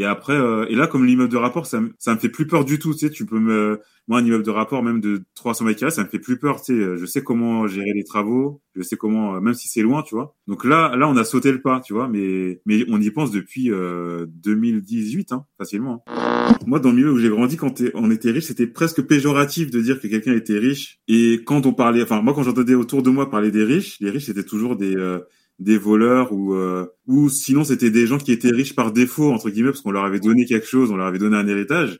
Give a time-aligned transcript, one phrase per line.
[0.00, 2.46] Et après, euh, et là, comme l'immeuble de rapport, ça, me- ça me fait plus
[2.46, 2.92] peur du tout.
[2.92, 5.90] Tu sais, tu peux me, moi, un immeuble de rapport, même de 300 mètres carrés,
[5.90, 6.62] ça me fait plus peur.
[6.62, 9.82] Tu sais, je sais comment gérer les travaux, je sais comment, euh, même si c'est
[9.82, 10.36] loin, tu vois.
[10.46, 12.08] Donc là, là, on a sauté le pas, tu vois.
[12.08, 16.04] Mais, mais on y pense depuis euh, 2018, hein, facilement.
[16.06, 16.48] hein.
[16.66, 19.80] Moi, dans le milieu où j'ai grandi, quand on était riche, c'était presque péjoratif de
[19.80, 20.98] dire que quelqu'un était riche.
[21.08, 24.10] Et quand on parlait, enfin, moi, quand j'entendais autour de moi parler des riches, les
[24.10, 25.18] riches, c'était toujours des euh,
[25.58, 29.50] des voleurs ou euh, ou sinon c'était des gens qui étaient riches par défaut entre
[29.50, 31.96] guillemets parce qu'on leur avait donné quelque chose, on leur avait donné un héritage.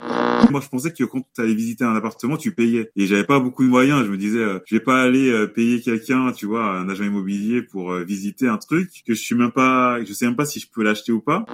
[0.50, 3.40] Moi je pensais que quand tu allais visiter un appartement, tu payais et j'avais pas
[3.40, 6.46] beaucoup de moyens, je me disais euh, je vais pas aller euh, payer quelqu'un, tu
[6.46, 10.12] vois, un agent immobilier pour euh, visiter un truc que je suis même pas je
[10.12, 11.44] sais même pas si je peux l'acheter ou pas.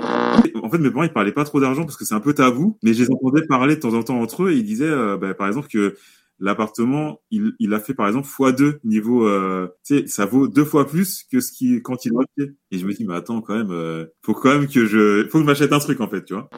[0.63, 2.77] En fait mes parents ils parlaient pas trop d'argent parce que c'est un peu tabou,
[2.83, 5.33] mais je les entendais parler de temps en temps entre eux et ils disaient bah,
[5.33, 5.97] par exemple que
[6.39, 10.65] l'appartement, il, il a fait par exemple x2 niveau, euh, tu sais, ça vaut deux
[10.65, 12.53] fois plus que ce qui quand il l'a acheté.
[12.71, 15.41] Et je me dis, mais attends, quand même, euh, faut quand même que je, faut
[15.41, 16.49] que m'achète un truc en fait, tu vois.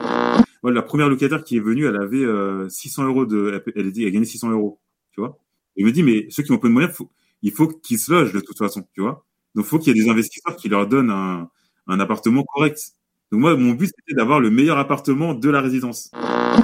[0.63, 4.07] Moi, la première locataire qui est venue, elle avait euh, 600 euros de, elle, elle
[4.07, 4.81] a gagné 600 euros,
[5.13, 5.39] tu vois.
[5.77, 7.11] Et je me dis, mais ceux qui ont peu de moyens, faut,
[7.43, 9.25] il faut qu'ils se logent de toute façon, tu vois.
[9.55, 11.49] Donc, faut qu'il y ait des investisseurs qui leur donnent un,
[11.87, 12.93] un appartement correct.
[13.33, 16.11] Donc moi, mon but c'était d'avoir le meilleur appartement de la résidence.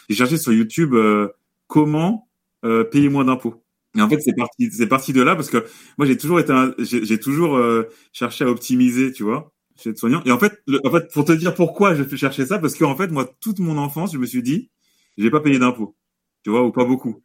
[0.08, 1.28] J'ai cherché sur YouTube euh,
[1.66, 2.28] comment
[2.64, 3.62] euh, payer moins d'impôts.
[3.96, 5.66] Et en fait, c'est parti, c'est parti de là parce que
[5.98, 10.22] moi, j'ai toujours été, j'ai toujours euh, cherché à optimiser, tu vois, chez le soignant.
[10.24, 12.96] Et en fait, le- en fait, pour te dire pourquoi je chercher ça, parce qu'en
[12.96, 14.70] fait, moi, toute mon enfance, je me suis dit,
[15.18, 15.96] j'ai pas payé d'impôts,
[16.44, 17.22] tu vois, ou pas beaucoup.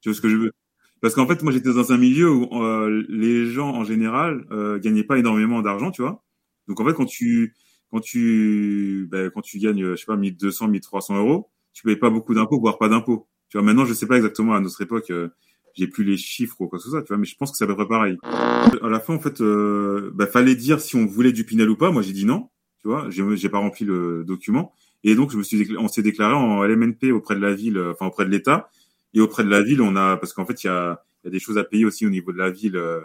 [0.00, 0.52] Tu vois ce que je veux?
[1.00, 4.78] Parce qu'en fait, moi, j'étais dans un milieu où euh, les gens en général euh,
[4.78, 6.22] gagnaient pas énormément d'argent, tu vois.
[6.68, 7.54] Donc en fait, quand tu
[7.90, 12.10] quand tu ben, quand tu gagnes, je sais pas, 1200, 1300 euros, tu payes pas
[12.10, 13.28] beaucoup d'impôts, voire pas d'impôts.
[13.50, 15.28] Tu vois, maintenant, je sais pas exactement à notre époque, euh,
[15.74, 17.56] j'ai plus les chiffres ou quoi que ce soit, tu vois, mais je pense que
[17.56, 18.16] c'est à peu près pareil.
[18.22, 21.76] À la fin, en fait, euh, bah, fallait dire si on voulait du Pinel ou
[21.76, 21.90] pas.
[21.90, 22.48] Moi, j'ai dit non,
[22.80, 24.72] tu vois, j'ai pas rempli le document.
[25.02, 27.92] Et donc, je me suis on s'est déclaré en LMNP auprès de la ville, euh,
[27.92, 28.70] enfin auprès de l'État.
[29.14, 31.30] Et auprès de la ville, on a, parce qu'en fait, il y a, y a
[31.30, 33.00] des choses à payer aussi au niveau de la ville, euh,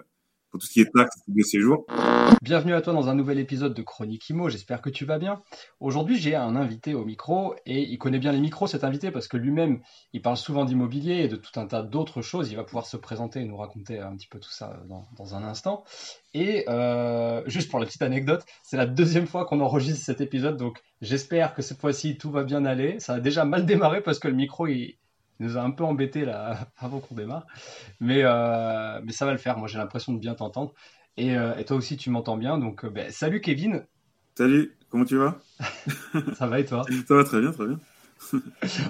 [0.60, 1.86] tout ce qui est taxes de séjour.
[2.42, 5.42] Bienvenue à toi dans un nouvel épisode de Chronique Imo, j'espère que tu vas bien.
[5.80, 9.28] Aujourd'hui j'ai un invité au micro et il connaît bien les micros cet invité parce
[9.28, 9.82] que lui-même
[10.14, 12.52] il parle souvent d'immobilier et de tout un tas d'autres choses.
[12.52, 15.44] Il va pouvoir se présenter et nous raconter un petit peu tout ça dans, un
[15.44, 15.84] instant.
[16.34, 20.58] Et euh, juste pour la petite anecdote, c'est la deuxième fois qu'on enregistre cet épisode
[20.58, 23.00] donc j'espère que cette fois-ci tout va bien aller.
[23.00, 24.98] Ça a déjà mal démarré parce que le micro il
[25.40, 27.46] nous a un peu embêté là avant qu'on démarre.
[28.00, 30.74] Mais, euh, mais ça va le faire, moi j'ai l'impression de bien t'entendre.
[31.18, 32.58] Et, euh, et toi aussi, tu m'entends bien.
[32.58, 33.86] Donc, euh, ben, salut Kevin,
[34.38, 35.38] Salut, comment tu vas?
[36.38, 36.84] Ça va et toi?
[37.08, 37.80] Ça va très bien, très bien.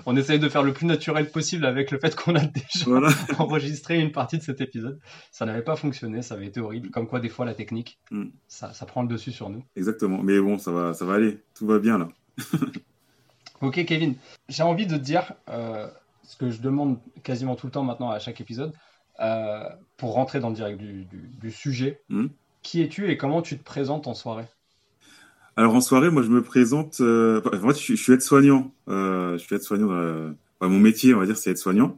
[0.07, 3.09] On essaye de faire le plus naturel possible avec le fait qu'on a déjà Voilà.
[3.37, 4.99] enregistré une partie de cet épisode.
[5.31, 6.89] Ça n'avait pas fonctionné, ça avait été horrible.
[6.89, 8.25] Comme quoi, des fois, la technique, Mm.
[8.47, 9.63] ça, ça prend le dessus sur nous.
[9.75, 10.19] Exactement.
[10.23, 11.37] Mais bon, ça va, ça va aller.
[11.53, 12.07] Tout va bien là.
[13.61, 14.15] Ok Kevin,
[14.49, 15.87] j'ai envie de te dire euh,
[16.27, 18.73] ce que je demande quasiment tout le temps maintenant à chaque épisode,
[19.19, 19.63] euh,
[19.97, 22.01] pour rentrer dans le direct du, du- du sujet.
[22.09, 22.27] Mm.
[22.63, 24.45] Qui es-tu et comment tu te présentes en soirée?
[25.55, 26.99] Alors en soirée, moi je me présente.
[26.99, 28.71] Euh, moi, je, suis- je suis aide-soignant.
[28.89, 29.87] Euh, je suis aide-soignant.
[29.89, 30.35] enfin,
[30.69, 31.97] mon métier, on va dire, c'est aide-soignant.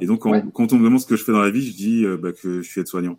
[0.00, 0.42] Et donc, quand, Ouais.
[0.54, 2.32] quand on me demande ce que je fais dans la vie, je dis euh, bah,
[2.32, 3.18] que je suis aide-soignant.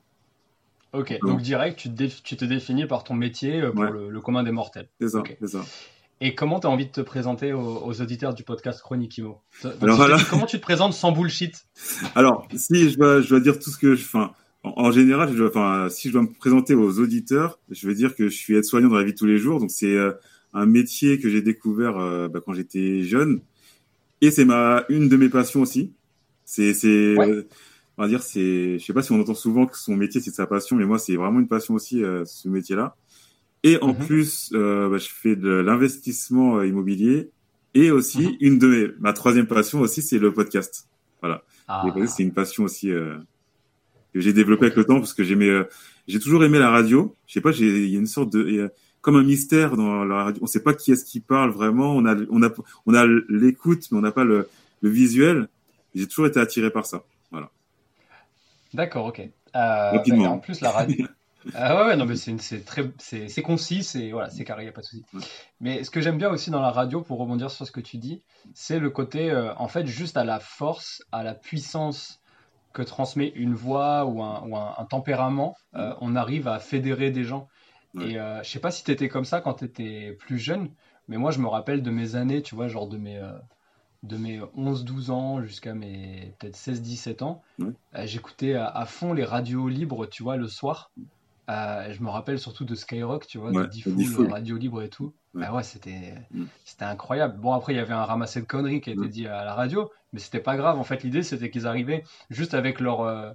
[0.94, 1.28] Ok, Mm.
[1.28, 3.92] donc direct, tu te, dé- tu te définis par ton métier euh, pour Ouais.
[3.92, 4.88] le, le commun des mortels.
[5.00, 5.38] C'est ça, Ok.
[5.42, 5.62] c'est ça.
[6.22, 9.42] Et comment tu as envie de te présenter aux, aux auditeurs du podcast Chronique Imo?
[9.82, 10.18] Alors voilà.
[10.30, 11.66] Comment tu te présentes sans bullshit?
[12.16, 14.04] Alors, si je dois, je dois dire tout ce que je.
[14.06, 14.32] Enfin,
[14.64, 17.94] en, en général, je dois, enfin, si je dois me présenter aux auditeurs, je veux
[17.94, 19.60] dire que je suis aide-soignant dans la vie de tous les jours.
[19.60, 20.14] Donc, c'est euh,
[20.54, 23.42] un métier que j'ai découvert euh, bah, quand j'étais jeune,
[24.22, 25.92] et c'est ma une de mes passions aussi.
[26.46, 27.30] C'est, c'est, Ouais.
[27.30, 27.48] euh,
[27.98, 30.32] on va dire, c'est, je sais pas si on entend souvent que son métier c'est
[30.34, 32.96] sa passion, mais moi c'est vraiment une passion aussi euh, ce métier-là.
[33.68, 34.06] Et en Mhm.
[34.06, 37.30] plus, euh, bah, je fais de l'investissement euh, immobilier,
[37.74, 38.36] et aussi Mhm.
[38.40, 40.88] une de mes, ma troisième passion aussi, c'est le podcast.
[41.68, 43.18] Ah, Les podcasts, c'est une passion aussi euh,
[44.14, 45.64] que j'ai développée avec le temps parce que j'aimais, euh,
[46.08, 47.16] j'ai toujours aimé la radio.
[47.26, 48.70] Je sais pas, il y a une sorte de, il y a
[49.02, 50.44] comme un mystère dans la radio.
[50.44, 51.96] On sait pas qui est-ce qui parle vraiment.
[51.96, 52.50] On a, on a,
[52.86, 54.48] on a l'écoute, mais on n'a pas le,
[54.84, 55.48] le visuel.
[55.96, 57.04] J'ai toujours été attiré par ça.
[57.32, 57.50] Voilà.
[58.76, 59.20] D'accord, ok.
[59.22, 60.24] Euh, Rapidement.
[60.26, 61.06] bah, en plus, la radio,
[61.54, 64.72] Ah ouais, ouais, non, mais c'est très, c'est concis, c'est voilà, c'est carré, y a
[64.72, 65.06] pas de souci.
[65.60, 67.98] Mais ce que j'aime bien aussi dans la radio, pour rebondir sur ce que tu
[67.98, 72.20] dis, c'est le côté, euh, en fait, juste à la force, à la puissance
[72.74, 77.12] que transmet une voix ou un, ou un, un tempérament, euh, on arrive à fédérer
[77.12, 77.48] des gens.
[77.94, 78.12] Ouais.
[78.12, 80.70] Et euh, je sais pas si tu étais comme ça quand tu étais plus jeune,
[81.08, 83.32] mais moi je me rappelle de mes années, tu vois, genre de mes, euh,
[84.04, 87.42] de mes 11-12 ans jusqu'à mes peut-être 16-17 ans,
[87.96, 90.92] euh, j'écoutais à, à fond les radios libres, tu vois, le soir.
[91.50, 94.32] Euh, je me rappelle surtout de Skyrock, tu vois, Ouais, de Diffoul.
[94.32, 95.14] Radio Libre et tout.
[95.36, 95.46] Ouais.
[95.48, 96.46] Ah ouais, c'était Mm.
[96.66, 97.40] c'était incroyable.
[97.40, 99.10] Bon, après, il y avait un ramassé de conneries qui a été Mm.
[99.10, 100.80] dit à la radio, mais c'était pas grave.
[100.80, 103.32] En fait, l'idée, c'était qu'ils arrivaient juste avec leur, euh,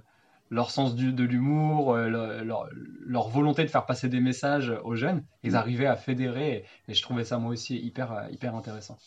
[0.49, 2.09] leur sens du, de l'humour, euh,
[2.43, 5.23] leur, volonté de faire passer des messages aux jeunes.
[5.43, 5.55] Ils Mm.
[5.55, 8.97] arrivaient à fédérer et, et je trouvais ça, moi aussi, hyper, hyper intéressant.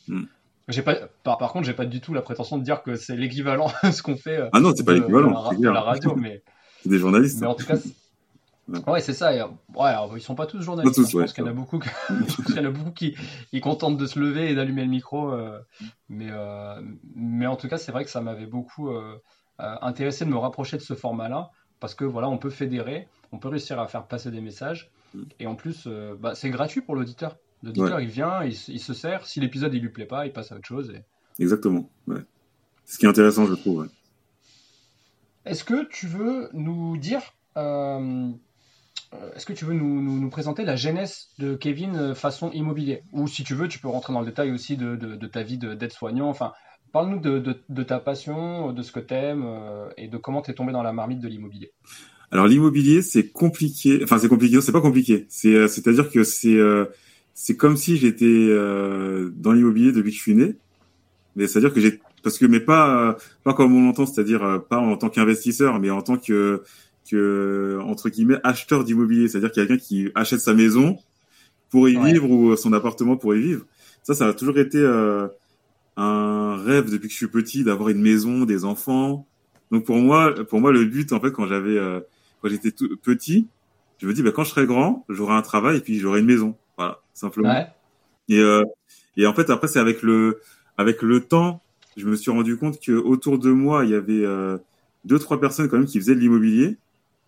[0.69, 3.17] J'ai pas, par, par contre, j'ai pas du tout la prétention de dire que c'est
[3.17, 6.43] l'équivalent de ce qu'on fait Ah non, c'est pas l'équivalent, la radio, mais.
[6.83, 7.41] C'est des journalistes.
[7.41, 7.89] Mais en tout cas, c'est-
[8.69, 9.01] Ouais.
[9.01, 9.31] c'est ça.
[9.33, 10.97] euh, ouais, alors, ils sont pas tous journalistes.
[10.97, 11.11] Pas tous, hein.
[11.11, 13.15] je ouais, pense qu'il y en a beaucoup, que- y en a beaucoup qui
[13.53, 15.31] ils contentent de se lever et d'allumer le micro.
[15.33, 15.59] euh,
[16.09, 16.81] mais, euh,
[17.15, 19.17] mais en tout cas, c'est vrai que ça m'avait beaucoup euh,
[19.59, 21.51] intéressé de me rapprocher de ce format-là
[21.81, 25.23] parce que voilà, on peut fédérer, on peut réussir à faire passer des messages Mm.
[25.39, 25.87] et en plus,
[26.19, 27.37] bah, c'est gratuit pour l'auditeur.
[27.63, 29.25] L'auditeur, il vient, il, se- il se sert.
[29.27, 30.91] Si l'épisode il lui plaît pas, il passe à autre chose.
[30.91, 31.05] et-
[31.43, 31.89] Exactement.
[32.09, 32.19] Ouais.
[32.85, 33.89] C'est ce qui est intéressant, je trouve.
[35.45, 37.21] Est-ce que tu veux nous dire,
[39.35, 43.03] est-ce que tu veux nous, présenter la genèse de Kevin euh, façon immobilier?
[43.13, 44.97] Ou si tu veux, tu peux rentrer dans le détail aussi de,
[45.27, 46.29] ta vie de- d'aide-soignant.
[46.29, 46.53] Enfin,
[46.93, 50.83] parle-nous de, ta passion, de ce que t'aimes euh, et de comment t'es tombé dans
[50.83, 51.73] la marmite de l'immobilier.
[52.31, 54.01] Alors l'immobilier, c'est compliqué.
[54.03, 54.61] Enfin, c'est compliqué.
[54.61, 55.27] C'est pas compliqué.
[55.29, 56.87] C'est, euh, c'est-à-dire que c'est, euh,
[57.59, 60.57] comme si j'étais euh, dans l'immobilier depuis que je suis né.
[61.37, 63.13] Mais c'est-à-dire que j'ai, parce que mais pas, euh,
[63.45, 66.63] pas comme on l'entend, c'est-à-dire euh, pas en tant qu'investisseur, mais en tant que,
[67.11, 69.29] que entre guillemets acheteur d'immobilier.
[69.29, 70.99] C'est-à-dire quelqu'un qui achète sa maison
[71.71, 72.13] pour y Ouais.
[72.13, 73.65] vivre ou son appartement pour y vivre.
[74.03, 75.29] Ça, ça a toujours été euh,
[75.97, 79.27] un rêve depuis que je suis petit d'avoir une maison, des enfants.
[79.71, 82.01] Donc pour moi, pour moi, le but en fait, quand j'avais, euh,
[82.43, 83.47] quand j'étais tout petit,
[83.99, 86.27] je me dis, bah, quand je serai grand, j'aurai un travail et puis j'aurai une
[86.27, 86.57] maison.
[86.77, 87.49] Voilà, simplement.
[87.51, 87.67] Ouais.
[88.29, 88.63] Et, euh,
[89.17, 90.41] et en fait, après, c'est avec le,
[90.77, 91.63] avec le temps,
[91.97, 94.59] je me suis rendu compte que autour de moi, il y avait euh,
[95.05, 96.77] deux, trois personnes quand même qui faisaient de l'immobilier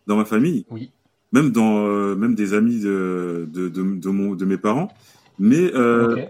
[0.06, 0.90] dans ma famille, Oui.
[1.32, 4.92] même dans, euh, même des amis de, de, de, de mon, de mes parents.
[5.38, 6.28] Mais euh, Ok.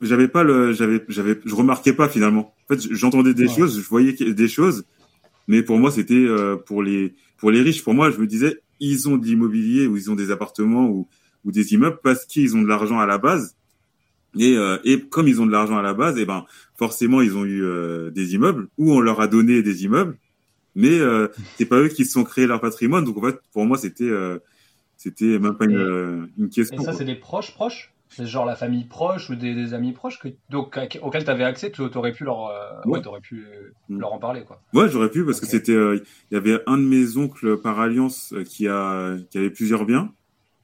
[0.00, 2.54] j'avais pas le, j'avais, j'avais, je remarquais pas finalement.
[2.70, 3.54] En fait, j'entendais des Ouais.
[3.56, 4.84] choses, je voyais des choses,
[5.48, 7.82] mais pour moi, c'était euh, pour les, pour les riches.
[7.82, 11.08] Pour moi, je me disais, ils ont de l'immobilier ou ils ont des appartements ou,
[11.44, 13.56] ou des immeubles parce qu'ils ont de l'argent à la base.
[14.38, 16.46] Et, euh, et comme ils ont de l'argent à la base, et ben
[16.78, 20.16] forcément, ils ont eu euh, des immeubles ou on leur a donné des immeubles,
[20.74, 23.04] mais euh, c'est pas eux qui se sont créés leur patrimoine.
[23.04, 24.38] Donc en fait, pour moi, c'était, euh,
[24.96, 26.78] c'était même pas une, Et- euh, une Et question.
[26.78, 26.94] ça, quoi.
[26.94, 27.92] c'est des proches proches?
[28.14, 31.44] C'est genre la famille proche ou des, des amis proches que, donc, auxquels tu avais
[31.44, 32.98] accès, tu aurais pu leur, euh, Ouais.
[32.98, 34.00] ouais, t'aurais pu euh, Mm.
[34.00, 34.60] leur en parler, quoi.
[34.74, 35.44] Ouais, j'aurais pu parce Ok.
[35.44, 35.98] que c'était, euh,
[36.30, 39.86] il y avait un de mes oncles par alliance euh, qui a, qui avait plusieurs
[39.86, 40.12] biens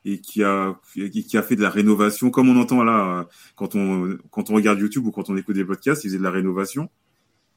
[0.05, 3.27] et qui a, qui qui a fait de la rénovation, comme on entend là
[3.57, 6.23] quand on, quand on regarde YouTube ou quand on écoute des podcasts, il faisait de
[6.23, 6.91] la rénovation.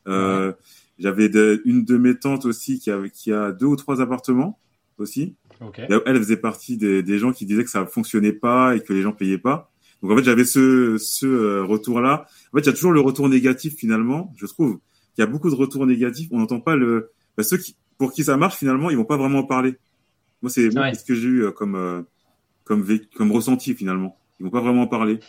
[0.07, 0.53] Euh,
[1.01, 4.59] J'avais de- une de mes tantes aussi qui a, qui a deux ou trois appartements
[4.97, 5.35] aussi.
[5.59, 5.79] Ok.
[5.79, 8.93] Et Elle faisait partie des, des gens qui disaient que ça fonctionnait pas et que
[8.93, 9.71] les gens payaient pas.
[10.01, 12.25] Donc en fait, j'avais ce, ce euh, retour-là.
[12.53, 14.33] En fait, il y a toujours le retour négatif finalement.
[14.37, 14.79] Je trouve
[15.15, 16.27] qu'il y a beaucoup de retours négatifs.
[16.31, 17.11] On n'entend pas le.
[17.37, 19.75] bah, ceux qui, pour qui ça marche finalement, ils vont pas vraiment en parler.
[20.41, 20.93] Moi, c'est Ouais.
[20.95, 22.01] ce que j'ai eu euh, comme euh,
[22.63, 22.85] comme
[23.15, 24.17] comme ressenti finalement.
[24.39, 25.19] Ils vont pas vraiment en parler.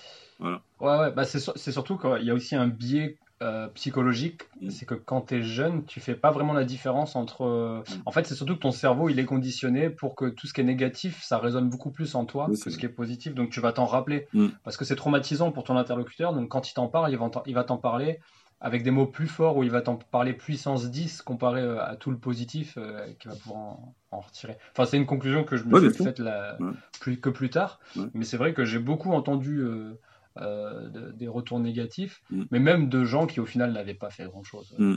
[0.40, 0.48] Ouais,
[0.80, 4.70] ouais, bah c'est surtout qu'il y a aussi un biais euh, psychologique, Mm.
[4.70, 7.44] c'est que quand tu es jeune, tu fais pas vraiment la différence entre.
[7.44, 8.02] euh, Mm.
[8.06, 10.60] En fait, c'est surtout que ton cerveau, il est conditionné pour que tout ce qui
[10.60, 13.50] est négatif, ça résonne beaucoup plus en toi Oui, que ce qui est positif, donc
[13.50, 14.28] tu vas t'en rappeler.
[14.32, 14.48] Mm.
[14.64, 17.76] Parce que c'est traumatisant pour ton interlocuteur, donc quand il t'en parle, il va t'en-
[17.76, 18.20] parler
[18.64, 21.96] avec des mots plus forts ou il va t'en parler puissance 10 comparé euh, à
[21.96, 24.56] tout le positif euh, qu'il va pouvoir en, en retirer.
[24.70, 26.70] Enfin, c'est une conclusion que je me Ouais, suis faite Ouais.
[27.00, 28.04] plus, que plus tard, Ouais.
[28.14, 29.98] mais c'est vrai que j'ai beaucoup entendu euh,
[30.36, 32.42] de- des retours négatifs, Mm.
[32.50, 34.74] mais même de gens qui au final n'avaient pas fait grand-chose.
[34.78, 34.94] Mm.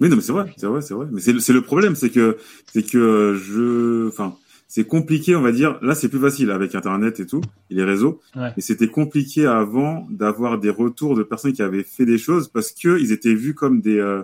[0.00, 1.06] Oui, non, mais c'est vrai, c'est vrai, c'est vrai.
[1.12, 2.36] Mais c'est le- problème, c'est que
[2.72, 5.78] c'est que euh, je, enfin, c'est compliqué, on va dire.
[5.82, 8.20] Là, c'est plus facile avec Internet et tout, et les réseaux.
[8.34, 8.50] Ouais.
[8.56, 12.72] Mais c'était compliqué avant d'avoir des retours de personnes qui avaient fait des choses parce
[12.72, 14.22] que ils étaient vus comme des euh,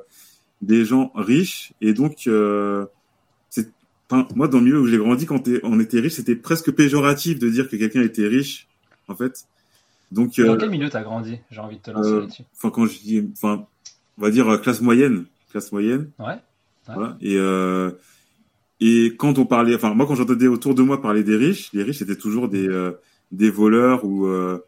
[0.60, 2.84] des gens riches et donc euh,
[3.48, 3.68] c'est.
[4.10, 7.38] Enfin, moi, dans le milieu où j'ai grandi, quand on était riche, c'était presque péjoratif
[7.38, 8.66] de dire que quelqu'un était riche,
[9.06, 9.44] en fait.
[10.12, 11.38] Donc, Dans euh, quel milieu t'as grandi?
[11.50, 12.42] J'ai envie de te lancer euh, là-dessus.
[12.56, 13.66] enfin, quand je dis, enfin,
[14.18, 16.10] on va dire euh, classe moyenne, classe moyenne.
[16.18, 16.34] Ouais.
[16.86, 17.16] Voilà.
[17.20, 17.92] Et, euh,
[18.80, 21.82] et quand on parlait, enfin moi quand j'entendais autour de moi parler des riches, les
[21.84, 22.92] riches c'était toujours des euh,
[23.30, 24.58] des voleurs ou euh,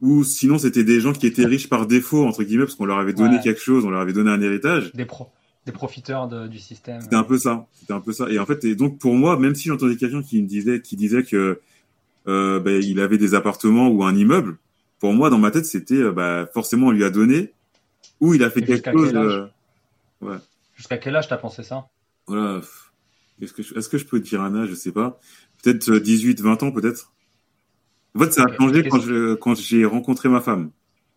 [0.00, 2.98] ou sinon c'était des gens qui étaient riches par défaut entre guillemets parce qu'on leur
[2.98, 3.42] avait donné Ouais.
[3.42, 4.92] quelque chose, on leur avait donné un héritage.
[4.92, 5.28] Des, pro
[5.66, 7.00] des profiteurs de- du système.
[7.00, 7.66] C'était un peu ça.
[7.72, 8.30] C'était un peu ça.
[8.30, 10.94] Et en fait, et donc pour moi, même si j'entendais quelqu'un qui me disait, qui
[10.96, 11.60] disait que
[12.28, 14.58] euh, ben, il avait des appartements ou un immeuble,
[14.98, 17.52] pour moi dans ma tête c'était euh, bah, forcément on lui a donné
[18.20, 19.14] ou il a fait quelque chose.
[19.14, 20.38] euh,
[20.76, 21.88] Jusqu'à quel âge t'as pensé ça?
[22.26, 22.60] Voilà.
[23.40, 25.18] Est-ce que je, est-ce que je peux dire un âge Je sais pas.
[25.62, 27.12] Peut-être euh, 18, 20 ans peut-être.
[28.14, 28.86] En fait, ça a changé
[29.40, 30.70] quand j'ai rencontré ma femme.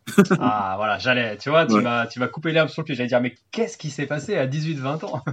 [0.40, 1.82] Ah voilà, j'allais, tu vois, tu Ouais.
[1.82, 2.96] m'as tu m'as coupé l'herbe sur le pied.
[2.96, 5.24] J'allais dire, mais qu'est-ce qui s'est passé à 18-20 ans?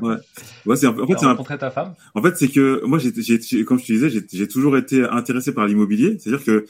[0.67, 1.95] Ouais, c'est un peu- en fait c'est un, rencontré ta femme?
[2.15, 5.05] En fait, c'est que moi, j'ai, j'ai, j'ai- comme je te disais, j'ai, toujours été
[5.05, 6.19] intéressé par l'immobilier.
[6.19, 6.67] C'est-à-dire que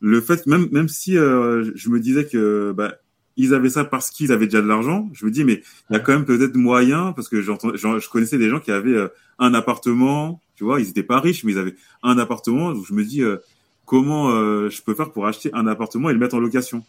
[0.00, 2.94] le fait, même, même si euh, je me disais que bah,
[3.36, 5.96] ils avaient ça parce qu'ils avaient déjà de l'argent, je me dis mais il y
[5.96, 9.08] a quand même peut-être moyen parce que j'entends, je connaissais des gens qui avaient euh,
[9.38, 12.72] un appartement, tu vois, ils étaient pas riches, mais ils avaient un appartement.
[12.72, 13.38] Donc je me dis euh,
[13.86, 16.84] comment euh, je peux faire pour acheter un appartement et le mettre en location?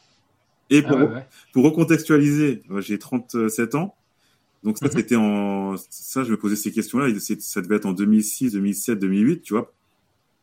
[0.74, 1.26] Et Ah pour, ouais, ouais.
[1.54, 3.96] pour recontextualiser, j'ai 37 ans.
[4.64, 4.92] Donc ça, Mhm.
[4.94, 5.76] c'était en...
[5.90, 7.08] Ça, je me posais ces questions-là.
[7.20, 9.72] c'est- Ça devait être en 2006, 2007, 2008, tu vois.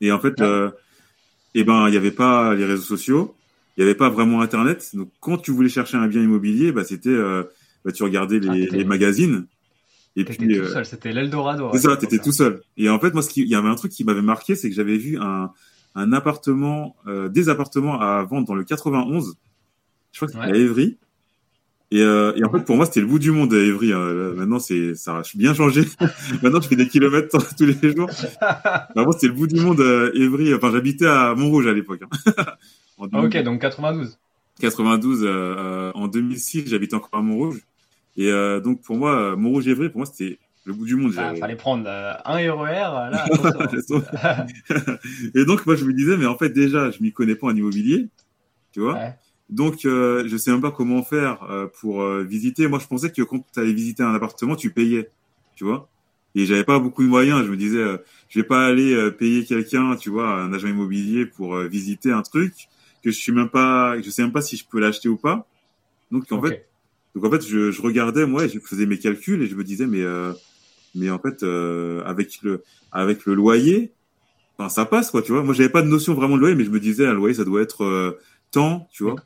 [0.01, 0.47] Et en fait, Ouais.
[0.47, 0.71] euh,
[1.55, 3.35] eh ben, il n'y avait pas les réseaux sociaux.
[3.77, 4.91] Il n'y avait pas vraiment Internet.
[4.95, 7.09] Donc, quand tu voulais chercher un bien immobilier, bah, c'était...
[7.11, 7.43] Euh,
[7.85, 9.47] bah, tu regardais Ah, les, magazines.
[10.17, 10.37] Et puis...
[10.37, 11.71] tout euh, seul, c'était l'Eldorado.
[11.73, 12.61] c'est à ça, t'étais tout seul.
[12.77, 14.69] Et en fait, moi, ce qui, il y avait un truc qui m'avait marqué, c'est
[14.69, 15.51] que j'avais vu un,
[15.95, 19.35] un appartement, euh, des appartements à vendre dans le 91.
[20.13, 20.53] Je crois que c'était Ouais.
[20.53, 20.99] à Évry.
[21.93, 23.93] Et, euh, et en fait, pour moi, c'était le bout du monde à Évry.
[23.93, 24.33] hein.
[24.37, 25.83] Maintenant, c'est, ça a bien changé.
[26.43, 28.09] Maintenant, je fais des kilomètres tous les jours.
[28.97, 30.55] Avant, c'était le bout du monde à Évry.
[30.55, 32.03] Enfin, j'habitais à Montrouge à l'époque.
[32.03, 32.45] hein.
[33.13, 34.19] Ah, ok, donc 92.
[34.61, 37.61] 92, euh, euh, en 2006, j'habitais encore à Montrouge.
[38.19, 41.15] Et euh, donc, pour moi, euh, Montrouge-Évry, pour moi, c'était le bout du monde.
[41.17, 43.25] Ah, fallait prendre euh, un RER, là,
[43.59, 44.03] attention.
[45.35, 47.57] et donc moi je me disais mais en fait déjà je m'y connais pas en
[47.57, 48.09] immobilier,
[48.73, 48.93] tu vois.
[48.95, 49.15] Ouais.
[49.51, 52.69] Donc euh, je sais même pas comment faire euh, pour euh, visiter.
[52.69, 55.11] Moi je pensais que quand tu allais visiter un appartement tu payais,
[55.57, 55.89] tu vois.
[56.37, 57.45] Et j'avais pas beaucoup de moyens.
[57.45, 60.69] Je me disais euh, je vais pas aller euh, payer quelqu'un, tu vois, un agent
[60.69, 62.53] immobilier pour euh, visiter un truc
[63.03, 65.47] que je suis même pas, je sais même pas si je peux l'acheter ou pas.
[66.11, 66.67] Donc en fait
[67.15, 69.65] donc en fait, je, je regardais moi, et je faisais mes calculs et je me
[69.65, 70.33] disais mais euh,
[70.95, 73.93] mais en fait euh, avec le avec le loyer,
[74.57, 75.43] enfin ça passe quoi, tu vois.
[75.43, 77.45] Moi j'avais pas de notion vraiment de loyer, mais je me disais un loyer ça
[77.45, 78.19] doit être euh,
[78.53, 79.17] tant, tu vois.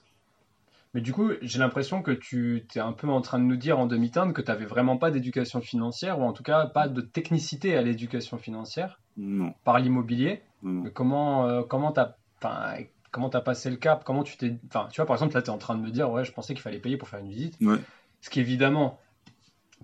[0.94, 3.78] Mais du coup, j'ai l'impression que tu es un peu en train de nous dire
[3.80, 7.00] en demi-teinte que tu n'avais vraiment pas d'éducation financière, ou en tout cas pas de
[7.00, 10.42] technicité à l'éducation financière Non, par l'immobilier.
[10.94, 11.62] comment euh,
[12.40, 12.74] enfin,
[13.10, 14.04] comment t'as passé le cap?
[14.04, 15.90] Comment tu t'es enfin tu vois par exemple là tu es en train de me
[15.90, 17.56] dire ouais je pensais qu'il fallait payer pour faire une visite.
[17.60, 17.76] Ouais.
[18.20, 18.98] Ce qui évidemment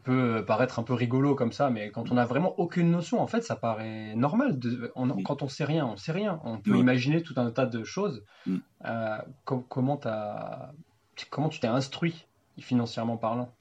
[0.04, 3.26] peut paraître un peu rigolo comme ça, mais quand on n'a vraiment aucune notion, en
[3.26, 4.58] fait, ça paraît normal.
[4.58, 5.22] De, on- Mm.
[5.24, 6.40] Quand on sait rien, on sait rien.
[6.44, 8.24] On peut imaginer tout un tas de choses.
[8.46, 8.56] Mm.
[8.86, 10.70] Euh, co- comment t'as,
[11.30, 12.24] comment tu t'es instruit
[12.58, 13.52] financièrement parlant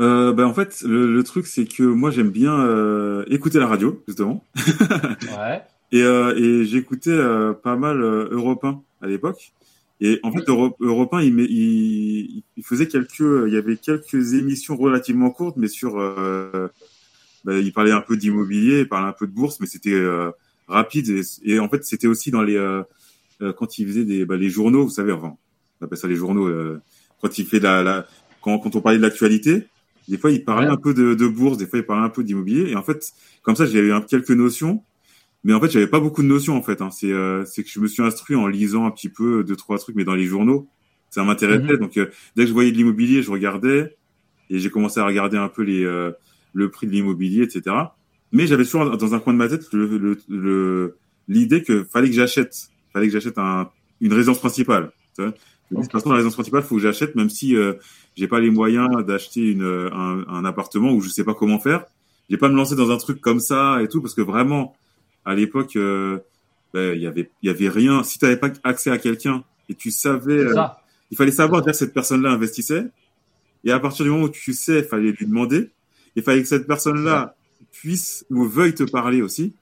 [0.00, 3.66] Euh, ben en fait, le, le truc c'est que moi j'aime bien euh, écouter la
[3.66, 4.44] radio justement,
[5.38, 5.62] Ouais.
[5.92, 9.52] et, euh, et j'écoutais euh, pas mal Europe 1 à l'époque.
[10.02, 13.78] Et en fait, Europe, Europe 1, il, met- il, il faisait quelques, il y avait
[13.78, 15.94] quelques émissions relativement courtes, mais sur,
[17.44, 19.98] ben, il parlait un peu d'immobilier, il parlait un peu de bourse, mais c'était
[20.68, 21.08] rapide.
[21.08, 21.22] Et,
[21.54, 22.58] et en fait, c'était aussi dans les,
[23.56, 25.34] quand il faisait des, ben, les journaux, vous savez, enfin,
[25.80, 26.80] on appelle ça les journaux, euh,
[27.20, 28.06] quand il fait la, la
[28.40, 29.66] quand, quand on parlait de l'actualité,
[30.08, 30.72] des fois il parlait Ouais.
[30.72, 32.70] un peu de, de bourse, des fois il parlait un peu d'immobilier.
[32.70, 34.82] Et en fait, comme ça, j'avais quelques notions.
[35.44, 36.80] Mais en fait, j'avais pas beaucoup de notions en fait.
[36.82, 36.90] Hein.
[36.90, 39.78] C'est euh, c'est que je me suis instruit en lisant un petit peu deux trois
[39.78, 40.68] trucs, mais dans les journaux,
[41.10, 41.74] ça m'intéressait.
[41.74, 41.78] Mhm.
[41.78, 43.96] Donc euh, dès que je voyais de l'immobilier, je regardais
[44.50, 46.10] et j'ai commencé à regarder un peu les euh,
[46.52, 47.76] le prix de l'immobilier, etc.
[48.32, 50.96] Mais j'avais toujours dans un coin de ma tête le le- le-
[51.28, 53.70] l'idée que fallait que j'achète, fallait que j'achète un,
[54.00, 54.90] une résidence principale.
[55.70, 57.74] De toute façon, la résidence principale, faut que j'achète, même si euh,
[58.16, 61.84] j'ai pas les moyens d'acheter une un, un appartement ou je sais pas comment faire.
[62.30, 64.76] J'ai pas me lancer dans un truc comme ça et tout parce que vraiment
[65.24, 66.18] à l'époque, euh,
[66.72, 68.02] ben, il y avait, il y avait rien.
[68.04, 70.54] Si tu n'avais pas accès à quelqu'un et tu savais, euh,
[71.10, 72.86] il fallait savoir dire que cette personne-là investissait.
[73.64, 75.70] Et à partir du moment où tu sais, il fallait lui demander.
[76.14, 77.34] Il fallait que cette personne-là
[77.72, 79.52] puisse ou veuille te parler aussi.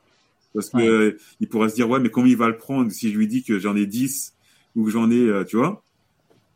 [0.54, 0.86] Parce que Ouais.
[0.88, 3.26] euh, il pourrait se dire, ouais, mais comment il va le prendre si je lui
[3.26, 4.34] dis que j'en ai 10
[4.76, 5.82] ou que j'en ai, euh, tu vois?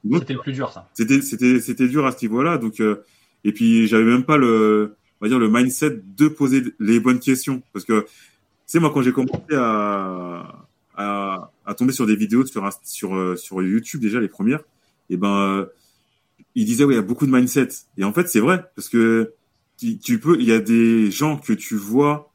[0.04, 0.88] Donc, C'était le plus dur, ça.
[0.94, 3.02] c'était c'était c'était dur à ce niveau-là donc euh,
[3.44, 7.18] et puis j'avais même pas le on va dire le mindset de poser les bonnes
[7.18, 8.06] questions parce que tu
[8.66, 13.36] sais moi quand j'ai commencé à, à à tomber sur des vidéos sur sur euh,
[13.36, 14.62] sur YouTube déjà les premières
[15.10, 15.66] et ben euh,
[16.54, 18.88] il disait ouais il y a beaucoup de mindset et en fait c'est vrai parce
[18.88, 19.32] que
[19.78, 22.28] tu, tu peux il y a des gens que tu vois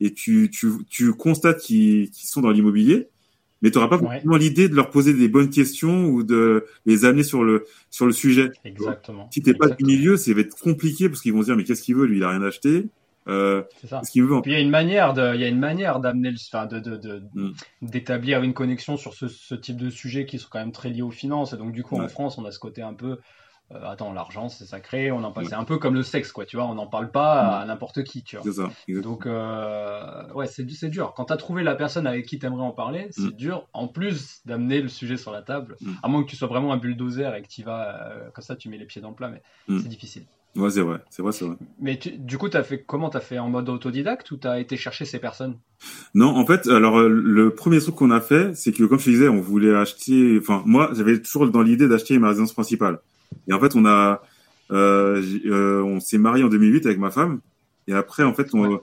[0.00, 3.08] et tu, tu, tu constates qu'ils sont dans l'immobilier,
[3.62, 7.04] mais tu n'auras pas forcément l'idée de leur poser des bonnes questions ou de les
[7.04, 8.50] amener sur le, sur le sujet.
[8.64, 9.28] Exactement.
[9.32, 11.56] Si tu n'es pas du milieu, ça va être compliqué parce qu'ils vont se dire,
[11.56, 12.86] mais qu'est-ce qu'il veut Lui, il a rien acheté.
[13.28, 14.40] Euh, ce qu'il veut.
[14.40, 16.78] Puis il y a une manière de, il y a une manière d'amener, enfin, de,
[16.78, 17.52] de, de mm.
[17.82, 21.02] d'établir une connexion sur ce, ce, type de sujets qui sont quand même très liés
[21.02, 21.52] aux finances.
[21.52, 23.18] Et donc du coup, en France, on a ce côté un peu,
[23.74, 26.46] euh, attends, l'argent c'est sacré, on en parle, c'est un peu comme le sexe, quoi,
[26.46, 27.68] tu vois, on n'en parle pas à mm.
[27.68, 28.52] n'importe qui, tu vois.
[28.52, 31.12] Ça, Donc, euh, ouais, c'est, c'est dur.
[31.14, 33.32] Quand tu as trouvé la personne avec qui tu aimerais en parler, c'est mm.
[33.32, 36.72] dur, en plus d'amener le sujet sur la table, à moins que tu sois vraiment
[36.72, 39.14] un bulldozer et que tu vas, euh, comme ça, tu mets les pieds dans le
[39.14, 40.24] plat, mais c'est difficile.
[40.56, 41.56] Ouais, c'est vrai, c'est vrai, c'est vrai.
[41.78, 45.04] Mais du coup, as fait comment T'as fait en mode autodidacte ou t'as été chercher
[45.04, 45.58] ces personnes?
[46.14, 49.10] Non, en fait, alors le premier truc qu'on a fait, c'est que comme je te
[49.10, 50.38] disais, on voulait acheter.
[50.40, 52.98] Enfin, moi, j'avais toujours dans l'idée d'acheter ma résidence principale.
[53.48, 54.22] Et en fait, on a,
[54.70, 57.40] euh, euh, on s'est marié en 2008 avec ma femme.
[57.86, 58.80] Et après, en fait, on,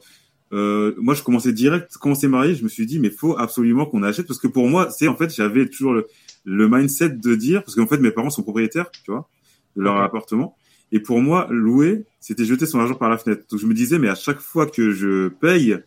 [0.54, 1.96] euh, moi, je commençais direct.
[2.00, 4.48] Quand on s'est marié, je me suis dit, mais faut absolument qu'on achète parce que
[4.48, 6.08] pour moi, c'est en fait, j'avais toujours le,
[6.44, 9.28] le mindset de dire, parce qu'en fait, mes parents sont propriétaires, tu vois,
[9.76, 10.56] de leur appartement.
[10.92, 13.44] Et pour moi, louer, c'était jeter son argent par la fenêtre.
[13.50, 15.78] Donc je me disais, mais à chaque fois que je paye,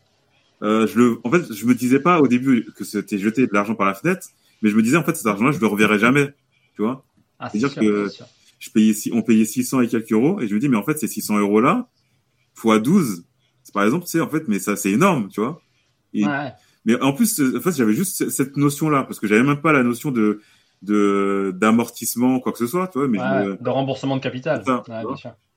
[0.63, 3.55] euh, je le, en fait, je me disais pas au début que c'était jeter de
[3.55, 4.29] l'argent par la fenêtre,
[4.61, 6.35] mais je me disais en fait cet argent-là, je le reverrai jamais,
[6.75, 7.05] tu vois.
[7.39, 8.09] Ah, C'est-à-dire que
[8.59, 10.99] je payais, on payait 600 et quelques euros, et je me dis, mais en fait,
[10.99, 11.89] ces 600 euros là,
[12.55, 13.25] fois 12,
[13.73, 15.61] par exemple, tu sais, en fait, mais ça, c'est énorme, tu vois.
[16.15, 16.53] ouais.
[16.85, 19.83] Mais en plus, en fait, j'avais juste cette notion-là, parce que j'avais même pas la
[19.83, 20.41] notion de
[20.83, 24.63] de d'amortissement quoi que ce soit tu vois mais de remboursement de capital.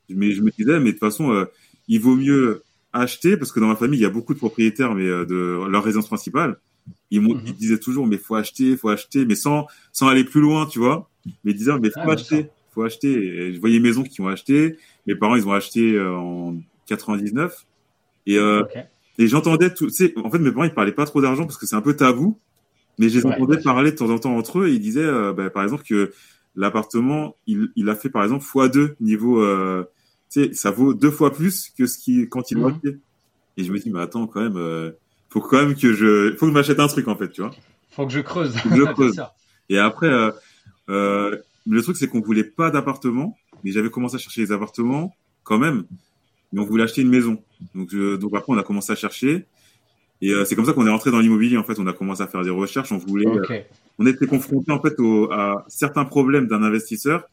[0.10, 1.46] Mais je me disais mais de toute façon euh,
[1.88, 4.96] il vaut mieux acheter parce que dans ma famille il y a beaucoup de propriétaires
[4.96, 6.58] mais euh, de leur résidence principale.
[7.12, 10.42] Ils, mm ils disaient toujours mais faut acheter faut acheter mais sans sans aller plus
[10.42, 11.10] loin tu vois.
[11.44, 14.78] Mais ils disaient mais faut acheter faut acheter et je voyais maisons qui ont acheté
[15.08, 16.56] mes parents ils ont acheté euh, en
[16.88, 17.66] 99
[18.28, 18.38] et
[19.18, 21.58] et j'entendais tout tu sais en fait mes parents ils parlaient pas trop d'argent parce
[21.58, 22.40] que c'est un peu tabou
[22.98, 25.34] mais je les entendais parler de temps en temps entre eux et ils disaient, euh,
[25.34, 26.14] bah, par exemple, que
[26.56, 29.86] l'appartement, il, il a fait par exemple x2 niveau, euh,
[30.30, 32.80] tu sais, ça vaut deux fois plus que ce qui quand il mmh.
[33.58, 34.92] Et je me dis, mais attends, quand même, euh,
[35.30, 37.52] faut quand même que je, faut que je m'achète un truc en fait, tu vois.
[37.90, 38.54] Faut que je creuse.
[38.54, 39.22] que je creuse.
[39.70, 40.12] et après,
[40.90, 44.52] euh, euh, le truc c'est qu'on voulait pas d'appartement, mais j'avais commencé à chercher des
[44.52, 45.86] appartements quand même,
[46.52, 47.42] mais on voulait acheter une maison.
[47.76, 49.46] Donc, donc après, on a commencé à chercher.
[50.22, 51.58] Et euh, c'est comme ça qu'on est rentré dans l'immobilier.
[51.58, 52.92] En fait, on a commencé à faire des recherches.
[52.92, 53.62] On voulait, euh,
[53.98, 57.28] on était confronté en fait au, à certains problèmes d'un investisseur.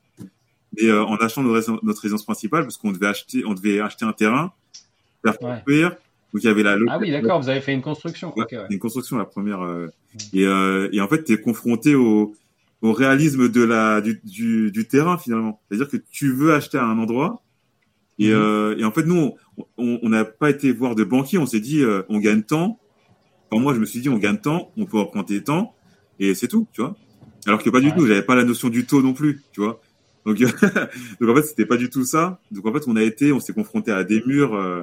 [0.76, 4.04] Et euh, en achetant notre, notre résidence principale, parce qu'on devait acheter, on devait acheter
[4.04, 4.52] un terrain,
[5.22, 5.90] faire construire.
[6.32, 6.76] Donc il y avait la.
[6.88, 7.40] Ah oui, d'accord.
[7.40, 8.34] Vous avez fait une construction.
[8.36, 9.60] Ouais, Une construction la première.
[9.60, 9.90] Mm.
[10.32, 10.42] et,
[10.92, 12.34] et en fait, tu es confronté au,
[12.82, 15.60] au réalisme de la du, du, du terrain finalement.
[15.68, 17.42] C'est-à-dire que tu veux acheter à un endroit
[18.18, 18.36] et, mhm.
[18.36, 19.34] euh, et en fait, nous,
[19.76, 21.38] on n'a pas été voir de banquier.
[21.38, 22.78] On s'est dit, euh, on gagne temps.
[23.50, 25.74] Enfin, moi, je me suis dit, on gagne temps, on peut emprunter temps,
[26.18, 26.96] et c'est tout, tu vois.
[27.46, 29.80] Alors que pas du tout, j'avais pas la notion du taux non plus, tu vois.
[30.26, 30.38] Donc,
[31.20, 32.40] donc en fait, c'était pas du tout ça.
[32.50, 34.54] Donc en fait, on a été, on s'est confronté à des murs.
[34.54, 34.82] Euh,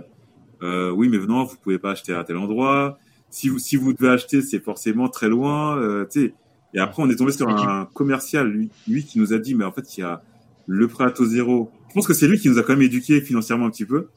[0.64, 2.98] euh, oui, mais venant, vous pouvez pas acheter à tel endroit.
[3.30, 6.34] Si vous si vous devez acheter, c'est forcément très loin, euh, tu sais.
[6.76, 9.66] Et après, on est tombé sur un commercial, lui, lui, qui nous a dit, mais
[9.66, 10.22] en fait, il y a
[10.68, 12.82] le prêt à taux zéro je pense que c'est lui qui nous a quand même
[12.82, 14.10] éduqués financièrement un petit peu.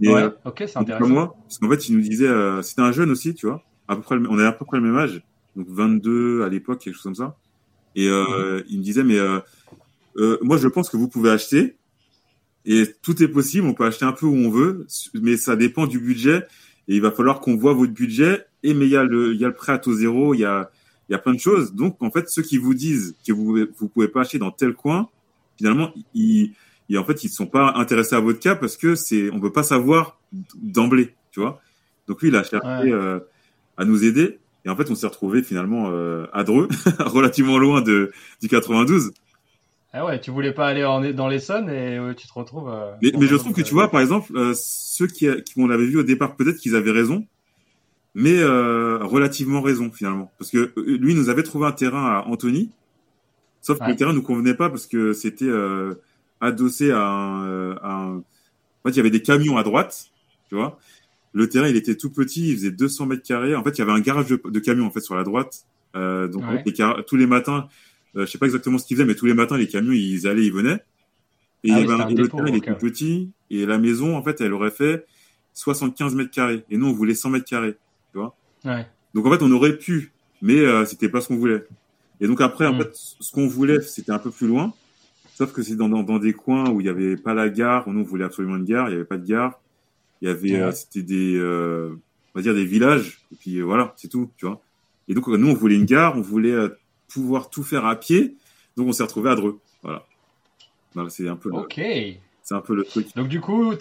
[0.00, 1.04] Et, ouais, euh, ok, c'est intéressant.
[1.04, 3.62] Comme moi, parce qu'en fait, il nous disait, euh, c'était un jeune aussi, tu vois,
[3.88, 5.20] à peu près, on est à peu près le même âge,
[5.54, 7.36] donc 22 à l'époque, quelque chose comme ça.
[7.94, 8.64] Et euh, mhm.
[8.70, 9.38] il me disait, mais euh,
[10.16, 11.76] euh, moi, je pense que vous pouvez acheter,
[12.64, 14.86] et tout est possible, on peut acheter un peu où on veut,
[15.20, 16.46] mais ça dépend du budget,
[16.88, 18.46] et il va falloir qu'on voit votre budget.
[18.62, 20.40] Et mais il y a le, il y a le prêt à taux zéro, il
[20.40, 20.70] y a,
[21.10, 21.74] il y a plein de choses.
[21.74, 24.74] Donc en fait, ceux qui vous disent que vous, vous pouvez pas acheter dans tel
[24.74, 25.08] coin,
[25.58, 26.54] finalement, ils
[26.88, 29.40] et en fait ils ne sont pas intéressés à votre cas parce que c'est on
[29.40, 30.18] peut pas savoir
[30.56, 31.60] d'emblée tu vois.
[32.06, 33.20] Donc lui il a cherché euh,
[33.76, 34.38] à nous aider.
[34.64, 36.68] Et en fait on s'est retrouvé finalement euh, à Dreux
[36.98, 39.12] relativement loin de du 92
[39.92, 43.10] ah ouais tu voulais pas aller en, dans l'Essonne et tu te retrouves euh, mais,
[43.18, 46.02] mais je trouve que tu vois par exemple ceux qui, qui on avait vu au
[46.02, 47.26] départ peut-être qu'ils avaient raison
[48.14, 52.70] mais relativement raison finalement parce que lui nous avait trouvé un terrain à Antony
[53.60, 55.48] sauf que le terrain nous convenait pas parce que c'était
[56.40, 58.22] adossé à un, euh, un, En
[58.84, 60.10] fait, il y avait des camions à droite,
[60.48, 60.78] tu vois.
[61.32, 63.54] Le terrain, il était tout petit, il faisait 200 mètres carrés.
[63.54, 65.64] En fait, il y avait un garage de, de camions en fait sur la droite.
[65.96, 66.44] Euh, donc
[67.06, 67.68] tous les matins,
[68.16, 70.26] euh, je sais pas exactement ce qu'ils faisaient, mais tous les matins, les camions, ils
[70.26, 70.82] allaient, ils venaient.
[71.62, 71.86] Et, ah le
[72.28, 73.30] terrain, il était petit.
[73.50, 75.06] Et la maison, en fait, elle aurait fait
[75.54, 76.64] 75 mètres carrés.
[76.70, 77.76] Et nous, on voulait 100 mètres carrés,
[78.12, 78.36] tu vois.
[78.64, 78.86] Ouais.
[79.14, 81.64] Donc en fait, on aurait pu, mais euh, c'était pas ce qu'on voulait.
[82.20, 82.78] Et donc après, en hmm.
[82.78, 84.72] fait, ce qu'on voulait, c'était un peu plus loin.
[85.34, 87.88] Sauf que c'est dans, dans, des coins où il n'y avait pas la gare.
[87.88, 88.88] Nous, on voulait absolument une gare.
[88.88, 89.58] Il n'y avait pas de gare.
[90.20, 91.96] Il y avait, euh, c'était des, euh,
[92.34, 94.60] on va dire des villages, et puis voilà, c'est tout, tu vois.
[95.08, 96.54] Et donc nous, on voulait une gare, on voulait
[97.08, 98.36] pouvoir tout faire à pied,
[98.76, 100.04] donc on s'est retrouvé à Dreux, voilà.
[101.08, 101.50] c'est un peu.
[101.52, 101.80] Ok.
[102.50, 103.14] C'est un peu le truc.
[103.14, 103.74] Donc du coup,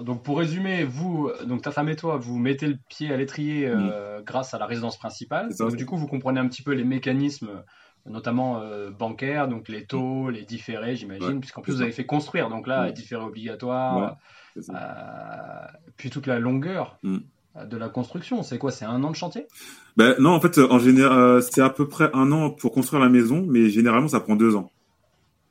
[0.00, 3.68] donc pour résumer, vous, donc ta femme et toi, vous mettez le pied à l'étrier
[3.68, 5.54] euh, grâce à la résidence principale.
[5.58, 7.50] donc du coup, vous comprenez un petit peu les mécanismes,
[8.06, 12.48] notamment euh, bancaires, donc les taux, les différés, j'imagine, puisqu'en plus vous avez fait construire.
[12.48, 14.16] Donc là, différés obligatoires,
[14.56, 14.62] euh,
[15.98, 16.98] puis toute la longueur.
[17.02, 17.18] Mm.
[17.66, 19.46] de la construction, c'est quoi C'est un an de chantier?
[19.98, 23.10] Ben, Non, en fait, en général, c'est à peu près un an pour construire la
[23.10, 24.72] maison, mais généralement, ça prend deux ans.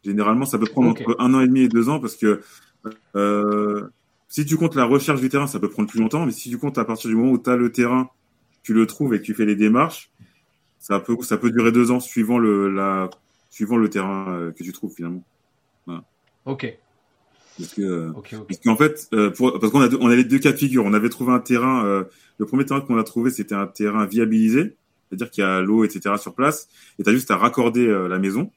[0.06, 2.42] Généralement, ça peut prendre entre un an et demi et deux ans parce que
[3.16, 3.88] euh,
[4.28, 6.28] si tu comptes la recherche du terrain, ça peut prendre plus longtemps.
[6.28, 8.10] Mais si tu comptes à partir du moment où tu as le terrain,
[8.62, 10.12] tu le trouves et que tu fais les démarches,
[10.78, 13.10] ça peut, ça peut durer deux ans suivant le, la,
[13.50, 15.24] suivant le terrain euh, que tu trouves finalement.
[16.46, 16.78] Ok.
[17.58, 18.12] Parce que,
[18.48, 20.86] parce qu'en fait, euh, pour, parce qu'on a, on avait deux cas de figure.
[20.86, 22.06] On avait trouvé un terrain.
[22.38, 24.76] le premier terrain qu'on a trouvé, c'était un terrain viabilisé,
[25.10, 26.18] c'est-à-dire qu'il y a l'eau, etc.
[26.20, 26.68] sur place,
[27.00, 28.52] et tu as juste à raccorder la maison.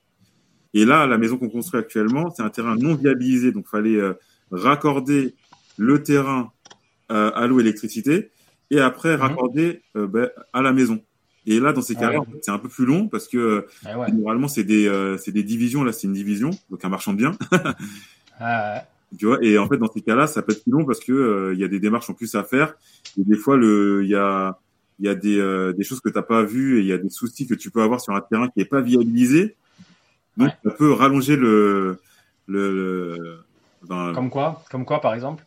[0.79, 4.13] Et là, la maison qu'on construit actuellement, c'est un terrain non viabilisé, donc fallait euh,
[4.53, 5.35] raccorder
[5.77, 6.53] le terrain
[7.11, 8.31] euh, à l'eau électricité
[8.71, 9.23] et après mhm.
[9.23, 11.03] raccorder euh, ben, à la maison.
[11.47, 14.47] Et là, dans ces ah cas-là, c'est un peu plus long parce que ah normalement,
[14.47, 14.89] c'est des,
[15.19, 15.83] c'est des divisions.
[15.83, 17.37] Là, c'est une division, donc un marchand de biens.
[18.39, 18.85] ah
[19.19, 21.53] tu vois, et en fait, dans ces cas-là, ça peut être plus long parce que
[21.55, 22.75] il y a des démarches en plus à faire.
[23.19, 24.61] Et des fois, le, il y a,
[25.01, 27.09] il y a des, des choses que t'as pas vues et il y a des
[27.09, 29.57] soucis que tu peux avoir sur un terrain qui est pas viabilisé.
[30.39, 31.99] Donc, ça peut rallonger le.
[32.47, 33.41] le,
[33.89, 34.63] ben, Comme quoi?
[34.71, 35.45] Comme quoi, par exemple?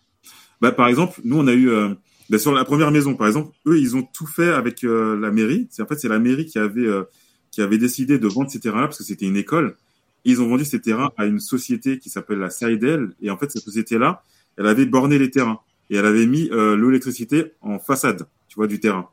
[0.60, 1.70] Bah, Par exemple, nous, on a eu.
[1.70, 1.96] Euh,
[2.30, 5.32] bah, sur la première maison, par exemple, eux, ils ont tout fait avec euh, la
[5.32, 5.68] mairie.
[5.72, 7.04] C'est en fait, c'est la mairie qui avait euh,
[7.52, 9.76] qui avait décidé de vendre ces terrains-là parce que c'était une école.
[10.24, 13.12] ils ont vendu ces terrains à une société qui s'appelle la Sidel.
[13.22, 14.24] Et en fait, cette société-là,
[14.58, 18.80] elle avait borné les terrains et elle avait mis l'électricité en façade, tu vois, du
[18.80, 19.10] terrain.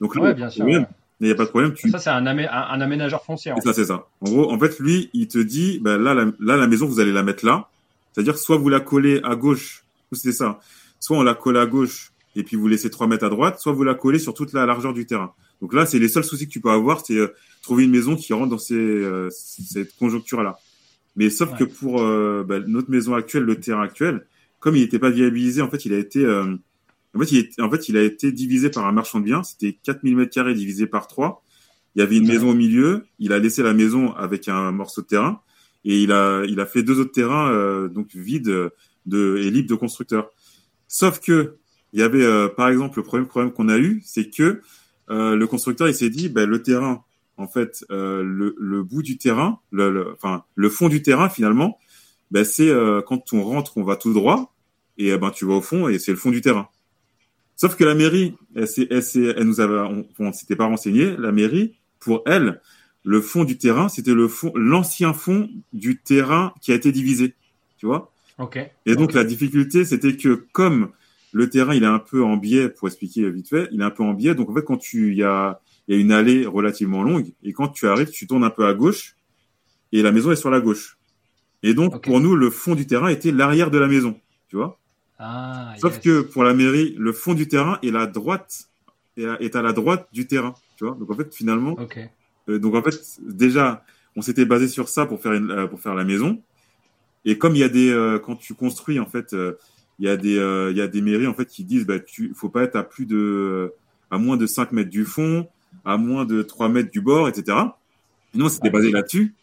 [0.00, 0.64] Donc là, ouais, bien sûr,
[1.20, 1.72] il n'y a pas de problème.
[1.72, 1.90] Tu...
[1.90, 3.52] Ça, c'est un, un, aménageur foncier.
[3.56, 4.06] C'est ça, c'est ça.
[4.20, 7.00] En gros, en fait, lui, il te dit, ben là, la, là, la maison, vous
[7.00, 7.68] allez la mettre là.
[8.12, 10.58] C'est-à-dire, soit vous la collez à gauche, c'est ça.
[11.00, 13.72] Soit on la colle à gauche et puis vous laissez 3 mètres à droite, soit
[13.72, 15.32] vous la collez sur toute la largeur du terrain.
[15.62, 17.28] Donc là, c'est les seuls soucis que tu peux avoir, c'est euh,
[17.62, 20.58] trouver une maison qui rentre dans ces, euh, cette conjoncture-là.
[21.16, 24.26] Mais sauf que pour euh, ben, notre maison actuelle, le terrain actuel,
[24.60, 26.24] comme il n'était pas viabilisé, en fait, il a été
[27.16, 29.42] en fait, il en fait, il a été divisé par un marchand de biens.
[29.42, 31.42] C'était 4000 mètres carrés divisé par 3.
[31.94, 33.06] Il y avait une maison au milieu.
[33.18, 35.40] Il a laissé la maison avec un morceau de terrain
[35.86, 38.70] et il a, il a fait deux autres terrains euh, donc vides
[39.06, 40.28] de, et libres de constructeurs.
[40.88, 41.56] Sauf que
[41.92, 44.60] il y avait, euh, par exemple, le premier problème qu'on a eu, c'est que
[45.08, 47.04] euh, le constructeur il s'est dit, ben, le terrain,
[47.38, 51.78] en fait, le, le, bout du terrain, le, enfin le fond du terrain finalement,
[52.30, 52.72] ben, c'est
[53.06, 54.54] quand on rentre, on va tout droit
[54.98, 56.68] et ben tu vas au fond et c'est le fond du terrain.
[57.56, 61.16] Sauf que la mairie, elle, elle, elle nous avait, on, on s'était pas renseigné.
[61.16, 62.60] La mairie, pour elle,
[63.02, 67.34] le fond du terrain, c'était le fond, l'ancien fond du terrain qui a été divisé.
[67.78, 68.58] Tu vois Ok.
[68.84, 70.90] Et donc la difficulté, c'était que comme
[71.32, 73.90] le terrain, il est un peu en biais, pour expliquer vite fait, il est un
[73.90, 74.34] peu en biais.
[74.34, 77.32] Donc en fait, quand tu, il y a, il y a une allée relativement longue,
[77.42, 79.16] et quand tu arrives, tu tournes un peu à gauche,
[79.92, 80.98] et la maison est sur la gauche.
[81.62, 84.20] Et donc pour nous, le fond du terrain était l'arrière de la maison.
[84.48, 84.78] Tu vois
[85.18, 88.68] ah, Sauf que pour la mairie, le fond du terrain est la droite
[89.16, 90.94] est à la droite du terrain, tu vois.
[90.94, 91.76] Donc en fait, finalement,
[92.48, 95.80] euh, donc en fait, déjà, on s'était basé sur ça pour faire une, euh, pour
[95.80, 96.40] faire la maison.
[97.24, 99.34] Et comme il y a des euh, quand tu construis en fait,
[99.98, 100.36] il y a des
[100.70, 102.82] il y a des mairies en fait qui disent bah tu faut pas être à
[102.82, 103.72] plus de
[104.10, 105.48] à moins de 5 mètres du fond,
[105.84, 107.56] à moins de 3 mètres du bord, etc.
[108.34, 109.34] Et nous, on s'était basé là-dessus.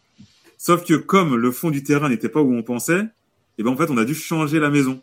[0.56, 3.08] Sauf que comme le fond du terrain n'était pas où on pensait, et
[3.58, 5.00] eh ben en fait, on a dû changer la maison.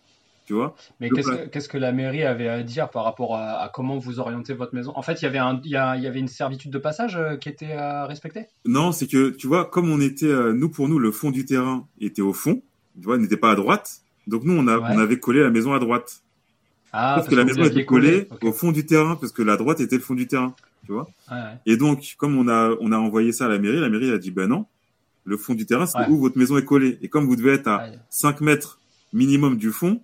[1.00, 4.76] Mais qu'est-ce que, la mairie avait à dire par rapport à, comment vous orientez votre
[4.76, 4.92] maison?
[4.96, 7.50] En fait, il y, avait un, il, y avait une servitude de passage euh, qui
[7.50, 8.48] était à respecter?
[8.66, 11.46] Non, c'est que, tu vois, comme on était, euh, nous, pour nous, le fond du
[11.46, 12.62] terrain était au fond,
[13.00, 14.02] tu vois, n'était pas à droite.
[14.28, 16.22] Donc nous, on, a, on avait collé la maison à droite.
[16.94, 19.80] Ah, parce, que la maison était collée au fond du terrain, parce que la droite
[19.80, 20.54] était le fond du terrain,
[20.86, 21.08] tu vois.
[21.66, 24.18] Et donc, comme on a, on a envoyé ça à la mairie, la mairie a
[24.18, 24.66] dit, ben non,
[25.24, 26.98] le fond du terrain, c'est où votre maison est collée.
[27.02, 28.80] Et comme vous devez être à 5 mètres
[29.14, 30.02] minimum du fond,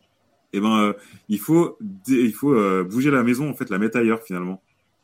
[0.54, 0.94] eh ben, euh,
[1.30, 4.62] il faut, il faut euh, bouger la maison, en fait, la mettre ailleurs finalement.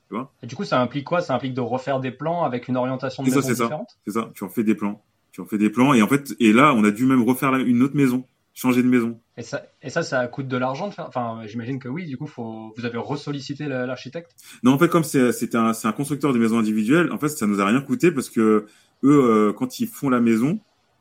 [0.09, 0.31] Tu vois?
[0.41, 1.21] Et du coup, ça implique quoi?
[1.21, 3.97] Ça implique de refaire des plans avec une orientation de maison différente?
[4.05, 5.01] C'est ça, tu en fais des plans.
[5.31, 7.55] Tu en fais des plans et en fait, et là, on a dû même refaire
[7.55, 9.19] une autre maison, changer de maison.
[9.35, 11.07] Et ça, et ça, ça coûte de l'argent de faire.
[11.07, 12.05] Enfin, j'imagine que oui.
[12.05, 14.35] Du coup, faut, vous avez ressollicité l'architecte?
[14.61, 17.59] Non, en fait, comme c'est un, un constructeur de maisons individuelles, en fait, ça nous
[17.59, 18.67] a rien coûté parce que
[19.03, 20.59] eux, euh, quand ils font la maison,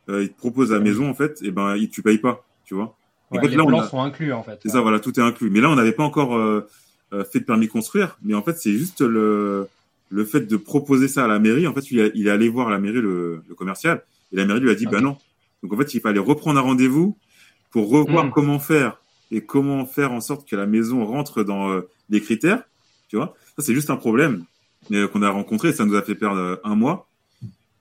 [0.09, 2.97] ils te proposent la maison, en fait, et ben, tu payes pas, tu vois?
[3.33, 4.61] Les plans sont inclus en fait.
[4.63, 5.51] C'est ça, voilà, tout est inclus.
[5.51, 6.69] Mais là, on n'avait pas encore euh,
[7.13, 9.69] euh, fait de permis construire, mais en fait, c'est juste le,
[10.11, 11.67] le fait de proposer ça à la mairie.
[11.67, 14.71] En fait, il, est allé voir la mairie, le, le, commercial, et la mairie lui
[14.71, 15.17] a dit, bah non.
[15.63, 17.17] Donc en fait, il fallait reprendre un rendez-vous
[17.71, 18.31] pour revoir hmm.
[18.31, 18.99] comment faire
[19.31, 22.63] et comment faire en sorte que la maison rentre dans euh, les critères.
[23.09, 24.45] Tu vois, ça c'est juste un problème
[24.93, 25.73] euh, qu'on a rencontré.
[25.73, 27.09] Ça nous a fait perdre un mois.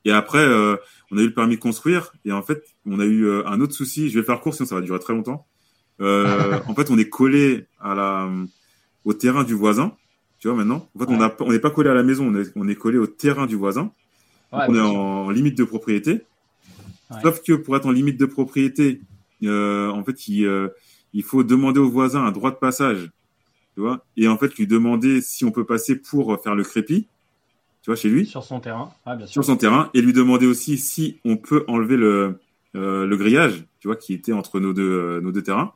[0.05, 0.75] Et après, euh,
[1.11, 2.13] on a eu le permis de construire.
[2.25, 4.09] Et en fait, on a eu un autre souci.
[4.09, 5.45] Je vais faire court, sinon ça va durer très longtemps.
[5.99, 8.27] en fait, on est collé à la,
[9.05, 9.95] au terrain du voisin.
[10.39, 10.89] Tu vois, maintenant.
[10.95, 12.25] En fait, on on n'est pas collé à la maison.
[12.25, 13.91] On est, on est collé au terrain du voisin.
[14.51, 16.21] on est en, limite de propriété.
[17.21, 19.01] Sauf que pour être en limite de propriété,
[19.43, 20.71] en fait, il,
[21.13, 23.11] il faut demander au voisin un droit de passage
[23.73, 27.07] tu vois, et en fait lui demander si on peut passer pour faire le crépi,
[27.81, 28.25] tu vois, chez lui.
[28.25, 29.33] Sur son terrain, ah, bien sûr.
[29.33, 32.39] Sur son terrain, et lui demander aussi si on peut enlever le,
[32.75, 35.73] euh, le grillage, tu vois, qui était entre nos deux, euh, nos deux terrains.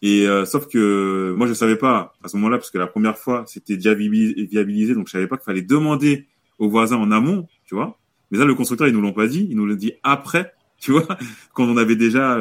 [0.00, 3.16] Et euh, sauf que moi je savais pas à ce moment-là parce que la première
[3.16, 6.26] fois c'était viabilisé, donc je savais pas qu'il fallait demander
[6.58, 7.98] aux voisins en amont, tu vois.
[8.30, 10.92] Mais là le constructeur ils nous l'ont pas dit, ils nous l'ont dit après, tu
[10.92, 11.08] vois,
[11.54, 12.38] quand on avait déjà,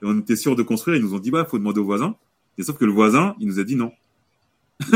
[0.00, 2.14] on était sûr de construire, ils nous ont dit bah faut demander aux voisins.
[2.56, 3.90] Et sauf que le voisin il nous a dit non.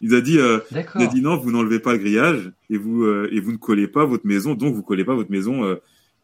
[0.00, 3.04] il a dit, euh, il a dit non, vous n'enlevez pas le grillage et vous
[3.04, 5.76] euh, et vous ne collez pas votre maison, donc vous collez pas votre maison euh,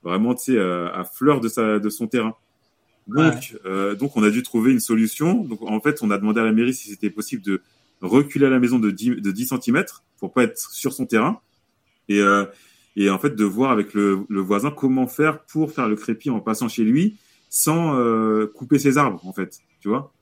[0.03, 2.35] vraiment, tu sais, à fleur de sa de son terrain.
[3.09, 3.57] Donc,
[3.99, 5.45] donc on a dû trouver une solution.
[5.45, 7.61] Donc en fait, on a demandé à la mairie si c'était possible de
[8.01, 9.85] reculer la maison de 10, de 10 cm
[10.19, 11.41] pour pas être sur son terrain
[12.09, 12.21] et
[12.95, 16.31] et en fait de voir avec le, le voisin comment faire pour faire le crépi
[16.31, 17.17] en passant chez lui
[17.49, 17.97] sans
[18.55, 20.13] couper ses arbres en fait, tu vois.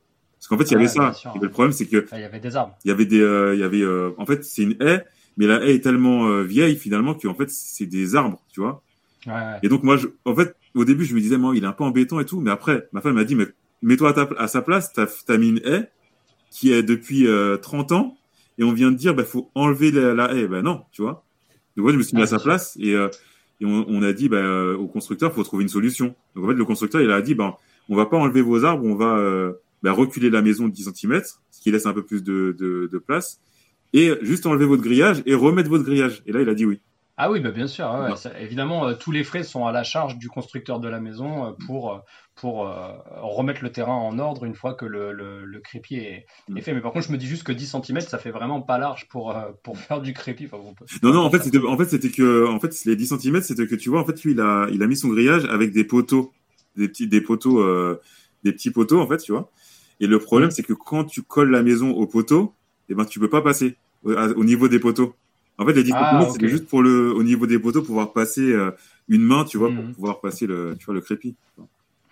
[0.40, 1.12] Parce qu'en fait, il y avait ça.
[1.38, 2.74] le problème, c'est que il y avait des arbres.
[2.86, 5.04] Il y avait des, euh, il y avait, euh, en fait, c'est une haie,
[5.36, 8.82] mais la haie est tellement euh, vieille finalement qu'en fait, c'est des arbres, tu vois.
[9.26, 9.58] Ouais.
[9.62, 11.72] Et donc moi, je, en fait, au début, je me disais, moi, il est un
[11.72, 13.48] peu embêtant et tout, mais après, ma femme m'a dit, mais
[13.82, 15.90] mets-toi à, à, sa place, t'as as mis une haie
[16.50, 17.26] qui est depuis
[17.60, 18.16] 30 ans,
[18.56, 20.48] et on vient de dire, bah, faut enlever la, haie.
[20.48, 21.22] Ben non, tu vois.
[21.76, 24.30] Donc moi, je me suis mis à sa place et, et on, on, a dit,
[24.30, 26.14] bah, au constructeur, faut trouver une solution.
[26.34, 27.54] Donc en fait, le constructeur, il a dit, ben,
[27.90, 31.22] on va pas enlever vos arbres, on va bah, reculer la maison de 10 cm,
[31.50, 33.40] ce qui laisse un peu plus de, de, de, place,
[33.92, 36.22] et juste enlever votre grillage et remettre votre grillage.
[36.26, 36.80] Et là, il a dit oui.
[37.22, 37.84] Ah oui, bah bien sûr.
[37.84, 41.44] Ouais, évidemment, euh, tous les frais sont à la charge du constructeur de la maison
[41.44, 41.98] euh, pour, euh,
[42.34, 42.66] pour
[43.20, 46.56] remettre le terrain en ordre une fois que le, le, le crépi est, mm.
[46.56, 46.72] est, fait.
[46.72, 49.06] Mais par contre, je me dis juste que 10 cm, ça fait vraiment pas large
[49.10, 50.48] pour, pour faire du crépi.
[50.50, 50.64] Enfin,
[51.02, 53.66] non, non, en fait, c'était, en fait, c'était que, en fait, les 10 cm, c'était
[53.66, 55.84] que tu vois, en fait, lui, il a, il a mis son grillage avec des
[55.84, 56.32] poteaux,
[56.76, 57.62] des petits, des poteaux,
[58.44, 59.50] des petits poteaux, en fait, tu vois.
[60.00, 62.54] Et le problème, c'est que quand tu colles la maison au poteau,
[62.88, 65.14] eh ben, tu peux pas passer au, niveau des poteaux.
[65.58, 68.52] En fait, les 10 ah, c'est juste pour le, au niveau des poteaux, pouvoir passer
[68.52, 68.70] euh,
[69.08, 69.94] une main, tu vois, pour mhm.
[69.94, 71.36] pouvoir passer le, tu vois, le crépi.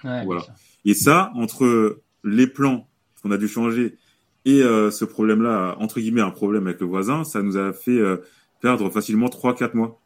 [0.03, 0.43] voilà.
[0.85, 2.87] Et ça, entre les plans
[3.23, 3.97] qu'on a dû changer
[4.45, 7.99] et euh, ce problème-là, entre guillemets, un problème avec le voisin, ça nous a fait
[7.99, 8.19] euh,
[8.61, 10.01] perdre facilement 3-4 mois.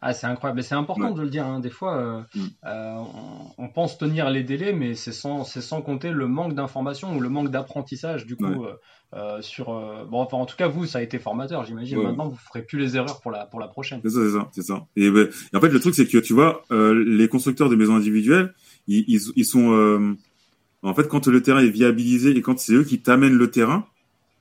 [0.00, 1.44] Ah, c'est incroyable, c'est important de le dire.
[1.44, 1.58] Hein.
[1.58, 2.46] Des fois, euh, mm.
[2.66, 3.02] euh,
[3.58, 7.20] on, pense tenir les délais, mais c'est sans, c'est sans compter le manque d'information ou
[7.20, 8.24] le manque d'apprentissage.
[8.24, 8.66] Du coup,
[9.14, 9.66] euh, sur
[10.08, 12.00] bon, enfin, en tout cas, vous, ça a été formateur, j'imagine.
[12.00, 14.00] Maintenant, vous ferez plus les erreurs pour la pour la prochaine.
[14.04, 14.86] C'est ça, c'est ça, c'est ça.
[14.94, 18.54] Et, ben, en fait, le truc, c'est que tu vois, les constructeurs de maisons individuelles,
[18.86, 20.16] ils, ils, sont,
[20.82, 23.84] en fait, quand le terrain est viabilisé et quand c'est eux qui t'amènent le terrain,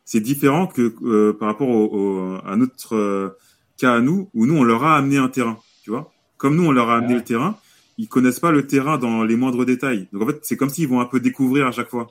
[0.05, 3.35] c'est différent que par rapport au, à notre
[3.77, 6.11] cas à nous, où nous, on leur a amené un terrain, tu vois.
[6.37, 7.57] Comme nous, on leur a amené le terrain,
[7.97, 10.07] ils connaissent pas le terrain dans les moindres détails.
[10.13, 12.07] Donc en fait, c'est comme s'ils vont un peu découvrir à chaque fois.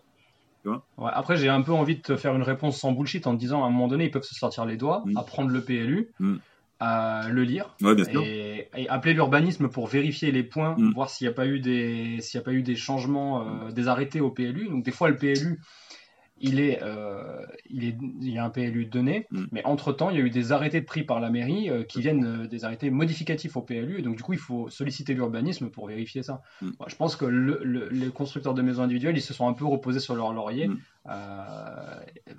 [0.62, 3.26] Tu vois ouais, après, j'ai un peu envie de te faire une réponse sans bullshit
[3.26, 5.16] en te disant à un moment donné, ils peuvent se sortir les doigts, mm.
[5.16, 6.36] apprendre le PLU, mm.
[6.80, 7.94] à le lire ouais.
[8.74, 10.92] Et, appeler l'urbanisme pour vérifier les points, mm.
[10.92, 13.70] voir s'il n'y a pas eu des s'il y a pas eu des changements, euh,
[13.70, 14.68] des arrêtés au PLU.
[14.68, 15.60] Donc des fois, le PLU
[16.38, 19.44] il est, euh, il est, il y a un PLU donné, mm.
[19.52, 21.82] mais entre temps, il y a eu des arrêtés de prix par la mairie euh,
[21.82, 25.14] qui viennent euh, des arrêtés modificatifs au PLU, et donc du coup, il faut solliciter
[25.14, 26.42] l'urbanisme pour vérifier ça.
[26.60, 26.70] Mm.
[26.86, 30.14] je pense que les constructeurs de maisons individuelles, ils se sont un peu reposés sur
[30.14, 30.68] leur laurier.
[30.68, 30.78] Mm.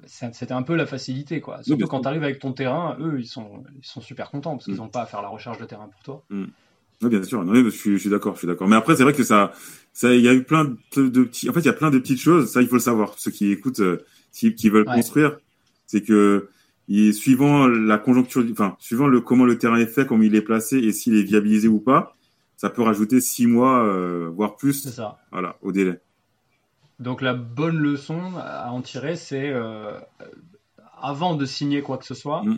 [0.06, 1.64] C'était un peu la facilité, quoi.
[1.64, 4.66] Surtout quand tu arrives avec ton terrain, eux, ils sont, ils sont super contents parce
[4.66, 6.24] qu'ils n'ont pas à faire la recherche de terrain pour toi.
[7.02, 7.44] Oui, bien sûr.
[7.44, 8.68] Non, je suis, je suis d'accord, je suis d'accord.
[8.68, 9.52] Mais après, c'est vrai que ça,
[9.94, 11.50] ça, il y a eu plein de, de, petits.
[11.50, 12.52] En fait, il y a plein de petites choses.
[12.52, 13.14] Ça, il faut le savoir.
[13.18, 15.38] Ceux qui écoutent, euh, qui, qui veulent construire,
[15.86, 16.50] c'est que
[17.12, 20.78] suivant la conjoncture, enfin, suivant le comment le terrain est fait, comment il est placé
[20.78, 22.16] et s'il est viabilisé ou pas,
[22.56, 24.90] ça peut rajouter six mois, euh, voire plus.
[24.90, 25.20] Ça.
[25.32, 26.00] Voilà, au délai.
[27.00, 30.00] Donc la bonne leçon à en tirer, c'est euh,
[31.00, 32.44] avant de signer quoi que ce soit.
[32.44, 32.58] Mmh.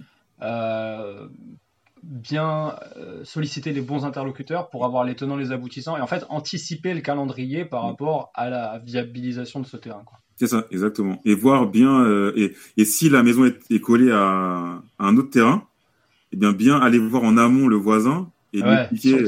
[2.04, 6.24] Bien euh, solliciter les bons interlocuteurs pour avoir les tenants, les aboutissants et en fait
[6.30, 10.04] anticiper le calendrier par rapport à la viabilisation de ce terrain.
[10.38, 11.20] C'est ça, exactement.
[11.26, 15.68] Et voir bien, euh, et, et, si la maison est, collée à, un autre terrain,
[16.32, 19.26] eh bien bien aller voir en amont le voisin et lui, expliquer,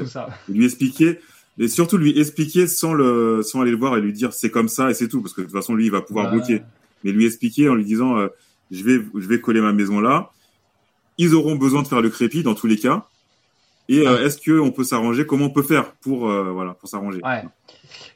[0.47, 1.19] lui expliquer,
[1.59, 4.69] et surtout lui expliquer sans le sans aller le voir et lui dire c'est comme
[4.69, 6.61] ça et c'est tout parce que de toute façon lui il va pouvoir bloquer.
[7.03, 8.27] Mais lui expliquer en lui disant euh,
[8.71, 10.31] je vais je vais coller ma maison là
[11.17, 13.07] ils auront besoin de faire le crépi dans tous les cas.
[13.89, 15.25] Et euh, est-ce qu'on peut s'arranger?
[15.25, 17.19] Comment on peut faire pour euh, voilà pour s'arranger?
[17.23, 17.43] Ouais.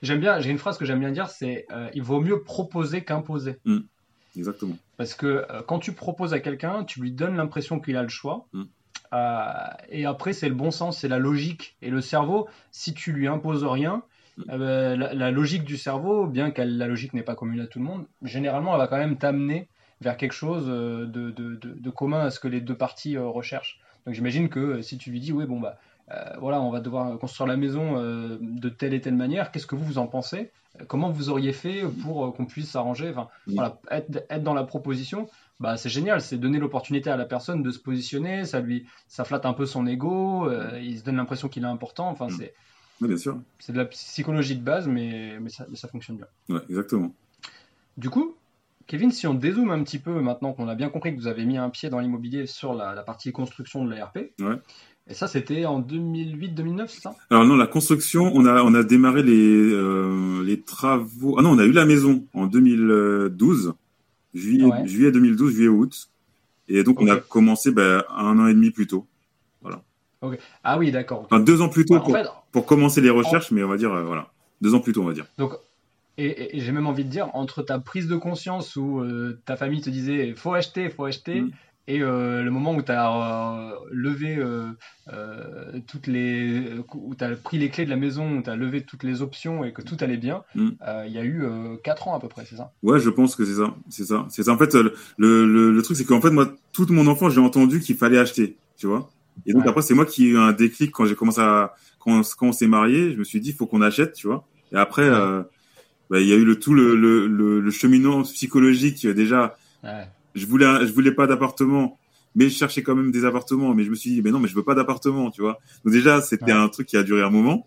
[0.01, 0.39] J'aime bien.
[0.39, 3.57] J'ai une phrase que j'aime bien dire, c'est euh, il vaut mieux proposer qu'imposer.
[3.65, 3.79] Mmh.
[4.37, 4.77] Exactement.
[4.97, 8.47] Parce que quand tu proposes à quelqu'un, tu lui donnes l'impression qu'il a le choix.
[8.53, 8.63] Mmh.
[9.89, 11.75] et après, c'est le bon sens, c'est la logique.
[11.81, 14.03] Et le cerveau, si tu lui imposes rien,
[14.37, 14.55] mmh.
[14.55, 17.85] la, la, logique du cerveau, bien que la logique n'est pas commune à tout le
[17.85, 19.67] monde, généralement, elle va quand même t'amener
[20.01, 23.25] vers quelque chose euh, de, de, de, commun à ce que les deux parties euh,
[23.25, 23.79] recherchent.
[24.05, 25.77] Donc j'imagine que euh, si tu lui dis, oui, bon, bah,
[26.39, 27.97] voilà, on va devoir construire la maison
[28.39, 30.51] de telle et telle manière, qu'est-ce que vous, vous en pensez?
[30.87, 33.09] Comment vous auriez fait pour qu'on puisse s'arranger?
[33.09, 35.27] Enfin, voilà, être, être, dans la proposition,
[35.59, 39.23] bah, c'est génial, c'est donner l'opportunité à la personne de se positionner, ça lui, ça
[39.23, 40.47] flatte un peu son ego,
[40.79, 42.07] il se donne l'impression qu'il est important.
[42.07, 42.53] Enfin, c'est,
[43.01, 43.39] bien sûr.
[43.57, 46.27] C'est de la psychologie de base, mais, mais, ça, mais ça fonctionne bien.
[46.49, 47.11] Ouais, exactement.
[47.97, 48.35] Du coup,
[48.87, 51.45] Kevin, si on dézoome un petit peu maintenant qu'on a bien compris que vous avez
[51.45, 54.55] mis un pied dans l'immobilier sur la, partie construction de l'ARP, ouais.
[55.07, 57.15] et ça c'était en 2008-2009, c'est ça?
[57.31, 61.35] Alors non, la construction, on a, on a démarré les, euh, les travaux.
[61.39, 63.73] Ah non, on a eu la maison en 2012,
[64.35, 66.09] juillet, juillet 2012, juillet août,
[66.67, 69.07] et donc on a commencé ben, un an et demi plus tôt.
[69.61, 69.81] Voilà.
[70.63, 71.23] Ah oui, d'accord.
[71.25, 72.15] Enfin, deux ans plus tôt pour,
[72.51, 75.07] pour, commencer les recherches, mais on va dire euh, voilà, deux ans plus tôt, on
[75.07, 75.25] va dire.
[75.39, 75.53] Donc
[76.17, 79.81] et, j'ai même envie de dire, entre ta prise de conscience où euh, ta famille
[79.81, 81.51] te disait faut acheter, faut acheter, mm.
[81.87, 84.41] et euh, le moment où tu as euh, levé
[85.87, 86.71] toutes les.
[86.93, 89.21] où tu as pris les clés de la maison, où tu as levé toutes les
[89.21, 90.69] options et que tout allait bien, mm.
[91.05, 91.43] il y a eu
[91.83, 92.71] 4 ans à peu près, c'est ça?
[92.81, 93.75] Ouais, je pense que c'est ça.
[93.89, 94.25] C'est ça.
[94.29, 94.47] C'est.
[94.47, 97.81] En fait, le, le, le truc, c'est qu'en fait, moi, toute mon enfance, j'ai entendu
[97.81, 99.09] qu'il fallait acheter, tu vois?
[99.45, 101.73] Et donc après, c'est moi qui ai eu un déclic quand j'ai commencé à.
[101.99, 104.47] Quand, quand on s'est marié, je me suis dit, il faut qu'on achète, tu vois?
[104.71, 105.09] Et après
[106.09, 107.27] bah, il y a eu le tout le, le,
[107.59, 109.57] le, cheminement psychologique déjà.
[109.83, 110.07] Ouais.
[110.35, 111.97] Je voulais je voulais pas d'appartement,
[112.35, 113.73] mais je cherchais quand même des appartements.
[113.73, 115.59] Mais je me suis dit mais non mais je veux pas d'appartement, tu vois.
[115.83, 117.65] Donc déjà c'était un truc qui a duré un moment.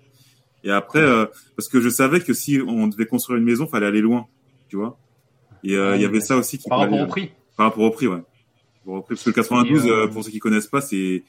[0.65, 3.87] Et après euh, parce que je savais que si on devait construire une maison, fallait
[3.87, 4.27] aller loin,
[4.69, 4.99] tu vois.
[5.65, 7.31] Et euh, il y avait ça aussi qui par rapport au prix.
[7.57, 8.23] Par rapport au prix, ouais.
[9.09, 11.25] Parce que le 92, euh, pour ceux qui connaissent pas, c'est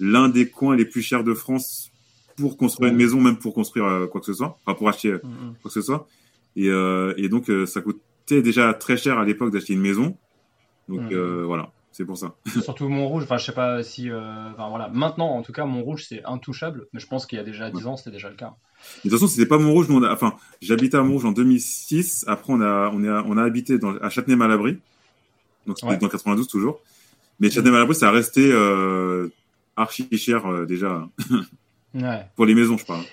[0.00, 1.90] l'un des coins les plus chers de France
[2.36, 5.16] pour construire une maison, même pour construire quoi que ce soit, enfin pour acheter mm,
[5.16, 5.54] mm.
[5.60, 6.08] quoi que ce soit.
[6.56, 10.16] Et, euh, et donc, euh, ça coûtait déjà très cher à l'époque d'acheter une maison.
[10.88, 11.14] Donc mmh.
[11.14, 12.34] euh, voilà, c'est pour ça.
[12.62, 16.24] Surtout Montrouge, enfin je sais pas si, enfin voilà, maintenant en tout cas Montrouge c'est
[16.24, 18.54] intouchable, mais je pense qu'il y a déjà 10 ans c'était déjà le cas.
[19.04, 22.24] de toute façon c'était pas Montrouge, nous on a, enfin j'habitais à Montrouge en 2006,
[22.26, 24.80] après on a on a on a habité dans, à Châtenay-Malabry,
[25.68, 26.80] donc c'était dans 92 toujours,
[27.38, 29.28] mais Châtenay-Malabry ça a resté euh,
[29.76, 31.08] archi cher déjà
[31.94, 32.26] ouais.
[32.34, 33.04] pour les maisons je parle.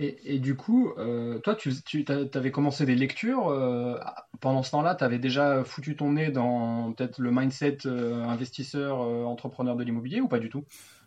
[0.00, 3.48] Et, du coup, euh, toi, tu, tu avais commencé des lectures.
[3.48, 3.98] Euh,
[4.40, 9.00] pendant ce temps-là, tu avais déjà foutu ton nez dans peut-être le mindset euh, investisseur,
[9.00, 10.64] entrepreneur de l'immobilier ou pas du tout?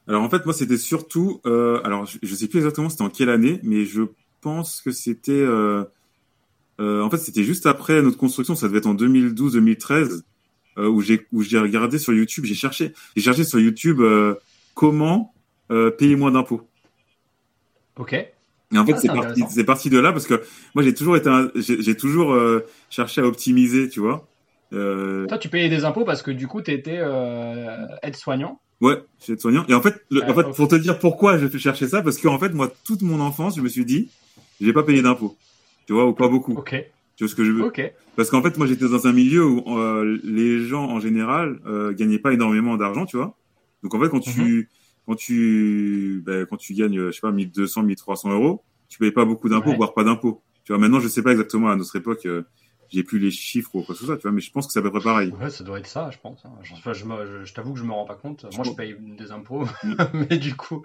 [0.08, 1.39] Alors en fait, moi, c'était surtout.
[1.45, 4.04] alors, je, ne sais plus exactement c'était en quelle année, mais je
[4.41, 5.45] pense que c'était.
[6.80, 8.56] en fait, c'était juste après notre construction.
[8.56, 10.23] Ça devait être en 2012-2013
[10.77, 12.43] où j'ai où j'ai regardé sur YouTube.
[12.43, 12.93] J'ai cherché.
[13.15, 14.01] J'ai cherché sur YouTube
[14.73, 15.34] comment
[15.69, 16.67] payer moins d'impôts.
[17.95, 18.15] Ok.
[18.73, 20.41] Et en fait, c'est parti, c'est parti de là parce que
[20.75, 24.27] moi, j'ai toujours été, j'ai toujours euh, cherché à optimiser, tu vois.
[24.73, 25.27] Euh...
[25.27, 28.62] Toi, tu payais des impôts parce que du coup, tu étais euh, aide-soignant.
[28.79, 29.65] Ouais, j'étais aide-soignant.
[29.67, 32.53] Et en fait, en fait, pour te dire pourquoi fait chercher ça, parce qu'en fait,
[32.53, 34.10] moi, toute mon enfance, je me suis dit,
[34.62, 35.36] j'ai pas payé d'impôts,
[35.86, 36.53] tu vois, ou pas beaucoup.
[36.53, 36.75] Ok.
[37.17, 37.81] Tu vois ce que je veux Ok.
[38.15, 41.93] Parce qu'en fait, moi, j'étais dans un milieu où euh, les gens, en général, euh,
[41.93, 43.36] gagnaient pas énormément d'argent, tu vois.
[43.84, 44.65] Donc en fait, quand tu mhm
[45.06, 49.26] quand tu ben, quand tu gagnes je sais pas 1200 1300 euros tu payes pas
[49.26, 52.26] beaucoup d'impôts voire pas d'impôts tu vois maintenant je sais pas exactement à notre époque
[52.26, 52.44] euh,
[52.90, 54.74] j'ai plus les chiffres ou quoi que ce soit tu vois mais je pense que
[54.74, 56.52] c'est à peu près pareil ouais ça doit être ça je pense hein.
[56.62, 59.66] je, je, je, t'avoue que je me rends pas compte moi je paye des impôts
[59.84, 59.96] mm.
[60.30, 60.84] mais du coup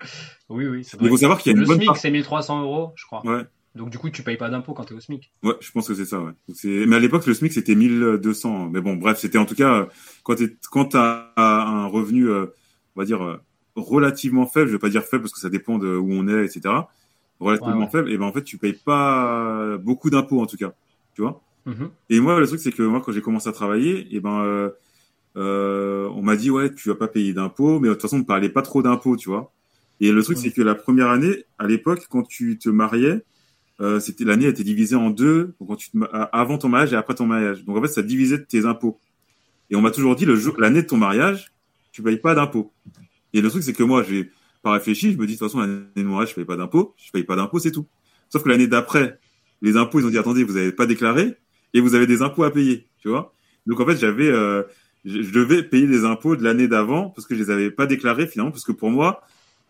[0.49, 2.93] oui oui il faut savoir qu'il y a une le bonne SMIC c'est 1300 euros
[2.97, 3.45] je crois ouais
[3.77, 5.31] donc du coup, tu payes pas d'impôts quand tu es au SMIC.
[5.43, 6.21] Ouais, je pense que c'est ça.
[6.21, 6.33] Ouais.
[6.65, 8.71] Mais à l'époque, le SMIC c'était 1200.
[8.71, 9.87] Mais bon, bref, c'était en tout cas
[10.25, 12.47] quand tu quand as un revenu, euh,
[12.97, 13.37] on va dire euh,
[13.77, 16.45] relativement faible, je vais pas dire faible parce que ça dépend de où on est,
[16.45, 16.75] etc.
[17.39, 20.73] Relativement faible, et ben en fait tu payes pas beaucoup d'impôts en tout cas,
[21.15, 21.43] tu vois?
[21.67, 21.89] Mm-hmm.
[22.11, 24.71] Et moi le truc c'est que moi quand j'ai commencé à travailler, et ben euh,
[25.37, 28.21] euh, on m'a dit ouais, tu vas pas payer d'impôts, mais de toute façon, on
[28.21, 29.53] ne parlait pas trop d'impôts, tu vois?
[30.01, 33.23] Et le truc, c'est que la première année, à l'époque, quand tu te mariais,
[33.81, 35.99] euh, c'était l'année était divisée en deux, donc quand tu te,
[36.33, 37.65] avant ton mariage et après ton mariage.
[37.65, 38.99] Donc en fait, ça divisait tes impôts.
[39.71, 41.53] Et on m'a toujours dit le jour, l'année de ton mariage,
[41.93, 42.73] tu payes pas d'impôts.
[43.37, 44.31] Et le truc, c'est que moi, j'ai
[44.63, 45.13] pas réfléchi.
[45.13, 46.95] Je me dis de toute façon, l'année de mon mariage, je paye pas d'impôts.
[46.97, 47.87] Je paye pas d'impôts, c'est tout.
[48.31, 49.19] Sauf que l'année d'après,
[49.61, 51.35] les impôts, ils ont dit attendez, vous avez pas déclaré
[51.75, 53.35] et vous avez des impôts à payer, tu vois.
[53.67, 54.63] Donc en fait, j'avais, euh,
[55.05, 58.27] je, devais payer des impôts de l'année d'avant parce que je les avais pas déclarés
[58.27, 59.21] finalement, parce que pour moi,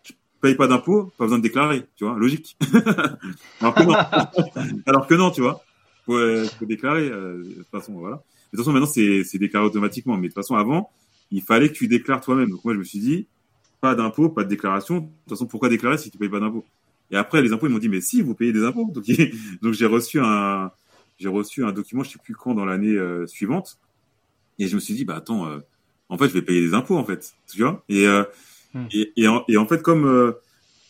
[0.03, 2.57] je paye pas d'impôts, pas besoin de déclarer, tu vois, logique.
[3.59, 3.93] Alors que non,
[4.85, 5.61] alors que non, tu vois,
[6.05, 6.17] faut,
[6.57, 7.09] faut déclarer.
[7.09, 8.15] Euh, de toute façon, voilà.
[8.15, 10.89] De toute façon, maintenant, c'est, c'est déclaré automatiquement, mais de toute façon, avant,
[11.31, 12.49] il fallait que tu déclares toi-même.
[12.49, 13.27] Donc moi, je me suis dit,
[13.81, 14.97] pas d'impôts, pas de déclaration.
[14.97, 16.65] De toute façon, pourquoi déclarer si tu payes pas d'impôts?
[17.11, 18.89] Et après, les impôts, ils m'ont dit, mais si, vous payez des impôts.
[18.93, 19.05] Donc,
[19.61, 20.71] donc j'ai reçu un,
[21.17, 23.79] j'ai reçu un document, je sais plus quand, dans l'année euh, suivante.
[24.59, 25.59] Et je me suis dit, bah attends, euh,
[26.09, 27.83] en fait, je vais payer des impôts, en fait, tu vois?
[27.89, 28.23] Et, euh,
[28.73, 28.87] hmm.
[28.91, 30.33] et, et, en, et, en, fait, comme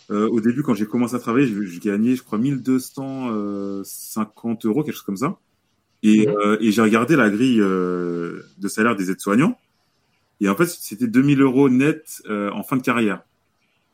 [0.10, 5.04] au début, quand j'ai commencé à travailler, je, gagnais, je crois, 1250 euros, quelque chose
[5.04, 5.38] comme ça.
[6.04, 6.58] Et, hmm.
[6.62, 9.60] et j'ai regardé la grille de salaire des aides-soignants.
[10.42, 13.22] Et en fait, c'était 2000 euros net en fin de carrière.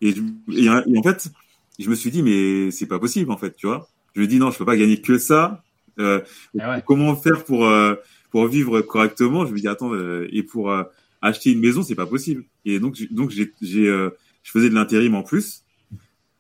[0.04, 0.14] Et,
[0.52, 1.32] et, en fait,
[1.80, 3.88] je me suis dit, mais c'est pas possible, en fait, tu vois.
[4.16, 5.64] Je me dis, non, je peux pas gagner que ça.
[6.00, 6.22] Euh,
[6.60, 7.96] ah Comment faire pour, euh,
[8.30, 9.46] pour vivre correctement?
[9.46, 10.84] Je me dis, attends, euh, et pour euh,
[11.22, 12.44] acheter une maison, c'est pas possible.
[12.66, 15.64] Et donc, donc j'ai, j'ai, je faisais de l'intérim en plus.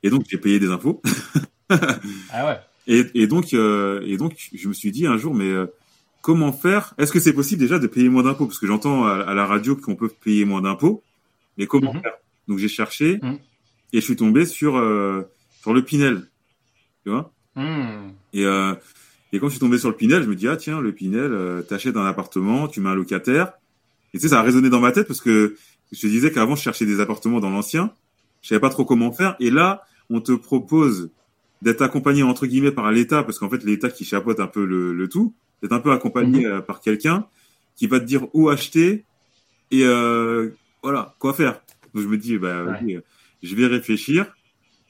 [0.03, 1.01] Et donc, j'ai payé des impôts.
[1.69, 2.59] ah ouais.
[2.85, 5.53] Et, et donc, et donc, je me suis dit un jour, mais
[6.24, 8.47] comment faire Est-ce que c'est possible déjà de payer moins d'impôts?
[8.47, 11.03] Parce que j'entends à, la radio qu'on peut payer moins d'impôts,
[11.59, 12.01] mais comment mhm.
[12.01, 12.13] faire?
[12.47, 13.19] Donc, j'ai cherché.
[13.21, 13.38] Mhm
[13.93, 15.21] et je suis tombé sur euh,
[15.61, 16.28] sur le Pinel,
[17.03, 17.32] tu vois?
[17.55, 18.11] Hmm.
[18.34, 18.74] Et euh,
[19.32, 21.32] et quand je suis tombé sur le Pinel, je me dis ah tiens le Pinel,
[21.32, 23.53] euh, t'achètes un appartement, tu mets un locataire.
[24.13, 25.55] Et tu sais ça a résonné dans ma tête parce que
[25.91, 27.93] je te disais qu'avant je cherchais des appartements dans l'ancien,
[28.41, 29.36] je savais pas trop comment faire.
[29.39, 31.11] Et là on te propose
[31.61, 34.93] d'être accompagné entre guillemets par l'État parce qu'en fait l'État qui chapeaute un peu le,
[34.93, 35.34] le tout,
[35.64, 36.61] d'être un peu accompagné hmm.
[36.61, 37.26] par quelqu'un
[37.76, 39.05] qui va te dire où acheter
[39.72, 39.84] et
[40.84, 41.61] voilà quoi faire.
[41.95, 42.80] Donc je me dis bah
[43.41, 44.32] je vais réfléchir.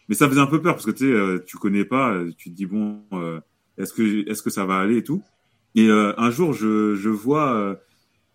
[0.10, 2.32] Mais ça faisait un peu peur parce que tu sais, euh, tu connais pas, euh,
[2.38, 3.40] tu te dis bon, euh,
[3.78, 5.24] est-ce que est-ce que ça va aller et tout.
[5.76, 7.80] Et un jour, je, je vois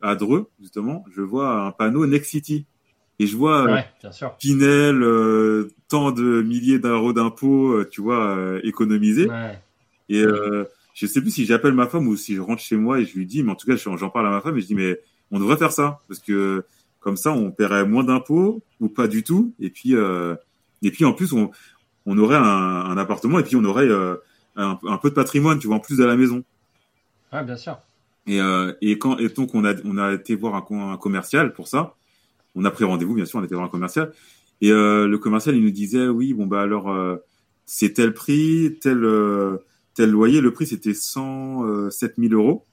[0.00, 2.66] à Dreux justement, je vois un panneau Next City
[3.20, 4.36] et je vois ouais, bien sûr.
[4.38, 4.98] Pinel,
[5.88, 9.28] tant de milliers d'euros d'impôts, tu vois, économisés.
[9.28, 9.56] Ouais.
[10.08, 10.24] Et
[10.98, 13.16] je sais plus si j'appelle ma femme ou si je rentre chez moi et je
[13.16, 14.98] lui dis, mais en tout cas, j'en parle à ma femme et je dis mais
[15.30, 16.64] on devrait faire ça parce que
[16.98, 19.54] comme ça, on paierait moins d'impôts ou pas du tout.
[19.60, 20.34] Et puis, euh,
[20.82, 21.52] et puis en plus, on,
[22.04, 24.16] on aurait un, un, appartement et puis on aurait euh,
[24.56, 26.42] un, un, peu de patrimoine, tu vois, en plus de la maison.
[27.30, 27.78] Ah, bien sûr.
[28.26, 31.52] Et, euh, et quand et donc on a on a été voir un, un commercial
[31.52, 31.94] pour ça.
[32.56, 34.12] On a pris rendez-vous, bien sûr, on était voir un commercial.
[34.60, 37.16] Et euh, le commercial, il nous disait, oui, bon bah alors euh,
[37.66, 39.06] c'est tel prix, tel
[39.98, 40.40] tel loyer.
[40.40, 42.64] Le prix c'était 107 000 euros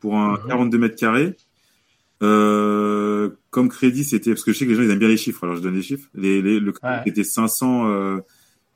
[0.00, 0.82] pour un 42 mhm.
[0.82, 1.36] mètres carrés.
[2.22, 5.16] Euh, comme crédit, c'était parce que je sais que les gens ils aiment bien les
[5.16, 6.08] chiffres, alors je donne les chiffres.
[6.14, 8.18] Les, les le crédit était 500, euh,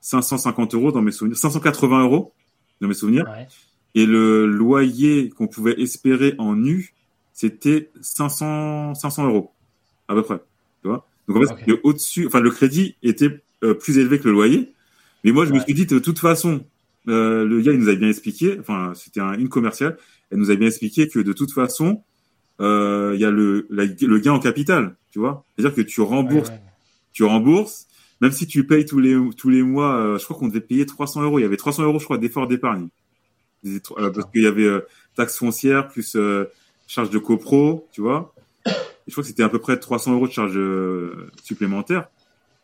[0.00, 2.32] 550 euros dans mes souvenirs, 580 euros
[2.80, 3.24] dans mes souvenirs.
[3.28, 3.46] Ouais.
[3.94, 6.94] Et le loyer qu'on pouvait espérer en nu,
[7.32, 9.52] c'était 500, 500 euros
[10.08, 10.38] à peu près.
[10.82, 14.32] Tu vois Donc en fait, au-dessus, enfin le crédit était euh, plus élevé que le
[14.32, 14.72] loyer.
[15.24, 16.64] Mais moi, je me suis dit de toute façon,
[17.08, 19.96] euh, le gars il nous a bien expliqué, enfin c'était un, une commerciale,
[20.30, 22.02] elle nous a bien expliqué que de toute façon,
[22.60, 25.44] euh, il y a le, le gain en capital, tu vois.
[25.54, 26.50] C'est-à-dire que tu rembourses,
[27.12, 27.86] tu rembourses,
[28.20, 29.96] même si tu payes tous les tous les mois.
[29.96, 31.38] Euh, je crois qu'on devait payer 300 euros.
[31.38, 32.88] Il y avait 300 euros, je crois, d'effort d'épargne,
[33.66, 33.80] euh,
[34.10, 34.80] parce qu'il y avait euh,
[35.16, 36.16] taxes foncières plus
[36.86, 38.34] charges de copro, tu vois.
[38.66, 38.70] Et
[39.08, 40.58] je crois que c'était à peu près 300 euros de charges
[41.42, 42.08] supplémentaires.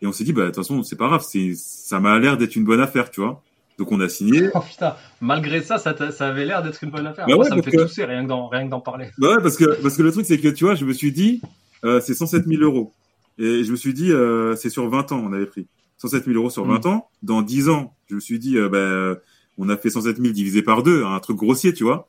[0.00, 1.24] Et on s'est dit, bah de toute façon, c'est pas grave,
[1.54, 3.42] ça m'a l'air d'être une bonne affaire, tu vois.
[3.82, 4.48] Donc on a signé.
[4.54, 7.26] Oh putain, malgré ça, ça, ça avait l'air d'être une bonne affaire.
[7.26, 9.08] Bah ouais, ça me fait tousser rien que d'en, rien que d'en parler.
[9.18, 11.10] Bah ouais, parce que, parce que le truc, c'est que tu vois, je me suis
[11.10, 11.42] dit,
[11.84, 12.92] euh, c'est 107 000 euros.
[13.38, 15.66] Et je me suis dit, euh, c'est sur 20 ans, on avait pris.
[15.98, 16.88] 107 000 euros sur 20 mm.
[16.88, 17.08] ans.
[17.24, 19.20] Dans 10 ans, je me suis dit, euh, bah,
[19.58, 22.08] on a fait 107 000 divisé par deux, un truc grossier, tu vois.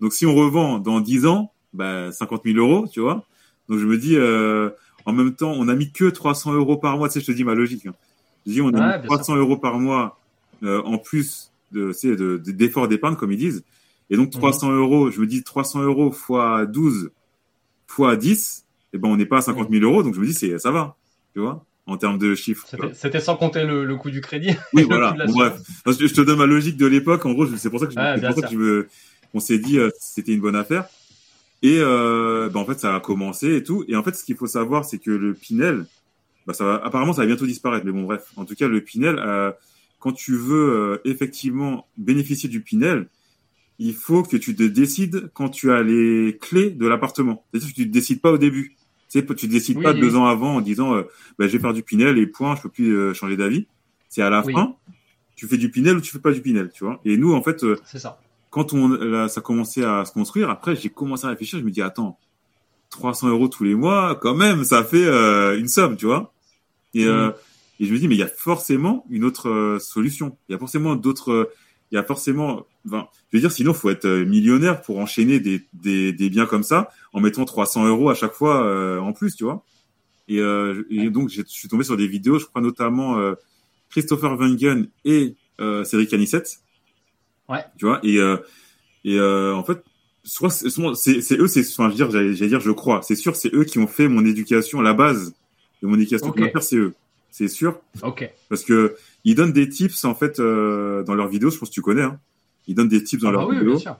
[0.00, 3.24] Donc si on revend dans 10 ans, bah, 50 000 euros, tu vois.
[3.68, 4.70] Donc je me dis, euh,
[5.04, 7.08] en même temps, on a mis que 300 euros par mois.
[7.08, 7.86] Tu sais, je te dis ma logique.
[7.86, 7.94] Hein.
[8.46, 10.17] Je dis, on a mis 300 euros par mois
[10.62, 11.92] euh, en plus de,
[12.38, 13.64] d'efforts d'épargne, comme ils disent.
[14.10, 14.78] Et donc 300 mhm.
[14.78, 17.10] euros, je me dis 300 euros fois 12
[17.86, 20.26] fois 10, et eh ben on n'est pas à 50 000 euros, donc je me
[20.26, 20.96] dis c'est ça va,
[21.34, 22.66] tu vois, en termes de chiffres.
[22.94, 24.54] C'était sans compter le, le, coût du crédit.
[24.72, 25.14] Oui, voilà.
[25.26, 27.26] bref, je te donne ma logique de l'époque.
[27.26, 28.86] En gros, c'est pour ça que je, pour ça que je
[29.34, 30.86] on s'est dit euh, c'était une bonne affaire.
[31.62, 33.84] Et euh, bah, en fait, ça a commencé et tout.
[33.88, 35.86] Et en fait, ce qu'il faut savoir, c'est que le Pinel,
[36.46, 37.84] bah, ça va, apparemment, ça va bientôt disparaître.
[37.84, 38.26] Mais bon, bref.
[38.36, 39.50] En tout cas, le Pinel, euh,
[39.98, 43.08] quand tu veux euh, effectivement bénéficier du Pinel,
[43.78, 47.44] il faut que tu te décides quand tu as les clés de l'appartement.
[47.50, 48.76] C'est-à-dire que tu ne décides pas au début.
[49.08, 51.02] Tu sais, tu décides pas deux ans avant en disant, euh,
[51.38, 53.66] bah, je vais faire du Pinel et point, je peux plus euh, changer d'avis.
[54.08, 54.74] C'est à la fin,
[55.36, 57.00] tu fais du Pinel ou tu fais pas du Pinel, tu vois.
[57.04, 58.18] Et nous, en fait, c'est ça
[58.50, 61.58] quand on, là, ça commençait à se construire, après, j'ai commencé à réfléchir.
[61.58, 62.18] Je me dis, attends,
[62.90, 66.32] 300 euros tous les mois, quand même, ça fait euh, une somme, tu vois.
[66.94, 67.30] Et, euh,
[67.78, 70.36] et je me dis, mais il y a forcément une autre euh, solution.
[70.48, 71.50] Il y a forcément d'autres.
[71.90, 72.66] Il y a forcément.
[72.86, 76.62] Enfin, je veux dire, sinon, faut être millionnaire pour enchaîner des, des, des biens comme
[76.62, 79.64] ça en mettant 300 euros à chaque fois en plus, tu vois.
[80.28, 83.16] Et, et donc, je suis tombé sur des vidéos, je crois notamment
[83.88, 85.34] Christopher Wengen et
[85.84, 86.60] Cédric Anissette
[87.48, 87.64] Ouais.
[87.78, 88.36] Tu vois, et, euh,
[89.04, 89.82] et euh, en fait,
[90.22, 90.68] soit c'est
[91.38, 93.78] eux, c'est, enfin, je veux dire, j'allais dire, je crois, c'est sûr, c'est eux qui
[93.78, 95.34] ont fait mon éducation, la base
[95.82, 96.52] de mon éducation okay.
[96.60, 96.94] c'est eux,
[97.30, 97.80] c'est sûr.
[98.02, 98.30] Ok.
[98.48, 101.74] Parce que ils donnent des tips en fait euh, dans leurs vidéos, je pense que
[101.74, 102.02] tu connais.
[102.02, 102.18] Hein.
[102.66, 103.72] Ils donnent des tips dans ah leurs bah oui, vidéos.
[103.72, 103.96] Bien sûr.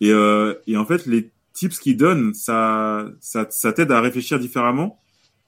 [0.00, 4.38] Et, euh, et en fait, les tips qu'ils donnent, ça, ça, ça t'aide à réfléchir
[4.38, 5.00] différemment.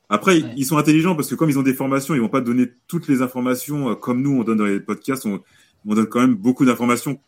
[0.08, 0.54] Après, ouais.
[0.56, 3.06] ils sont intelligents parce que comme ils ont des formations, ils vont pas donner toutes
[3.06, 5.24] les informations euh, comme nous on donne dans les podcasts.
[5.26, 5.40] On,
[5.86, 7.20] on donne quand même beaucoup d'informations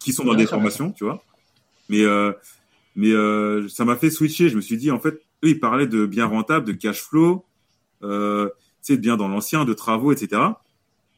[0.00, 1.22] qui sont dans des formations, tu vois.
[1.88, 2.32] Mais euh,
[2.96, 4.48] mais euh, ça m'a fait switcher.
[4.48, 7.44] Je me suis dit en fait, eux ils parlaient de bien rentable, de cash flow,
[8.02, 8.48] euh,
[8.86, 10.42] tu sais, bien dans l'ancien, de travaux, etc.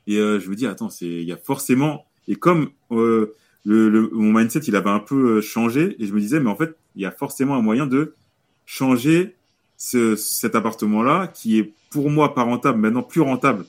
[0.07, 3.89] Et euh, je me dis attends, c'est il y a forcément et comme euh, le,
[3.89, 6.75] le, mon mindset il avait un peu changé et je me disais mais en fait
[6.97, 8.15] il y a forcément un moyen de
[8.65, 9.37] changer
[9.77, 13.65] ce, cet appartement là qui est pour moi pas rentable maintenant plus rentable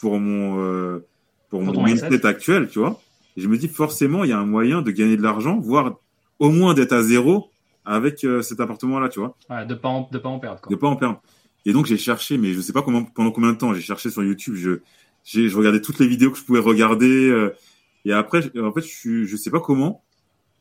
[0.00, 1.06] pour mon euh,
[1.50, 3.00] pour, pour mon mindset, mindset actuel, tu vois.
[3.36, 5.96] Et je me dis forcément, il y a un moyen de gagner de l'argent, voire
[6.38, 7.50] au moins d'être à zéro
[7.84, 9.36] avec euh, cet appartement-là, tu vois.
[9.48, 10.60] Ouais, de pas en, de pas en perdre.
[10.60, 10.70] Quoi.
[10.70, 11.20] De pas en perdre.
[11.66, 14.08] Et donc j'ai cherché, mais je sais pas comment, pendant combien de temps j'ai cherché
[14.08, 14.54] sur YouTube.
[14.54, 14.78] Je,
[15.24, 17.28] j'ai, je regardais toutes les vidéos que je pouvais regarder.
[17.28, 17.54] Euh,
[18.04, 20.02] et après, en fait, je, je sais pas comment.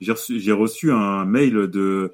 [0.02, 2.14] J'ai reçu, j'ai reçu un mail de,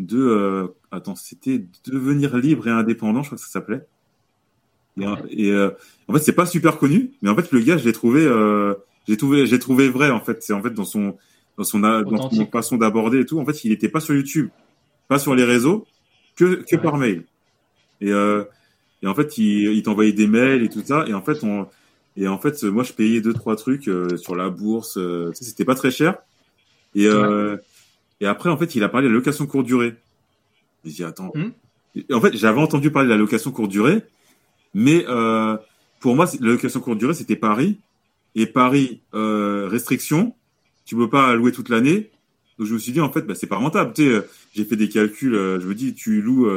[0.00, 3.86] de, euh, attends, c'était devenir libre et indépendant, je crois que ça s'appelait.
[5.30, 5.70] Et, euh,
[6.08, 8.26] en fait, c'est pas super connu, mais en fait, le gars, je l'ai trouvé.
[9.08, 11.16] J'ai trouvé j'ai trouvé vrai en fait c'est en fait dans son
[11.56, 14.48] dans son dans son façon d'aborder et tout en fait il était pas sur YouTube
[15.08, 15.86] pas sur les réseaux
[16.34, 16.82] que que ouais.
[16.82, 17.24] par mail
[18.00, 18.44] et euh,
[19.02, 21.66] et en fait il, il t'envoyait des mails et tout ça et en fait on
[22.16, 25.64] et en fait moi je payais deux trois trucs euh, sur la bourse euh, c'était
[25.64, 26.16] pas très cher
[26.94, 27.60] et euh, ouais.
[28.20, 29.94] et après en fait il a parlé de la location courte durée
[30.84, 31.50] j'ai dit attends Hmm.
[31.94, 34.02] et en fait j'avais entendu parler de la location courte durée
[34.74, 35.04] mais
[36.00, 37.78] pour moi la location courte durée c'était Paris
[38.34, 40.34] et Paris restriction,
[40.84, 42.10] tu peux pas louer toute l'année.
[42.58, 43.94] Donc je me suis dit en fait bah, c'est pas rentable.
[43.94, 44.22] Tu sais,
[44.54, 45.32] j'ai fait des calculs.
[45.32, 46.50] Je me dis tu loues,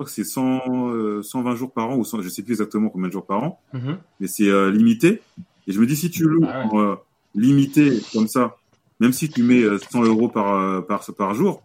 [0.00, 3.08] crois que c'est 100, 120 jours par an ou 100, je sais plus exactement combien
[3.08, 3.96] de jours par an, Mm -hmm.
[4.20, 5.20] mais c'est euh, limité.
[5.66, 6.80] Et je me dis si tu loues Ah ouais.
[6.80, 6.94] euh,
[7.34, 8.56] limité comme ça,
[9.02, 11.62] même si tu mets euh, 100 euros par euh, par par jour,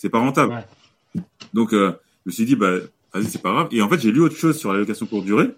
[0.00, 0.52] c'est pas rentable.
[0.54, 1.22] Ouais.
[1.58, 1.92] Donc euh,
[2.24, 2.72] je me suis dit bah
[3.12, 3.68] vas-y c'est pas grave.
[3.74, 5.50] Et en fait j'ai lu autre chose sur la location courte durée.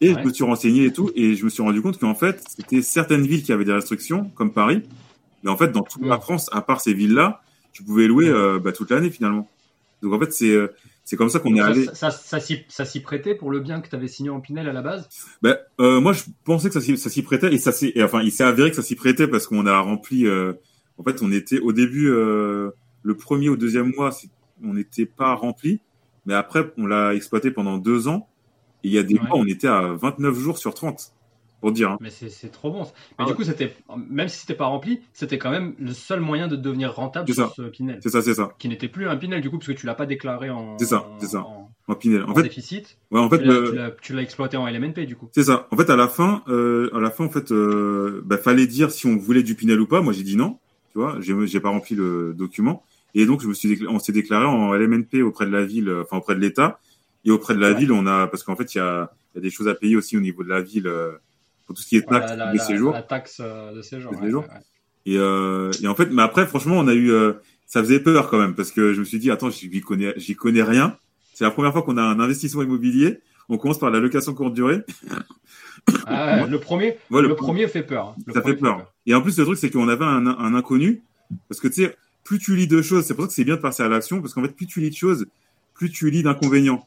[0.00, 0.20] Et Ouais.
[0.22, 2.82] je me suis renseigné et tout, et je me suis rendu compte qu'en fait, c'était
[2.98, 4.80] certaines villes qui avaient des restrictions, comme Paris.
[5.42, 6.18] Mais en fait, dans toute la.
[6.26, 7.26] France, à part ces villes-là,
[7.74, 9.44] tu pouvais louer euh, bah, toute l'année finalement.
[10.02, 10.66] Donc en fait, c'est euh,
[11.06, 11.84] c'est comme ça qu'on est allé.
[11.86, 14.40] ça, ça, ça s'y- ça s'y prêtait pour le bien que tu avais signé en
[14.40, 15.08] Pinel à la base?
[15.40, 18.02] Ben, euh, moi, je pensais que ça, s'y- ça s'y prêtait, et ça s'est, et
[18.02, 20.26] enfin, il s'est avéré que ça s'y prêtait parce qu'on a rempli.
[20.26, 20.52] euh,
[20.98, 22.70] en fait, on était au début, euh,
[23.02, 24.10] le premier ou deuxième mois,
[24.62, 25.80] on n'était pas rempli,
[26.26, 28.28] mais après, on l'a exploité pendant deux ans.
[28.84, 29.20] Et il y a des Ouais.
[29.28, 31.12] mois, on était à 29 jours sur 30,
[31.60, 31.90] pour dire.
[31.90, 31.98] hein.
[32.00, 32.82] Mais c'est trop bon.
[32.82, 32.88] Mais
[33.18, 33.74] Ah du coup, c'était
[34.08, 37.48] même si c'était pas rempli, c'était quand même le seul moyen de devenir rentable sur
[37.48, 37.52] ça.
[37.56, 38.50] ce Pinel, C'est ça, c'est ça.
[38.58, 40.86] qui n'était plus un Pinel du coup parce que tu l'as pas déclaré en, C'est
[40.86, 41.40] ça, c'est ça.
[41.42, 42.22] en, En Pinel.
[42.24, 42.98] En en fait, déficit.
[43.10, 43.38] ouais, en fait,
[44.02, 45.28] tu l'as- exploité en LMNP du coup.
[45.32, 45.66] C'est ça.
[45.70, 48.90] En fait, à la fin, euh, à la fin, en fait, euh, bah, fallait dire
[48.90, 50.00] si on voulait du Pinel ou pas.
[50.02, 50.58] Moi, j'ai dit non.
[50.92, 52.82] Tu vois, j'ai, pas rempli le document.
[53.14, 56.02] Et donc, je me suis, on s'est déclaré en LMNP auprès de la ville, euh,
[56.02, 56.78] enfin auprès de l'État.
[57.24, 57.78] Et auprès de la Ouais.
[57.78, 59.74] ville, on a, parce qu'en fait, il y a, il y a des choses à
[59.74, 61.12] payer aussi au niveau de la ville euh,
[61.66, 62.92] pour tout ce qui est taxe la- de la- séjour.
[62.92, 64.12] la taxe euh, de séjour.
[64.12, 64.42] De séjour.
[64.42, 64.48] ouais.
[65.06, 67.34] Et, euh, et en fait, mais après, franchement, on a eu, euh,
[67.66, 70.34] ça faisait peur quand même parce que je me suis dit, attends, j'y connais, j'y
[70.34, 70.96] connais rien.
[71.34, 73.20] C'est la première fois qu'on a un investissement immobilier.
[73.48, 74.82] On commence par la location courte durée.
[76.06, 78.08] Ah ouais, le premier, Ouais, le, le- premier fait peur.
[78.18, 78.22] hein.
[78.26, 78.92] Le ça fait peur.
[79.06, 81.02] Et en plus, le truc, c'est qu'on avait un, un inconnu.
[81.48, 83.56] Parce que tu sais, plus tu lis de choses, c'est pour ça que c'est bien
[83.56, 85.26] de passer à l'action, parce qu'en fait, plus tu lis de choses,
[85.74, 86.86] plus tu lis d'inconvénients.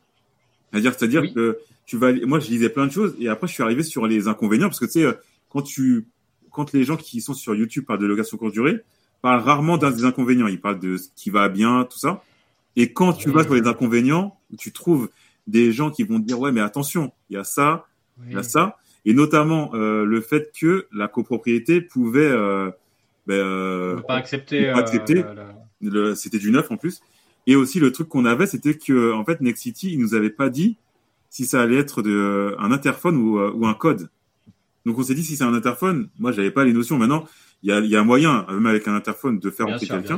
[0.72, 1.34] C'est-à-dire, c'est-à-dire Oui.
[1.34, 4.06] que tu vas, moi, je lisais plein de choses, et après, je suis arrivé sur
[4.08, 5.14] les inconvénients, parce que tu sais, euh,
[5.50, 6.06] quand tu,
[6.52, 8.80] quand les gens qui sont sur YouTube parlent de location courte durée,
[9.22, 10.48] parle rarement d'un des inconvénients.
[10.48, 12.24] Il parle de ce qui va bien, tout ça.
[12.76, 15.10] Et quand tu Oui, vas sur les inconvénients, tu trouves
[15.48, 17.88] des gens qui vont te dire ouais mais attention, il y a ça,
[18.28, 22.70] il y a ça, et notamment euh, le fait que la copropriété pouvait, euh,
[23.26, 24.72] ben, euh, Ne pas accepter.
[24.72, 25.24] pas accepter.
[25.26, 25.52] euh,
[25.82, 27.02] le- c'était du neuf en plus,
[27.52, 30.30] et aussi le truc qu'on avait, c'était que en fait Next City, il nous avait
[30.30, 30.78] pas dit
[31.30, 34.10] si ça allait être de, un interphone ou, euh, ou un code.
[34.86, 36.98] Donc on s'est dit si c'est un interphone, moi j'avais pas les notions.
[36.98, 37.26] Maintenant,
[37.64, 40.18] il y a, y a moyen, même avec un interphone, de faire entrer quelqu'un.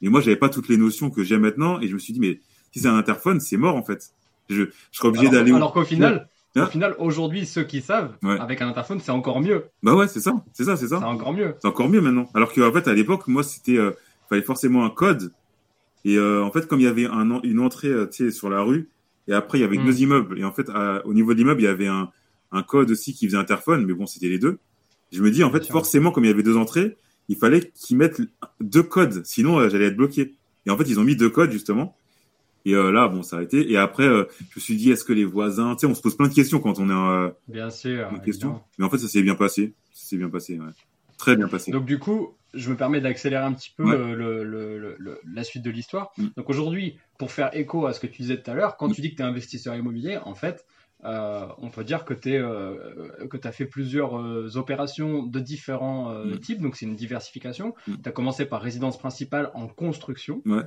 [0.00, 2.18] Mais moi, j'avais pas toutes les notions que j'ai maintenant, et je me suis dit,
[2.20, 2.40] mais
[2.72, 4.10] si c'est un interphone, c'est mort en fait.
[4.50, 5.52] Je, je serais obligé d'aller.
[5.52, 5.56] où?
[5.56, 8.38] alors qu'au final, Hein au final, aujourd'hui, ceux qui savent, Ouais.
[8.38, 9.64] avec un interphone, c'est encore mieux.
[9.82, 11.08] Bah ouais, c'est ça, c'est ça, c'est C'est ça.
[11.08, 11.54] encore mieux.
[11.62, 12.28] C'est encore mieux maintenant.
[12.34, 13.92] Alors qu'en fait, à l'époque, moi, c'était, euh,
[14.28, 15.32] fallait forcément un code.
[16.04, 18.30] Et euh, en fait, comme il y avait un, en- une entrée, euh, tu sais,
[18.30, 18.88] sur la rue,
[19.28, 19.84] et après il y avait Mm.
[19.86, 22.10] deux immeubles, et en fait, à- au niveau de l'immeuble, il y avait un,
[22.50, 24.58] un code aussi qui faisait interphone, mais bon, c'était les deux.
[25.12, 26.96] Je me dis, en fait, forcément, comme il y avait deux entrées,
[27.28, 28.20] il fallait qu'ils mettent
[28.60, 30.34] deux codes, sinon euh, j'allais être bloqué.
[30.66, 31.96] Et en fait, ils ont mis deux codes justement.
[32.64, 33.70] Et euh, là, bon, ça a été.
[33.72, 36.00] Et après, euh, je me suis dit, est-ce que les voisins, tu sais, on se
[36.02, 38.08] pose plein de questions quand on est euh, Bien sûr.
[38.08, 38.60] plein de questions.
[38.78, 39.74] Mais en fait, ça s'est bien passé.
[39.92, 40.66] Ça s'est bien passé, ouais.
[41.22, 41.70] Très bien passé.
[41.70, 43.94] Donc du coup, je me permets d'accélérer un petit peu Ouais.
[43.94, 46.10] euh, le, le- le- le- la suite de l'histoire.
[46.18, 46.26] Mm.
[46.36, 48.92] Donc aujourd'hui, pour faire écho à ce que tu disais tout à l'heure, quand Mm.
[48.94, 50.64] tu dis que tu es investisseur immobilier, en fait,
[51.04, 56.38] euh, on peut dire que tu as fait plusieurs euh, opérations de différents euh, Mm.
[56.40, 57.74] types, donc c'est une diversification.
[57.86, 60.42] Tu as commencé par résidence principale en construction.
[60.46, 60.62] Ouais.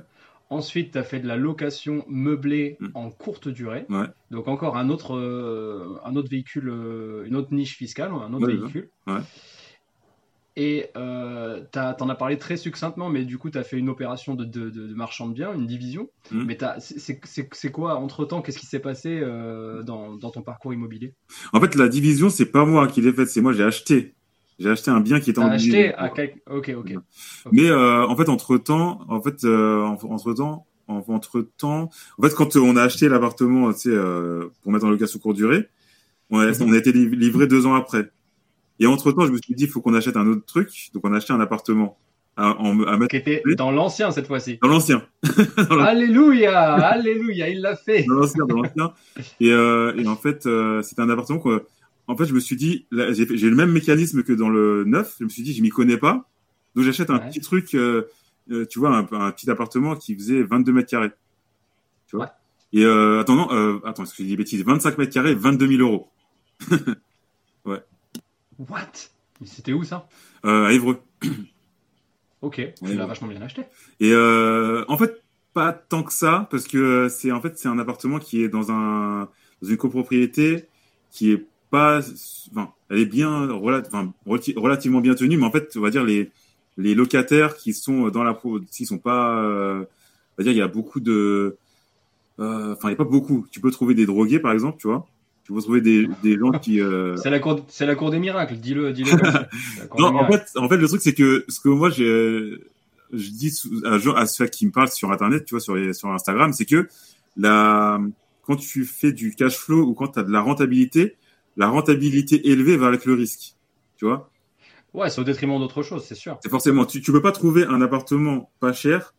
[0.48, 3.84] Ensuite, tu as fait de la location meublée en courte durée.
[3.88, 4.06] Ouais.
[4.30, 8.46] Donc encore un autre, euh, un autre véhicule, euh, une autre niche fiscale, un autre
[8.46, 8.54] ouais.
[8.56, 8.90] véhicule.
[9.08, 9.20] Ouais.
[10.58, 14.34] Et euh, t'en as parlé très succinctement, mais du coup, tu as fait une opération
[14.34, 16.08] de, de, de- marchand de biens, une division.
[16.30, 16.44] Mm.
[16.46, 21.12] Mais c'est- quoi, entre-temps, qu'est-ce qui s'est passé euh, dans, dans ton parcours immobilier?
[21.52, 24.14] En fait, la division, c'est pas moi qui l'ai faite, c'est moi, j'ai acheté.
[24.58, 25.92] J'ai acheté un bien qui était en acheté division.
[25.98, 26.34] à quel...
[26.50, 26.94] Ok, ok.
[27.52, 32.34] Mais euh, en fait, entre temps, en fait, euh, entre temps, entre temps, en fait,
[32.34, 35.68] quand on a acheté l'appartement, tu sais, euh, pour mettre en location courte durée,
[36.30, 36.54] on a, Mhm.
[36.62, 38.10] on a été liv- livré deux ans après.
[38.80, 40.68] Et entre temps, je me suis dit, il faut qu'on achète un autre truc.
[40.94, 41.96] Donc, on a acheté un appartement
[42.36, 44.58] à, en- à Qui était dans l'ancien cette fois-ci.
[44.62, 45.02] dans l'ancien,
[45.70, 48.04] Alléluia, alléluia, il l'a fait.
[48.04, 48.92] dans l'ancien, dans l'ancien.
[49.40, 51.64] Et, euh, et en fait, euh, c'était un appartement que,
[52.06, 55.16] en fait, je me suis dit, j'ai le même mécanisme que dans le neuf.
[55.18, 56.28] Je me suis dit, je m'y connais pas,
[56.74, 57.28] donc j'achète un Ouais.
[57.28, 58.04] petit truc, euh,
[58.50, 61.10] euh, tu vois, un, un petit appartement qui faisait 22 mètres carrés.
[62.08, 62.30] Tu vois?
[62.72, 65.34] Et euh, attends, non, euh, attends, est-ce que j'ai dit des bêtises 25 mètres carrés,
[65.34, 66.08] 22 000 euros.
[68.58, 69.10] What?
[69.44, 70.08] C'était où ça?
[70.44, 71.00] Euh, à Évreux.
[72.42, 73.06] Ok, tu Ouais, l'as ouais.
[73.06, 73.62] vachement bien acheté.
[74.00, 75.22] Et euh, en fait,
[75.54, 78.48] pas tant que ça, parce que euh, c'est en fait c'est un appartement qui est
[78.48, 79.28] dans un
[79.62, 80.66] dans une copropriété
[81.10, 82.00] qui est pas,
[82.52, 86.04] enfin, elle est bien enfin, relati- relativement bien tenue, mais en fait, on va dire
[86.04, 86.30] les
[86.76, 88.38] les locataires qui sont dans la
[88.70, 91.56] s'ils sont pas, euh, on va dire il y a beaucoup de,
[92.38, 93.46] enfin il y a pas beaucoup.
[93.50, 95.06] Tu peux trouver des drogués par exemple, tu vois.
[95.46, 97.64] Tu peux trouver des des gens qui euh, C'est la, cour...
[97.68, 98.92] c'est la cour des miracles, dis-le.
[98.92, 99.12] dis-le
[99.98, 102.58] non, en fait, en fait, le truc, c'est que ce que moi, j'ai,
[103.12, 106.10] je dis à, à ceux qui me parlent sur Internet, tu vois, sur, les, sur
[106.10, 106.88] Instagram, c'est que
[107.36, 108.00] la,
[108.42, 111.14] quand tu fais du cash flow ou quand tu as de la rentabilité,
[111.56, 113.54] la rentabilité élevée va avec le risque.
[113.98, 114.28] Tu vois,
[114.94, 116.40] Ouais, c'est au détriment d'autre chose, c'est sûr.
[116.42, 119.14] c'est forcément, tu, tu peux pas trouver un appartement pas cher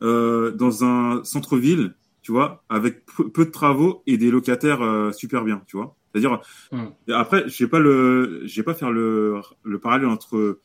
[0.00, 1.94] euh, dans un centre-ville,
[2.28, 5.96] tu vois, avec peu, de travaux et des locataires euh, super bien, tu vois.
[6.12, 6.42] C'est-à-dire,
[7.06, 10.60] et après, je vais pas le, je vais pas faire le, le parallèle entre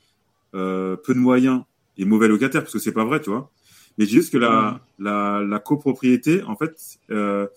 [0.55, 1.61] euh, peu de moyens
[1.97, 3.49] et mauvais locataires parce que c'est pas vrai, tu vois.
[3.97, 6.75] Mais j'ai juste que la, la, la copropriété, en fait,
[7.11, 7.47] euh,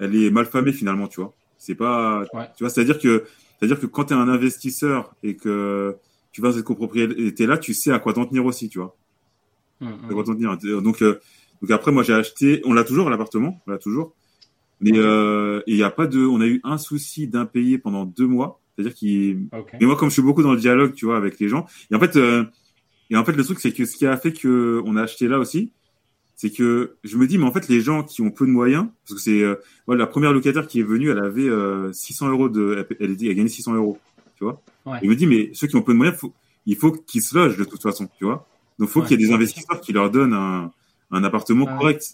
[0.00, 1.32] elle est mal famée finalement, tu vois.
[1.56, 2.48] C'est pas, Ouais.
[2.56, 3.22] tu vois, c'est-à-dire que,
[3.60, 5.94] c'est-à-dire que quand tu es un investisseur et que
[6.32, 8.96] tu vas dans cette copropriété là, tu sais à quoi t'en tenir aussi, tu vois.
[9.80, 10.56] À quoi t'en tenir.
[10.82, 11.04] Donc,
[11.64, 14.14] donc après, moi, j'ai acheté, on l'a toujours l'appartement, on l'a toujours.
[14.80, 18.26] Mais euh, il y a pas de, on a eu un souci d'impayé pendant deux
[18.26, 18.60] mois.
[18.76, 19.48] C'est-à-dire qu'il,
[19.80, 21.94] et moi, comme je suis beaucoup dans le dialogue, tu vois, avec les gens, et
[21.94, 22.44] en fait, euh,
[23.08, 25.26] et en fait, le truc, c'est que ce qui a fait que on a acheté
[25.26, 25.72] là aussi,
[26.36, 28.88] c'est que je me dis, mais en fait, les gens qui ont peu de moyens,
[29.06, 29.54] parce que c'est, euh,
[29.86, 33.34] voilà, la première locataire qui est venue, elle avait euh, 600 euros de, elle, a
[33.34, 33.98] gagné 600 euros,
[34.36, 34.60] tu vois.
[34.84, 34.98] Ouais.
[35.00, 36.34] Et je me dis, mais ceux qui ont peu de moyens, faut,
[36.66, 38.46] il faut qu'ils se logent de toute façon, tu vois.
[38.78, 40.70] Donc, faut Ouais, qu'il y ait des investisseurs qui leur donnent un,
[41.14, 41.76] un appartement Ouais.
[41.78, 42.04] correct.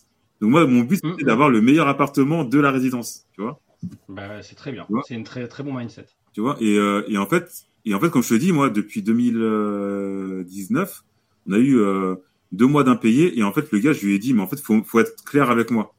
[0.41, 1.27] Donc moi, mon but, Mm, c'est mm.
[1.27, 3.61] d'avoir le meilleur appartement de la résidence, tu vois.
[4.09, 4.87] Bah c'est très bien.
[5.07, 6.07] C'est une très très bon mindset.
[6.35, 7.51] tu vois et, euh, et en fait
[7.87, 11.03] et en fait comme je te dis moi depuis 2019
[11.49, 12.15] on a eu euh,
[12.53, 14.61] deux mois d'impayé et en fait le gars je lui ai dit mais en fait
[14.61, 15.95] faut faut être clair avec moi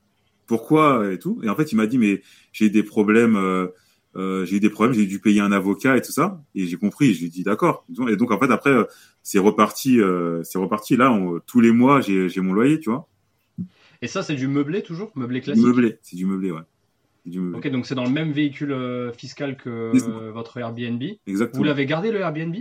[0.48, 2.22] pourquoi et tout et en fait il m'a dit mais
[2.54, 3.68] j'ai des problèmes euh,
[4.16, 6.78] euh, j'ai eu des problèmes j'ai dû payer un avocat et tout ça et j'ai
[6.78, 8.84] compris je lui ai dit d'accord et donc en fait après euh,
[9.24, 10.96] c'est reparti, euh, c'est reparti.
[10.98, 13.08] Là, tous les mois, j'ai mon loyer, tu vois.
[14.02, 15.64] Et ça, c'est du meublé toujours, meublé classique?
[15.64, 16.62] Meublé, c'est du meublé, ouais.
[17.54, 19.92] Ok, donc c'est dans le même véhicule euh, fiscal que
[20.32, 21.04] votre Airbnb?
[21.28, 21.60] Exactement.
[21.60, 22.56] Vous l'avez gardé le Airbnb?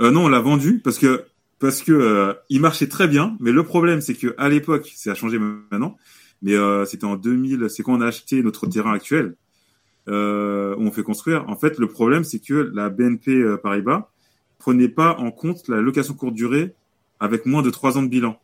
[0.00, 1.24] Non, on l'a vendu parce que
[1.60, 5.14] parce que il marchait très bien, mais le problème c'est que à l'époque, ça a
[5.14, 5.96] changé maintenant,
[6.42, 9.36] mais c'était en 2000, c'est quand on a acheté notre terrain actuel
[10.08, 11.48] euh, où on fait construire.
[11.48, 14.10] En fait, le problème, c'est que la BNP euh, Paribas
[14.62, 16.72] prenait pas en compte la location courte durée
[17.18, 18.38] avec moins de trois ans de bilan.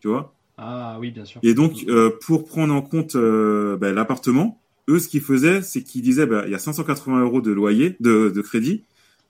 [0.00, 0.34] Tu vois?
[0.58, 1.40] Ah oui, bien sûr.
[1.44, 5.84] Et donc, euh, pour prendre en compte euh, bah, l'appartement, eux, ce qu'ils faisaient, c'est
[5.84, 8.82] qu'ils disaient, bah, il y a 580 euros de loyer, de, de crédit.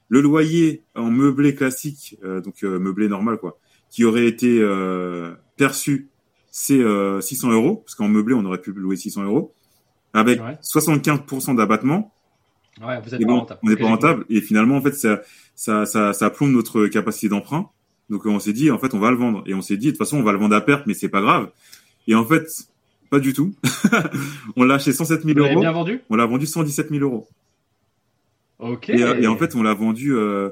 [0.09, 3.59] Le loyer en meublé classique, euh, donc meublé normal, quoi,
[3.91, 4.67] qui aurait été
[5.59, 6.09] perçu,
[6.51, 6.83] c'est
[7.21, 9.53] 600 euros, parce qu'en meublé, on aurait pu louer 600 euros
[10.15, 12.11] avec 75% d'abattement.
[12.81, 13.61] Ouais, vous êtes pas rentable.
[13.63, 14.25] On n'est pas rentable.
[14.31, 15.21] Et finalement, en fait, ça,
[15.55, 17.71] ça, ça, ça plombe notre capacité d'emprunt.
[18.09, 19.43] Donc, on s'est dit, en fait, on va le vendre.
[19.47, 21.09] Et on s'est dit, de toute façon, on va le vendre à perte, mais c'est
[21.09, 21.51] pas grave.
[22.07, 22.49] Et en fait,
[23.11, 23.55] pas du tout.
[24.57, 25.61] on l'a acheté 107 000 vous euros.
[25.61, 26.01] bien vendu?
[26.11, 27.29] On l'a vendu 117 000 euros.
[28.59, 28.89] Ok.
[28.89, 30.15] Et, et en fait, on l'a vendu.
[30.15, 30.51] Euh,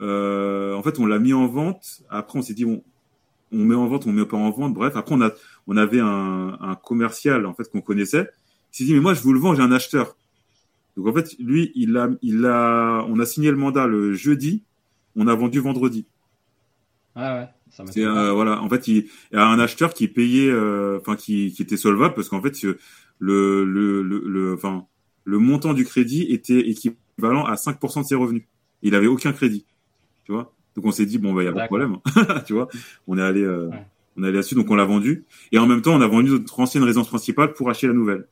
[0.00, 2.02] euh, en fait, on l'a mis en vente.
[2.10, 2.82] Après, on s'est dit, bon,
[3.52, 4.74] on met en vente, on met pas en vente.
[4.74, 5.30] Bref, après, on a,
[5.66, 8.28] on avait un, un commercial en fait qu'on connaissait
[8.74, 10.16] il s'est dit, mais moi, je vous le vends, j'ai un acheteur.
[10.96, 14.62] Donc, en fait, lui, il a, il a, on a signé le mandat le jeudi,
[15.16, 16.06] on a vendu vendredi.
[17.14, 17.48] Ah ouais.
[17.74, 18.60] Ça c'est euh, voilà.
[18.62, 22.14] En fait il, y a un acheteur qui payait euh, enfin qui, qui était solvable
[22.14, 22.62] parce qu'en fait
[23.18, 24.86] le le le enfin
[25.24, 28.44] le montant du crédit était équivalent à 5% de ses revenus.
[28.82, 29.64] Il avait aucun crédit.
[30.24, 30.52] Tu vois?
[30.76, 31.96] Donc on s'est dit bon bah il y a pas de problème.
[32.46, 32.68] Tu vois?
[33.08, 33.70] On est allé euh,
[34.16, 34.54] on est allé là-dessus.
[34.54, 35.24] Donc on l'a vendu.
[35.50, 38.28] Et en même temps on a vendu notre ancienne résidence principale pour acheter la nouvelle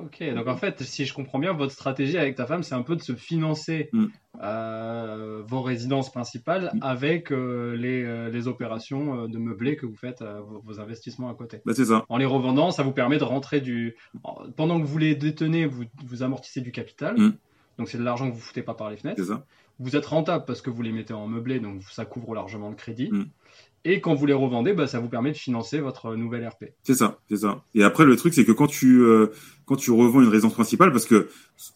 [0.00, 2.82] Ok, donc en fait, si je comprends bien, votre stratégie avec ta femme, c'est un
[2.82, 4.06] peu de se financer mm.
[4.42, 6.78] euh, vos résidences principales mm.
[6.82, 10.24] avec euh, les, euh, les, opérations de meublé que vous faites,
[10.64, 11.60] vos, investissements à côté.
[11.64, 12.04] Bah, c'est ça.
[12.08, 13.96] En les revendant, ça vous permet de rentrer du.
[14.56, 17.18] Pendant que vous les détenez, vous, vous amortissez du capital.
[17.18, 17.34] Mm.
[17.78, 19.20] Donc c'est de l'argent que vous foutez pas par les fenêtres.
[19.20, 19.44] C'est ça.
[19.80, 22.76] Vous êtes rentable parce que vous les mettez en meublé, donc ça couvre largement le
[22.76, 23.10] crédit.
[23.86, 26.72] Et quand vous les revendez, bah, ça vous permet de financer votre nouvelle RP.
[26.84, 27.64] C'est ça, c'est ça.
[27.74, 29.26] Et après, le truc, c'est que quand tu euh,
[29.66, 31.28] quand tu revends une résidence principale, parce que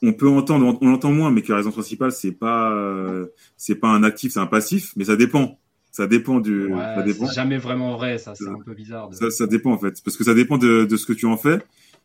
[0.02, 3.74] on peut entendre, on entend moins, mais que la résidence principale, c'est pas euh, c'est
[3.74, 5.58] pas un actif, c'est un passif, mais ça dépend.
[5.90, 6.66] Ça dépend du.
[6.66, 7.26] Ouais, ça dépend.
[7.26, 8.34] C'est jamais vraiment vrai, ça.
[8.34, 9.08] C'est un peu bizarre.
[9.12, 11.36] Ça, ça, dépend en fait, parce que ça dépend de, de ce que tu en
[11.36, 11.58] fais.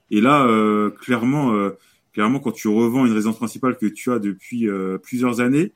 [0.10, 1.72] Et là, euh, clairement, euh,
[2.14, 5.72] clairement, quand tu revends une résidence principale que tu as depuis euh, plusieurs années,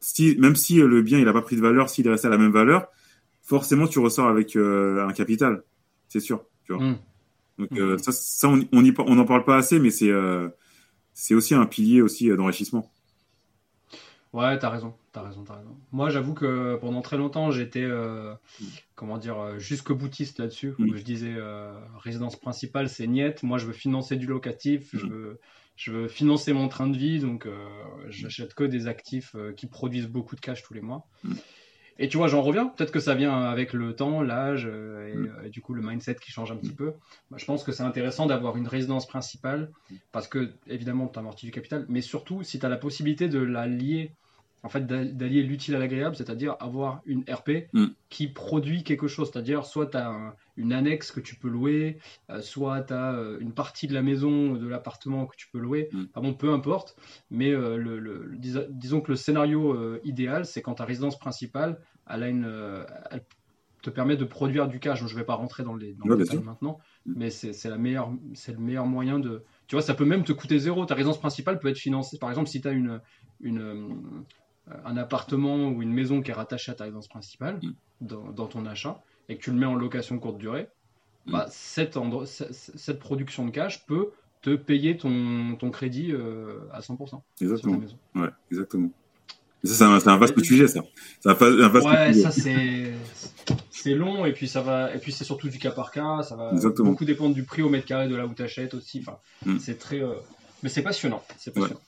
[0.00, 2.30] si même si le bien il a pas pris de valeur, s'il est resté à
[2.30, 2.88] la même valeur
[3.46, 5.62] forcément tu ressors avec euh, un capital,
[6.08, 6.44] c'est sûr.
[6.64, 6.82] Tu vois.
[6.82, 6.98] Mmh.
[7.58, 7.78] Donc mmh.
[7.78, 10.48] Euh, ça, ça, on on, on n'en parle pas assez, mais c'est euh,
[11.14, 12.92] c'est aussi un pilier aussi d'enrichissement.
[14.32, 15.74] Ouais, t'as raison, t'as raison, t'as raison.
[15.92, 17.88] Moi, j'avoue que pendant très longtemps, j'étais,
[18.94, 20.74] comment dire, jusque boutiste là-dessus.
[20.76, 20.94] Mmh.
[20.94, 21.34] Je disais,
[22.00, 23.42] résidence principale, c'est niette.
[23.42, 24.90] Moi, je veux financer du locatif.
[24.92, 25.40] Je veux,
[25.76, 27.18] je veux financer mon train de vie.
[27.18, 27.48] Donc,
[28.10, 31.06] j'achète que des actifs qui produisent beaucoup de cash tous les mois.
[31.98, 32.66] Et tu vois, j'en reviens.
[32.66, 35.26] Peut-être que ça vient avec le temps, l'âge euh, mm.
[35.26, 36.94] euh, et, du coup le mindset qui change un petit peu.
[37.30, 39.70] Bah, je pense que c'est intéressant d'avoir une résidence principale
[40.12, 43.38] parce que évidemment tu amortis du capital, mais surtout si tu as la possibilité de
[43.38, 44.10] la lier
[44.62, 47.86] en fait d'allier l'utile à l'agréable, c'est-à-dire avoir une RP mm.
[48.10, 51.98] qui produit quelque chose, c'est-à-dire soit tu as une annexe que tu peux louer,
[52.30, 55.58] euh, soit tu as euh, une partie de la maison, de l'appartement que tu peux
[55.58, 56.04] louer, mm.
[56.16, 56.96] bon, peu importe,
[57.30, 58.36] mais euh, le,
[58.70, 61.78] disons que le scénario idéal, c'est quand ta résidence principale,
[62.08, 63.24] elle, a une, elle
[63.82, 66.42] te permet de produire du cash, je ne vais pas rentrer dans les, dans détails
[66.42, 67.12] maintenant, mm.
[67.16, 69.44] mais c'est le meilleur moyen de...
[69.66, 70.86] Tu vois, ça peut même te coûter zéro.
[70.86, 72.18] Ta résidence principale peut être financée.
[72.18, 73.00] Par exemple, si tu as une,
[73.40, 74.24] une,
[74.84, 78.06] un appartement ou une maison qui est rattachée à ta résidence principale mm.
[78.06, 80.68] dans, ton achat et que tu le mets en location courte durée,
[81.26, 81.32] mm.
[81.32, 84.10] bah, cette, cette, production de cash peut
[84.42, 87.20] te payer ton, ton crédit euh, à 100%.
[87.40, 87.80] Exactement.
[88.14, 88.90] Ouais, exactement.
[89.64, 90.80] ça, c'est un, vaste sujet, ça.
[91.24, 92.92] Un, un vaste ouais, ça c'est
[93.70, 96.22] c'est long et puis ça va et puis c'est surtout du cas par cas.
[96.22, 99.00] Ça va beaucoup dépendre du prix au mètre carré de là où tu achètes aussi.
[99.00, 99.58] Enfin, mm.
[99.58, 100.14] c'est très euh,
[100.62, 101.22] mais c'est passionnant.
[101.38, 101.80] C'est passionnant.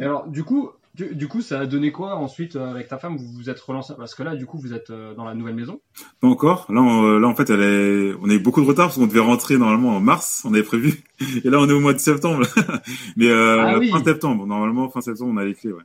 [0.00, 3.16] Et alors, du coup, du, coup, ça a donné quoi ensuite euh, avec ta femme?
[3.16, 3.92] Vous vous êtes relancé?
[3.96, 5.80] Parce que là, du coup, vous êtes euh, dans la nouvelle maison
[6.20, 6.66] Pas encore.
[6.70, 8.14] Là, on, là, en fait, elle est...
[8.22, 10.62] on a eu beaucoup de retard parce qu'on devait rentrer normalement en mars, on avait
[10.62, 11.04] prévu.
[11.44, 12.46] Et là, on est au mois de septembre.
[13.16, 15.72] Mais euh, ah fin septembre, normalement, fin septembre, on a les clés.
[15.72, 15.82] Ouais.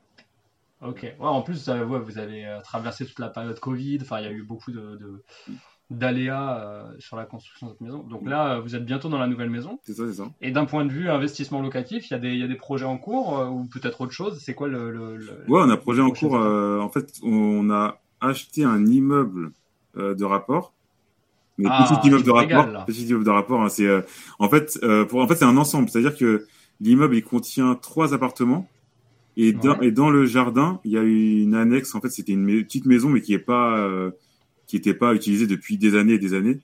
[0.82, 1.02] Ok.
[1.04, 4.00] Ouais, en plus, vous avez traversé toute la période Covid.
[4.02, 5.24] Enfin, il y a eu beaucoup de,
[5.92, 8.00] d'aléas sur la construction de votre maison.
[8.10, 9.80] Donc là, vous êtes bientôt dans la nouvelle maison.
[9.84, 10.30] C'est ça, c'est ça.
[10.42, 12.56] Et d'un point de vue investissement locatif, il y a des, il y a des
[12.56, 14.40] projets en cours ou peut-être autre chose?
[14.42, 15.18] C'est quoi le, le,
[15.48, 16.34] Ouais, on a un projet en cours.
[16.36, 19.52] en fait, on a acheté un immeuble
[19.96, 20.74] de rapport.
[21.58, 23.88] Mais ah, petit immeuble de rapport, petit immeuble de rapport, hein, c'est
[24.40, 24.80] en fait,
[25.10, 25.90] pour, en fait, c'est un ensemble.
[25.90, 26.46] C'est-à-dire que
[26.80, 28.68] l'immeuble il contient trois appartements
[29.38, 31.96] et dans, et dans le jardin, il y a une annexe.
[31.96, 34.12] En fait, c'était une petite maison, mais qui est pas, euh,
[34.72, 36.62] qui était pas utilisée depuis des années et des années.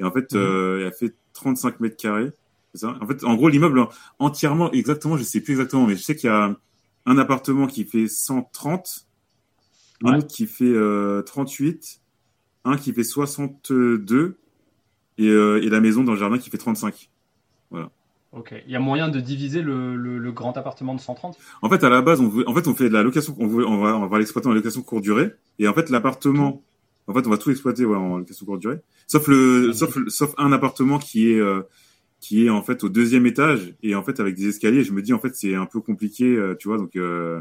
[0.00, 0.40] Et en fait, mhm.
[0.40, 2.32] euh, elle fait 35 mètres carrés.
[2.74, 3.86] Ça en fait, en gros, l'immeuble
[4.18, 6.56] entièrement, exactement, je sais plus exactement, mais je sais qu'il y a
[7.06, 9.06] un appartement qui fait 130,
[10.02, 12.00] un autre qui fait euh, 38,
[12.64, 14.36] un qui fait 62
[15.18, 17.08] et, euh, et la maison dans le jardin qui fait 35.
[17.70, 17.88] Voilà.
[18.32, 18.52] Ok.
[18.66, 21.88] Il y a moyen de diviser le, le, grand appartement de 130 En fait, à
[21.88, 23.96] la base, on, veut, en fait, on fait de la location, on, veut, on va,
[23.96, 25.30] on va l'exploiter en location courte durée.
[25.60, 26.60] Et en fait, l'appartement,
[27.06, 28.80] en fait, on va tout exploiter ouais, en location courte durée.
[29.06, 31.62] Sauf le, sauf, sauf un appartement qui est, euh,
[32.20, 34.84] qui est en fait au deuxième étage et en fait avec des escaliers.
[34.84, 37.40] Je me dis en fait c'est un peu compliqué, euh, tu vois, donc euh,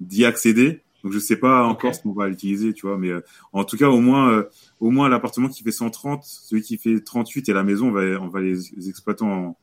[0.00, 0.82] d'y accéder.
[1.04, 3.12] Donc je sais pas encore ce qu'on va l'utiliser, tu vois, mais
[3.52, 4.42] en tout cas au moins,
[4.80, 8.00] au moins l'appartement qui fait 130, celui qui fait 38 et la maison, on va,
[8.22, 9.54] on va les, les exploiter en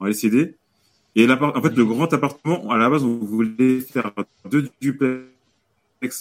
[0.00, 0.56] en LCD.
[1.16, 4.12] Et en fait, le grand appartement, à la base, on voulait faire
[4.48, 5.28] deux duplex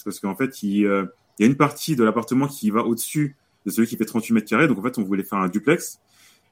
[0.04, 1.06] parce qu'en fait, il, euh,
[1.38, 3.36] il, y a une partie de l'appartement qui va au-dessus
[3.66, 4.68] de celui qui fait 38 mètres carrés.
[4.68, 6.00] Donc, en fait, on voulait faire un duplex.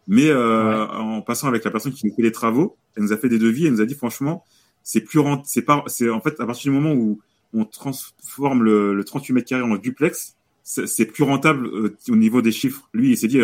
[0.07, 3.17] Mais euh, en passant avec la personne qui nous fait les travaux, elle nous a
[3.17, 3.65] fait des devis.
[3.65, 4.43] Elle nous a dit, franchement,
[4.83, 5.47] c'est plus rentable.
[5.47, 7.19] C'est pas, c'est en fait à partir du moment où
[7.53, 12.41] on transforme le, le 38 mètres carrés en duplex, c'est plus rentable euh, au niveau
[12.41, 12.89] des chiffres.
[12.93, 13.39] Lui, il s'est dit,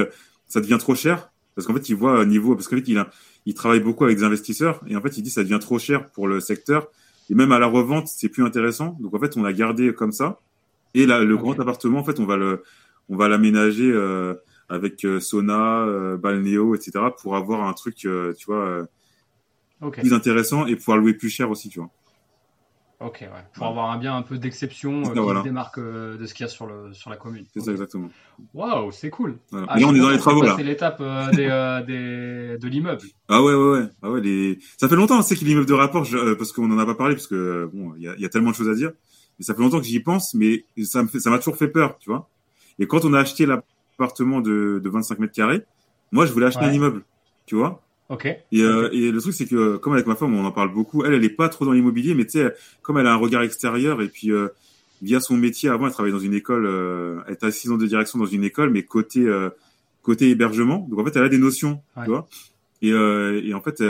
[0.47, 3.09] ça devient trop cher parce qu'en fait, il voit niveau, parce qu'en fait, il a,
[3.45, 6.09] il travaille beaucoup avec des investisseurs et en fait il dit ça devient trop cher
[6.11, 6.87] pour le secteur
[7.29, 10.11] et même à la revente c'est plus intéressant donc en fait on a gardé comme
[10.11, 10.39] ça
[10.93, 12.63] et là le grand appartement en fait on va le
[13.09, 14.35] on va l'aménager euh,
[14.69, 18.87] avec euh, sauna euh, balnéo etc pour avoir un truc euh, tu vois
[19.91, 21.89] plus intéressant et pouvoir louer plus cher aussi tu vois
[23.03, 23.29] Ok, ouais.
[23.55, 26.51] Pour avoir un bien un peu d'exception qui se démarque de ce qu'il y a
[26.51, 27.45] sur, le, sur la commune.
[27.51, 28.09] C'est ça, exactement.
[28.53, 29.39] Waouh, c'est cool.
[29.51, 30.53] Ah, là, on est dans les travaux, là.
[30.55, 33.01] C'est l'étape des, des, de l'immeuble.
[33.27, 33.85] Ah ouais, ouais, ouais.
[34.03, 34.59] Ah ouais les...
[34.77, 37.15] Ça fait longtemps, c'est que l'immeuble de rapport, je, parce qu'on en a pas parlé,
[37.15, 38.91] parce que bon, il y y a, tellement de choses à dire.
[39.41, 42.29] Mais ça fait longtemps que j'y pense, mais ça m'a toujours fait peur, tu vois.
[42.77, 45.63] Et quand on a acheté l'appartement de, de 25 mètres carrés,
[46.11, 47.01] moi, je voulais acheter un immeuble,
[47.47, 47.81] tu vois.
[48.09, 48.25] Ok.
[48.25, 51.03] Et, euh, et, le truc, c'est que comme avec ma femme, on en parle beaucoup.
[51.03, 53.41] Elle, elle est pas trop dans l'immobilier, mais tu sais, comme elle a un regard
[53.41, 54.49] extérieur et puis euh,
[55.01, 56.67] via son métier, avant, elle travaillait dans une école.
[56.67, 59.49] Euh, elle était assistante de direction dans une école, mais côté euh,
[60.03, 60.85] côté hébergement.
[60.87, 62.27] Donc en fait, elle a des notions, tu vois.
[62.83, 63.81] Et, et en fait,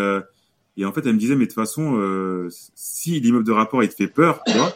[0.78, 3.90] et en fait, elle me disait, mais de toute façon, si l'immeuble de rapport il
[3.90, 4.74] te fait peur, tu vois,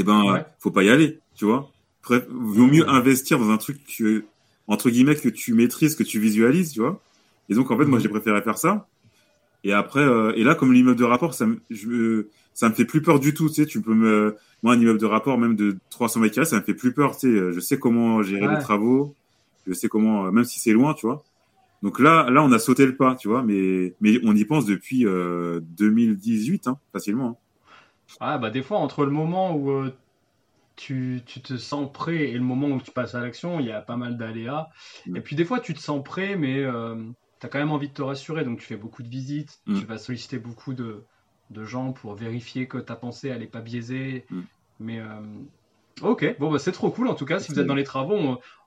[0.00, 1.70] eh ben, faut pas y aller, tu vois.
[2.02, 4.24] Bref, vaut mieux investir dans un truc que,
[4.66, 7.00] entre guillemets que tu maîtrises, que tu visualises, tu vois
[7.48, 8.86] et donc, en fait, moi, j'ai préféré faire ça.
[9.64, 12.84] Et après, euh, et là, comme l'immeuble de rapport, ça me, je, ça me fait
[12.84, 13.48] plus peur du tout.
[13.48, 16.46] Tu sais, tu peux me, moi, un immeuble de rapport, même de 300 mètres carrés,
[16.46, 17.16] ça me fait plus peur.
[17.16, 19.14] Tu sais, je sais comment gérer les travaux.
[19.66, 21.24] Je sais comment, même si c'est loin, tu vois.
[21.82, 23.42] Donc là, là, on a sauté le pas, tu vois.
[23.42, 27.28] Mais, mais on y pense depuis euh, 2018, hein, facilement.
[27.28, 27.36] Hein.
[28.20, 29.96] Ah, bah, des fois, entre le moment où euh,
[30.76, 33.72] tu, tu, te sens prêt et le moment où tu passes à l'action, il y
[33.72, 34.68] a pas mal d'aléas.
[35.06, 35.16] Mm.
[35.16, 36.96] Et puis, des fois, tu te sens prêt, mais euh,
[37.40, 39.78] tu as quand même envie de te rassurer, donc tu fais beaucoup de visites, mm.
[39.78, 41.04] tu vas solliciter beaucoup de,
[41.50, 44.26] de, gens pour vérifier que ta pensée elle est pas biaisée.
[44.30, 44.40] Mm.
[44.80, 45.20] Mais euh,
[46.02, 47.38] ok, bon bah, c'est trop cool en tout cas.
[47.38, 48.14] Si vous êtes dans les travaux,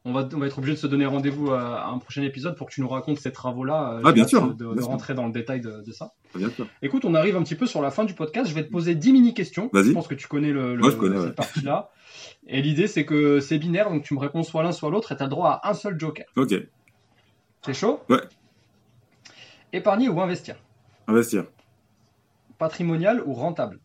[0.06, 2.68] on, va, on va être obligé de se donner rendez-vous à, un prochain épisode pour
[2.68, 3.94] que tu nous racontes ces travaux-là.
[3.94, 4.54] Euh, ah bien sûr.
[4.56, 6.14] De, rentrer dans le détail de, ça.
[6.36, 6.68] Bien sûr.
[6.82, 8.50] Écoute, on arrive un petit peu sur la fin du podcast.
[8.50, 9.70] Je vais te poser 10 mini questions.
[9.74, 10.84] Je pense que tu connais le, le
[11.22, 11.92] cette partie-là.
[12.48, 15.18] Et l'idée c'est que c'est binaire, donc tu me réponds soit l'un soit l'autre et
[15.18, 16.26] tu as droit à un seul joker.
[16.36, 16.54] Ok.
[17.66, 18.00] C'est chaud?
[18.10, 18.22] Ouais.
[19.74, 20.56] Épargner ou investir?
[21.08, 21.46] Investir.
[22.58, 23.80] Patrimonial ou rentable?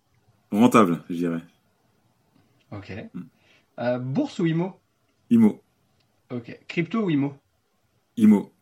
[0.53, 1.41] Rentable, je dirais.
[2.73, 2.93] Ok.
[3.15, 3.21] Hmm.
[3.79, 4.81] Euh, bourse ou IMO
[5.31, 5.63] IMO.
[6.31, 6.59] Ok.
[6.69, 7.35] Crypto ou IMO
[8.17, 8.53] IMO.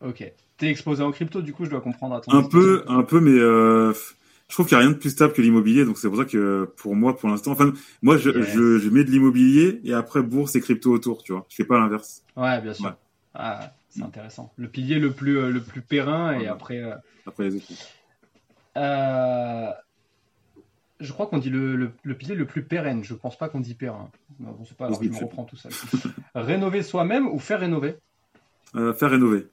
[0.00, 0.32] Ok.
[0.56, 3.20] T'es exposé en crypto, du coup, je dois comprendre à ton Un peu, un peu,
[3.20, 6.08] mais euh, je trouve qu'il n'y a rien de plus stable que l'immobilier, donc c'est
[6.08, 9.94] pour ça que pour moi, pour l'instant, enfin, moi, je, je, mets de l'immobilier et
[9.94, 11.46] après bourse et crypto autour, tu vois.
[11.48, 12.24] Je fais pas l'inverse.
[12.36, 12.94] Ouais, bien sûr.
[13.32, 14.52] Ah, c'est intéressant.
[14.56, 16.82] Le pilier le plus, euh, le plus périn et après.
[16.82, 16.94] Euh,
[17.26, 17.66] après les autres.
[18.76, 19.70] Euh,
[21.00, 23.02] je crois qu'on dit le, le, pilier le plus pérenne.
[23.02, 24.10] Je pense pas qu'on dit périn.
[24.38, 25.68] Non, je sais pas, je me reprends tout ça.
[26.34, 27.96] rénover soi-même ou faire rénover?
[28.74, 29.48] Faire rénover.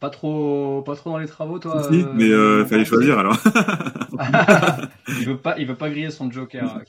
[0.00, 1.82] Pas trop, pas trop dans les travaux, toi.
[1.84, 3.36] Si, mais il fallait choisir alors.
[5.08, 6.80] il veut pas, il veut pas griller son joker.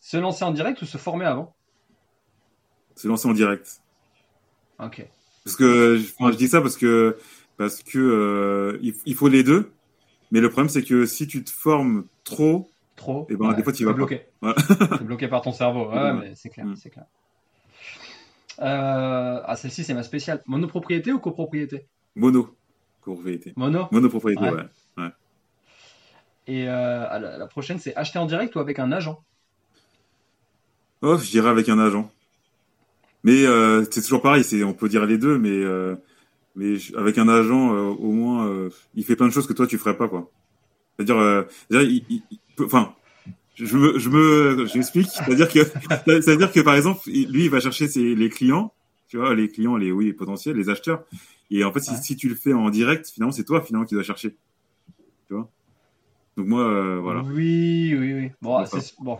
[0.00, 1.54] Se lancer en direct ou se former avant?
[2.96, 3.80] Se lancer en direct.
[4.78, 5.06] Ok.
[5.44, 7.16] Parce que je dis ça parce que
[7.56, 9.70] parce que euh, il, faut les deux.
[10.30, 13.62] Mais le problème c'est que si tu te formes trop, trop, et eh ben des
[13.62, 14.22] fois tu vas bloqué.
[15.02, 15.90] bloqué par ton cerveau.
[15.90, 16.76] Ouais, mais c'est clair, mm.
[16.76, 17.06] c'est clair.
[18.60, 20.42] Euh, ah, celle-ci, c'est ma spéciale.
[20.46, 21.86] Monopropriété ou copropriété?
[22.14, 22.54] Mono.
[23.00, 23.54] Copropriété.
[23.56, 24.66] Mono Monopropriété, ouais.
[24.98, 25.08] ouais.
[26.46, 29.22] Et euh, la, prochaine, c'est acheter en direct ou avec un agent?
[31.00, 32.10] Oh, je dirais avec un agent.
[33.24, 35.62] Mais euh, c'est toujours pareil, on peut dire les deux, mais
[36.56, 39.66] mais avec un agent, euh, au moins, euh, il fait plein de choses que toi
[39.66, 40.30] tu ferais pas, quoi.
[40.96, 42.22] C'est-à-dire, euh, il, il,
[42.62, 42.94] enfin,
[43.54, 45.08] je me, je me, j'explique.
[45.08, 45.60] C'est-à-dire que,
[46.06, 48.72] c'est-à-dire que par exemple, lui, il va chercher ses, les clients,
[49.08, 51.04] tu vois, les clients, les oui, potentiels, les acheteurs.
[51.50, 53.94] Et en fait, si, si tu le fais en direct, finalement, c'est toi finalement qui
[53.94, 54.36] dois chercher.
[55.26, 55.50] Tu vois?
[56.36, 57.22] Donc moi, euh, voilà.
[57.22, 58.30] Oui, oui, oui.
[58.40, 59.18] Bon, c'est bon.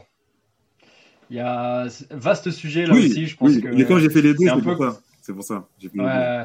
[1.28, 3.60] Il y a vaste sujet là aussi, je pense oui.
[3.60, 3.68] que.
[3.68, 5.00] Mais quand j'ai fait les deux, c'est pour ça.
[5.20, 5.68] C'est pour ça.
[5.78, 6.44] J'ai ouais.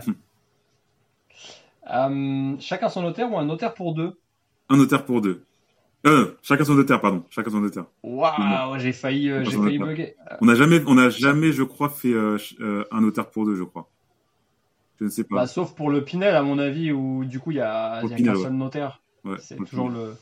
[1.94, 4.20] Euh, chacun son notaire ou un notaire pour deux
[4.70, 5.44] Un notaire pour deux.
[6.06, 7.24] Euh, chacun son notaire, pardon.
[7.30, 7.86] Chacun son notaire.
[8.04, 10.16] Waouh, j'ai failli, euh, j'ai failli bugger.
[10.42, 13.56] On n'a jamais, on a jamais, je crois, fait euh, euh, un notaire pour deux,
[13.56, 13.90] je crois.
[15.00, 15.36] Je ne sais pas.
[15.38, 18.14] Bah, sauf pour le Pinel, à mon avis, où du coup il y a, y
[18.14, 19.02] a qu'un seul notaire.
[19.24, 20.16] Ouais, c'est toujours le.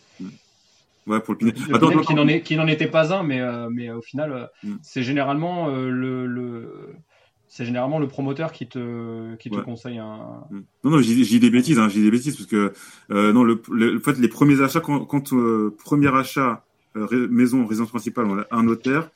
[1.05, 1.53] Ouais, pour le Pinel.
[1.67, 4.49] Le Attends, Pinel qui n'en est, qui n'en était pas un, mais mais au final,
[4.63, 4.75] mm.
[4.81, 6.95] c'est généralement le, le
[7.53, 10.43] c'est généralement le promoteur qui te, qui te conseille un.
[10.49, 10.61] Mm.
[10.83, 12.73] Non, non, j'ai dis des bêtises, hein, j'ai des bêtises parce que
[13.11, 17.27] euh, non, le, le, en fait, les premiers achats, quand, quand euh, premier achat euh,
[17.29, 19.11] maison résidence principale, on a un notaire,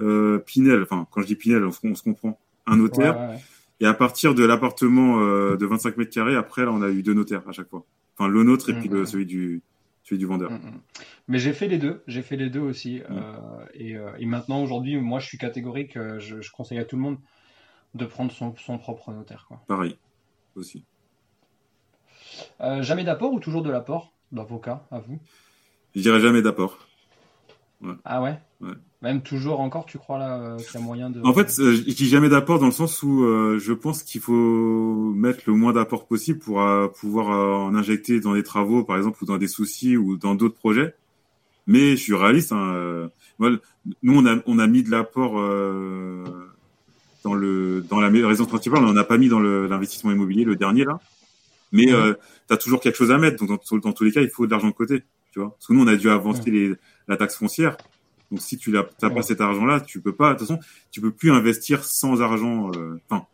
[0.00, 3.20] euh, Pinel, enfin quand je dis Pinel, on, on se comprend, un notaire.
[3.20, 3.40] Ouais, ouais.
[3.80, 7.02] Et à partir de l'appartement euh, de 25 mètres carrés, après là, on a eu
[7.02, 7.84] deux notaires à chaque fois.
[8.16, 9.60] Enfin, le nôtre et mmh, puis le, celui du
[10.04, 10.52] celui du vendeur.
[10.52, 10.80] Mmh,
[11.28, 13.02] Mais j'ai fait les deux, j'ai fait les deux aussi.
[13.10, 13.14] Mmh.
[13.74, 15.98] et, et, maintenant, aujourd'hui, moi, je suis catégorique.
[16.18, 17.18] Je, je conseille à tout le monde
[17.94, 19.44] de prendre son, son propre notaire.
[19.48, 19.62] Quoi.
[19.66, 19.96] Pareil,
[20.56, 20.84] aussi.
[22.60, 25.18] Euh, jamais d'apport ou toujours de l'apport d'avocat, à vous?
[25.94, 26.78] Je dirais jamais d'apport.
[27.80, 27.94] Ouais.
[28.04, 28.72] Ah ouais, ouais
[29.02, 31.20] Même toujours encore, tu crois là euh, qu'il y a moyen de...
[31.22, 34.20] En fait, euh, je dis jamais d'apport dans le sens où euh, je pense qu'il
[34.20, 36.62] faut mettre le moins d'apport possible pour
[36.98, 40.56] pouvoir en injecter dans des travaux, par exemple, ou dans des soucis ou dans d'autres
[40.56, 40.94] projets.
[41.66, 42.52] Mais je suis réaliste.
[42.52, 45.34] Hein, nous, on a, on a mis de l'apport
[47.24, 50.56] dans le dans la résidence principale, on n'en a pas mis dans l'investissement immobilier, le
[50.56, 51.00] dernier là.
[51.72, 51.94] Mais mmh.
[51.94, 52.14] euh,
[52.46, 53.44] tu as toujours quelque chose à mettre.
[53.44, 55.02] Donc dans, dans, tous les cas, il faut de l'argent de côté,
[55.32, 55.50] tu vois.
[55.50, 56.54] Parce que nous, on a dû avancer mmh.
[56.54, 56.72] les,
[57.08, 57.76] la taxe foncière.
[58.30, 60.34] Donc si tu n'as pas cet argent-là, tu peux pas.
[60.34, 60.60] De toute façon,
[60.90, 62.70] tu peux plus investir sans argent.
[62.76, 63.26] Euh, enfin.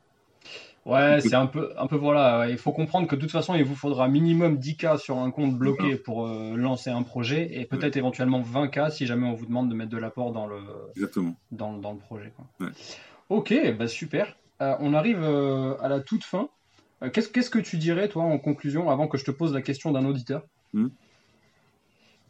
[0.87, 2.49] Euh, ouais, c'est un peu, un peu voilà.
[2.51, 5.57] Il faut comprendre que de toute façon, il vous faudra minimum 10K sur un compte
[5.57, 5.97] bloqué voilà.
[5.99, 8.01] pour euh, lancer un projet et peut-être ouais.
[8.01, 10.59] éventuellement 20K si jamais on vous demande de mettre de l'apport dans le,
[10.97, 11.35] Exactement.
[11.53, 12.33] Dans, dans le projet.
[12.37, 12.69] Quoi.
[13.31, 14.37] Ok, bah super.
[14.61, 16.51] Euh, on arrive euh, à la toute fin.
[17.03, 19.63] Euh, qu'est-ce, qu'est-ce que tu dirais, toi, en conclusion, avant que je te pose la
[19.63, 20.43] question d'un auditeur
[20.75, 20.89] mmh.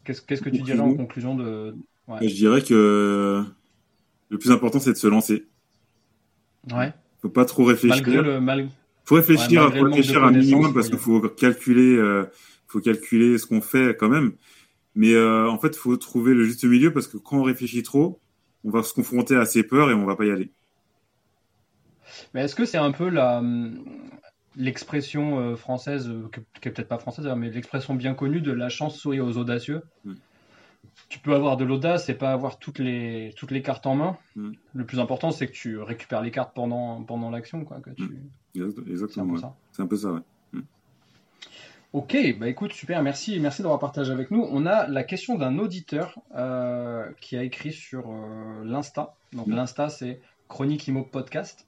[0.05, 1.75] qu'est-ce, qu'est-ce que tu dirais en conclusion de...
[2.07, 2.29] Ouais.
[2.29, 3.45] Je dirais que
[4.29, 5.47] le plus important, c'est de se lancer.
[6.71, 6.93] Ouais.
[7.23, 8.03] Faut pas trop réfléchir.
[8.05, 8.69] Malgré le mal...
[9.05, 11.99] Faut réfléchir, ouais, faut réfléchir un minimum parce qu'il faut calculer,
[12.69, 14.33] faut calculer ce qu'on fait quand même.
[14.95, 18.21] Mais en fait, faut trouver le juste milieu parce que quand on réfléchit trop,
[18.63, 20.53] on va se confronter à ses peurs et on va pas y aller.
[22.35, 23.43] Mais est-ce que c'est un peu la
[24.57, 26.29] l'expression euh, française, euh,
[26.61, 29.83] qui est peut-être pas française, mais l'expression bien connue de la chance sourit aux audacieux?
[30.05, 30.15] Mm.
[31.09, 34.19] Tu peux avoir de l'audace et pas avoir toutes les, toutes les cartes en main.
[34.37, 34.51] Mm.
[34.75, 37.65] Le plus important, c'est que tu récupères les cartes pendant, pendant l'action.
[37.65, 38.03] Quoi, que tu...
[38.55, 38.89] mm.
[38.89, 39.37] Exactement.
[39.73, 40.21] C'est un, peu ça, ouais.
[41.93, 44.47] Ok, bah écoute, super, merci, merci d'avoir partagé avec nous.
[44.53, 49.17] On a la question d'un auditeur euh, qui a écrit sur euh, l'Insta.
[49.33, 50.21] Donc l'Insta, c'est
[50.51, 51.67] Chronique Imo Podcast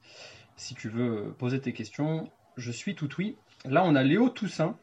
[0.57, 2.29] si tu veux poser tes questions.
[2.59, 3.37] Je suis tout oui.
[3.65, 4.77] Là, on a Léo Toussaint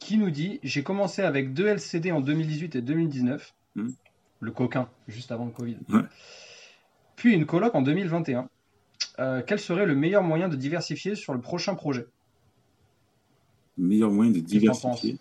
[0.00, 3.88] qui nous dit J'ai commencé avec deux LCD en 2018 et 2019, mmh.
[4.40, 5.76] le coquin, juste avant le Covid.
[5.90, 6.00] Ouais.
[7.14, 8.48] Puis une coloc en 2021.
[9.18, 12.06] Euh, quel serait le meilleur moyen de diversifier sur le prochain projet?
[13.78, 15.18] Le meilleur moyen de diversifier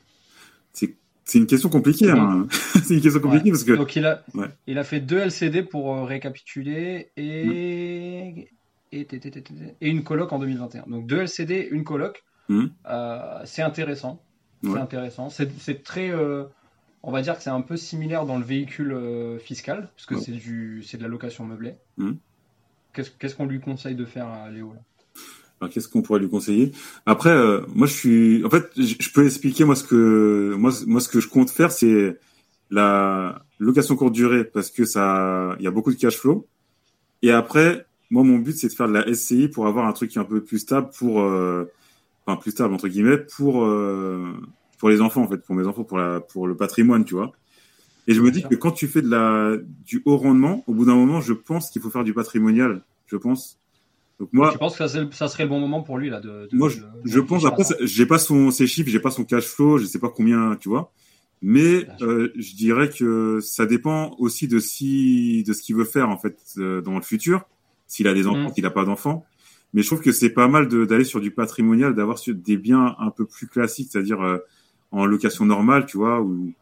[0.76, 0.97] c'est
[1.34, 2.11] une question compliquée.
[2.11, 2.47] Hein.
[2.84, 3.51] c'est une question compliquée ouais.
[3.51, 3.73] parce que.
[3.73, 4.47] Donc il a, ouais.
[4.67, 8.32] il a fait deux LCD pour euh, récapituler et.
[8.32, 8.43] Mmh
[8.91, 9.05] et,
[9.82, 10.86] et une coloc en 2021.
[10.88, 12.23] Donc deux LCD, une coloc.
[12.47, 12.67] Mmh.
[12.88, 14.23] Euh, c'est intéressant.
[14.63, 14.71] Ouais.
[14.73, 15.30] C'est intéressant.
[15.30, 16.11] C'est très.
[16.11, 16.45] Euh,
[17.03, 18.97] on va dire que c'est un peu similaire dans le véhicule
[19.39, 20.21] fiscal, parce que ouais.
[20.21, 21.76] c'est du c'est de la location meublée.
[21.97, 22.11] Mmh.
[22.93, 24.80] Qu'est-ce qu'on qu lui conseille de faire à Léo là?
[25.62, 26.72] Alors qu'est-ce qu'on pourrait lui conseiller?
[27.06, 30.99] Après, euh, moi je suis, en fait, je peux expliquer moi ce que moi moi
[30.99, 32.18] ce que je compte faire, c'est
[32.72, 36.47] la location courte durée parce que ça, il y a beaucoup de cash flow.
[37.22, 40.16] Et après, moi, mon but, c'est de faire de la SCI pour avoir un truc
[40.18, 41.66] un peu plus stable pour, euh,
[42.26, 44.32] enfin, plus stable, entre guillemets, pour, euh,
[44.78, 47.32] pour les enfants, en fait, pour mes enfants, pour la, pour le patrimoine, tu vois.
[48.08, 50.86] Et je me dis que quand tu fais de la, du haut rendement, au bout
[50.86, 53.58] d'un moment, je pense qu'il faut faire du patrimonial, je pense.
[54.20, 56.70] Donc moi, tu penses que ça, serait le bon moment pour lui là de, Moi,
[56.70, 57.45] je, je pense.
[57.45, 60.55] Après, j'ai pas son ses chiffres, j'ai pas son cash flow, je sais pas combien,
[60.55, 60.91] tu vois.
[61.41, 66.09] Mais euh, je dirais que ça dépend aussi de si de ce qu'il veut faire
[66.09, 67.43] en fait euh, dans le futur,
[67.88, 68.53] s'il a des enfants, mm.
[68.53, 69.26] s'il a pas d'enfants.
[69.74, 73.11] Mais je trouve que c'est pas mal d'aller sur du patrimonial, d'avoir des biens un
[73.11, 74.38] peu plus classiques, c'est-à-dire euh,
[74.91, 76.53] en location normale, tu vois, ou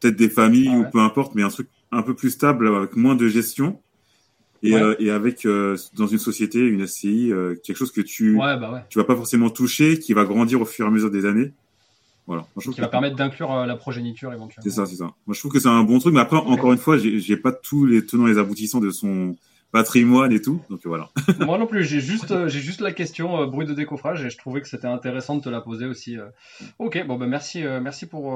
[0.00, 3.16] peut-être des familles ou peu importe, mais un truc un peu plus stable avec moins
[3.16, 3.80] de gestion
[4.66, 8.36] et, euh, et avec euh, dans une société, une SCI, euh, quelque chose que tu
[8.36, 8.80] ouais, bah ouais.
[8.88, 11.52] tu vas pas forcément toucher, qui va grandir au fur et à mesure des années.
[12.26, 12.46] Voilà.
[12.56, 14.64] Moi, qui va permettre d'inclure la progéniture éventuellement.
[14.64, 15.04] C'est ça, c'est ça.
[15.04, 17.52] Moi, je trouve que c'est un bon truc, mais après, encore une fois, j'ai pas
[17.52, 19.36] tous les tenants et les aboutissants de son
[19.76, 20.62] patrimoine et tout.
[20.70, 21.10] Donc voilà.
[21.40, 24.30] Moi non plus, j'ai juste, euh, j'ai juste la question euh, bruit de décoffrage et
[24.30, 26.16] je trouvais que c'était intéressant de te la poser aussi.
[26.16, 26.28] Euh.
[26.78, 28.34] Ok, bon ben merci, merci pour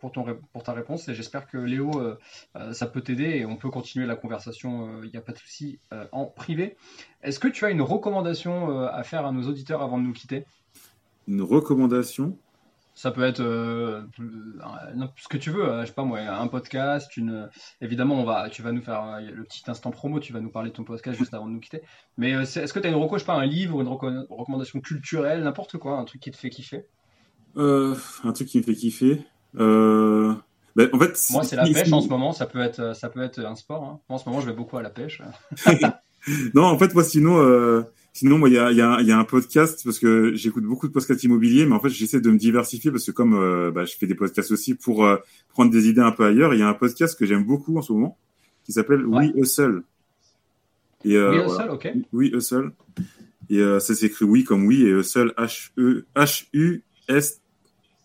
[0.00, 1.90] pour ton pour ta réponse et j'espère que Léo
[2.72, 5.02] ça peut t'aider et on peut continuer la conversation.
[5.02, 5.80] Il n'y a pas de souci
[6.12, 6.76] en privé.
[7.22, 10.44] Est-ce que tu as une recommandation à faire à nos auditeurs avant de nous quitter?
[11.26, 12.36] Une recommandation?
[13.00, 14.02] Ça peut être euh,
[15.16, 17.48] ce que tu veux, euh, je sais pas moi, un podcast, une.
[17.80, 20.50] Évidemment, on va, tu vas nous faire euh, le petit instant promo, tu vas nous
[20.50, 21.80] parler de ton podcast juste avant de nous quitter.
[22.18, 25.42] Mais est-ce que tu as une reco, je sais pas, un livre une recommandation culturelle,
[25.44, 26.84] n'importe quoi, un truc qui te fait kiffer?
[27.56, 27.94] Un
[28.34, 29.24] truc qui me fait kiffer.
[29.54, 32.32] Ben, en fait, moi, c'est la pêche en ce moment.
[32.32, 33.82] Ça peut être, ça peut être un sport.
[33.82, 34.00] Hein.
[34.10, 35.22] Moi, en ce moment, je vais beaucoup à la pêche.
[36.54, 37.82] non, en fait, moi, sinon,
[38.12, 40.88] Sinon, moi, il y a, y, a, y a, un podcast parce que j'écoute beaucoup
[40.88, 43.84] de podcasts immobiliers, mais en fait, j'essaie de me diversifier parce que comme euh, bah,
[43.84, 45.16] je fais des podcasts aussi pour euh,
[45.50, 47.82] prendre des idées un peu ailleurs, il y a un podcast que j'aime beaucoup en
[47.82, 48.18] ce moment
[48.64, 49.82] qui s'appelle We Hustle.
[51.04, 51.92] Et, euh, We Hustle, ok.
[52.12, 52.72] We Hustle.
[53.48, 57.40] Et euh, ça s'écrit oui comme oui et Hustle H E H U S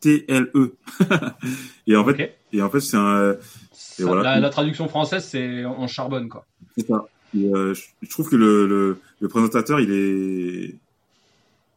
[0.02, 0.76] T L E.
[1.88, 3.36] et en fait, et en fait, c'est un.
[4.00, 4.24] voilà.
[4.24, 6.46] la, la, traduction française, c'est on charbonne quoi.
[6.78, 7.06] C'est ça.
[7.36, 10.76] Euh, je, trouve que le, le, le, présentateur, il est.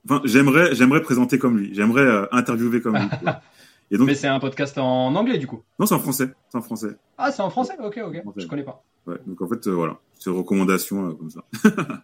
[0.04, 1.74] Enfin, j'aimerais, j'aimerais présenter comme lui.
[1.74, 3.09] J'aimerais euh, interviewer comme lui.
[3.90, 4.06] Et donc...
[4.06, 5.62] Mais c'est un podcast en anglais du coup?
[5.78, 6.28] Non, c'est en français.
[6.50, 6.96] C'est en français.
[7.16, 7.72] Ah, c'est en français?
[7.82, 8.22] Ok, ok.
[8.36, 8.82] Je connais pas.
[9.06, 9.16] Ouais.
[9.26, 11.40] Donc en fait, euh, voilà, c'est recommandation comme ça.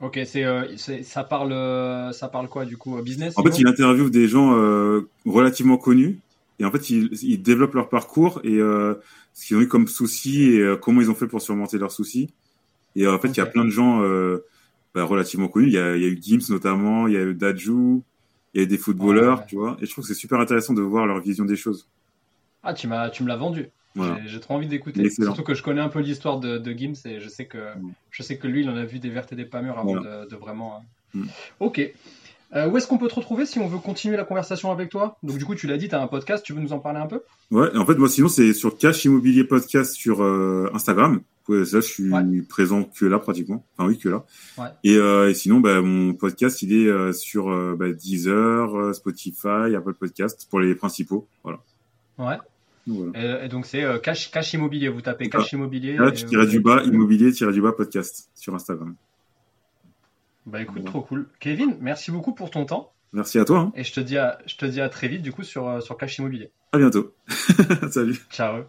[0.00, 1.52] ok, c'est, ça parle,
[2.14, 3.34] ça parle quoi du coup, business.
[3.36, 4.56] En fait, il interviewe des gens
[5.26, 6.18] relativement connus
[6.58, 10.44] et en fait, ils, ils développent leur parcours et ce qu'ils ont eu comme soucis
[10.44, 12.30] et comment ils ont fait pour surmonter leurs soucis.
[12.96, 14.44] Et en fait, il y a plein de gens euh,
[14.94, 15.68] bah, relativement connus.
[15.68, 18.02] Il y, a, il y a eu Gims notamment, il y a eu Dajou,
[18.54, 19.76] il y a eu des footballeurs, tu vois.
[19.80, 21.88] Et je trouve que c'est super intéressant de voir leur vision des choses.
[22.62, 23.68] Ah, tu m'as, tu me l'as vendu.
[24.26, 25.08] J'ai trop envie d'écouter.
[25.10, 27.58] Surtout que je connais un peu l'histoire de, de Gims et je sais que,
[28.10, 30.00] je sais que lui, il en a vu des vertes et des pas mûres avant
[30.00, 30.76] de, de, vraiment.
[30.76, 30.82] Hein.
[31.14, 31.24] Mm.
[31.60, 31.92] Ok.
[32.54, 35.16] Euh, où est-ce qu'on peut te retrouver si on veut continuer la conversation avec toi?
[35.22, 37.00] Donc du coup, tu l'as dit, tu as un podcast, tu veux nous en parler
[37.00, 37.22] un peu?
[37.50, 41.22] Ouais, en fait, moi sinon, c'est sur Cash Immobilier Podcast sur euh, Instagram.
[41.48, 43.64] Ouais, ça, je suis présent que là pratiquement.
[43.76, 44.24] Enfin oui, que là.
[44.58, 44.68] Ouais.
[44.84, 49.74] Et, euh, et, sinon, bah, mon podcast, il est euh, sur euh, bah, Deezer, Spotify,
[49.76, 51.26] Apple Podcast pour les principaux.
[51.42, 51.60] Voilà.
[52.18, 52.36] Ouais.
[52.86, 53.44] Voilà.
[53.44, 54.88] Et, donc c'est cash, cash immobilier.
[54.88, 55.98] Vous tapez cash immobilier.
[56.48, 58.94] Du bas immobilier tiré du bas podcast sur Instagram.
[60.46, 61.28] Bah écoute, trop cool.
[61.38, 62.92] Kevin, merci beaucoup pour ton temps.
[63.12, 63.58] Merci à toi.
[63.58, 63.72] Hein.
[63.76, 65.96] Et je te dis à, je te dis à très vite du coup sur sur
[65.96, 66.50] cash immobilier.
[66.72, 67.14] À bientôt.
[67.90, 68.18] Salut.
[68.30, 68.64] Ciao.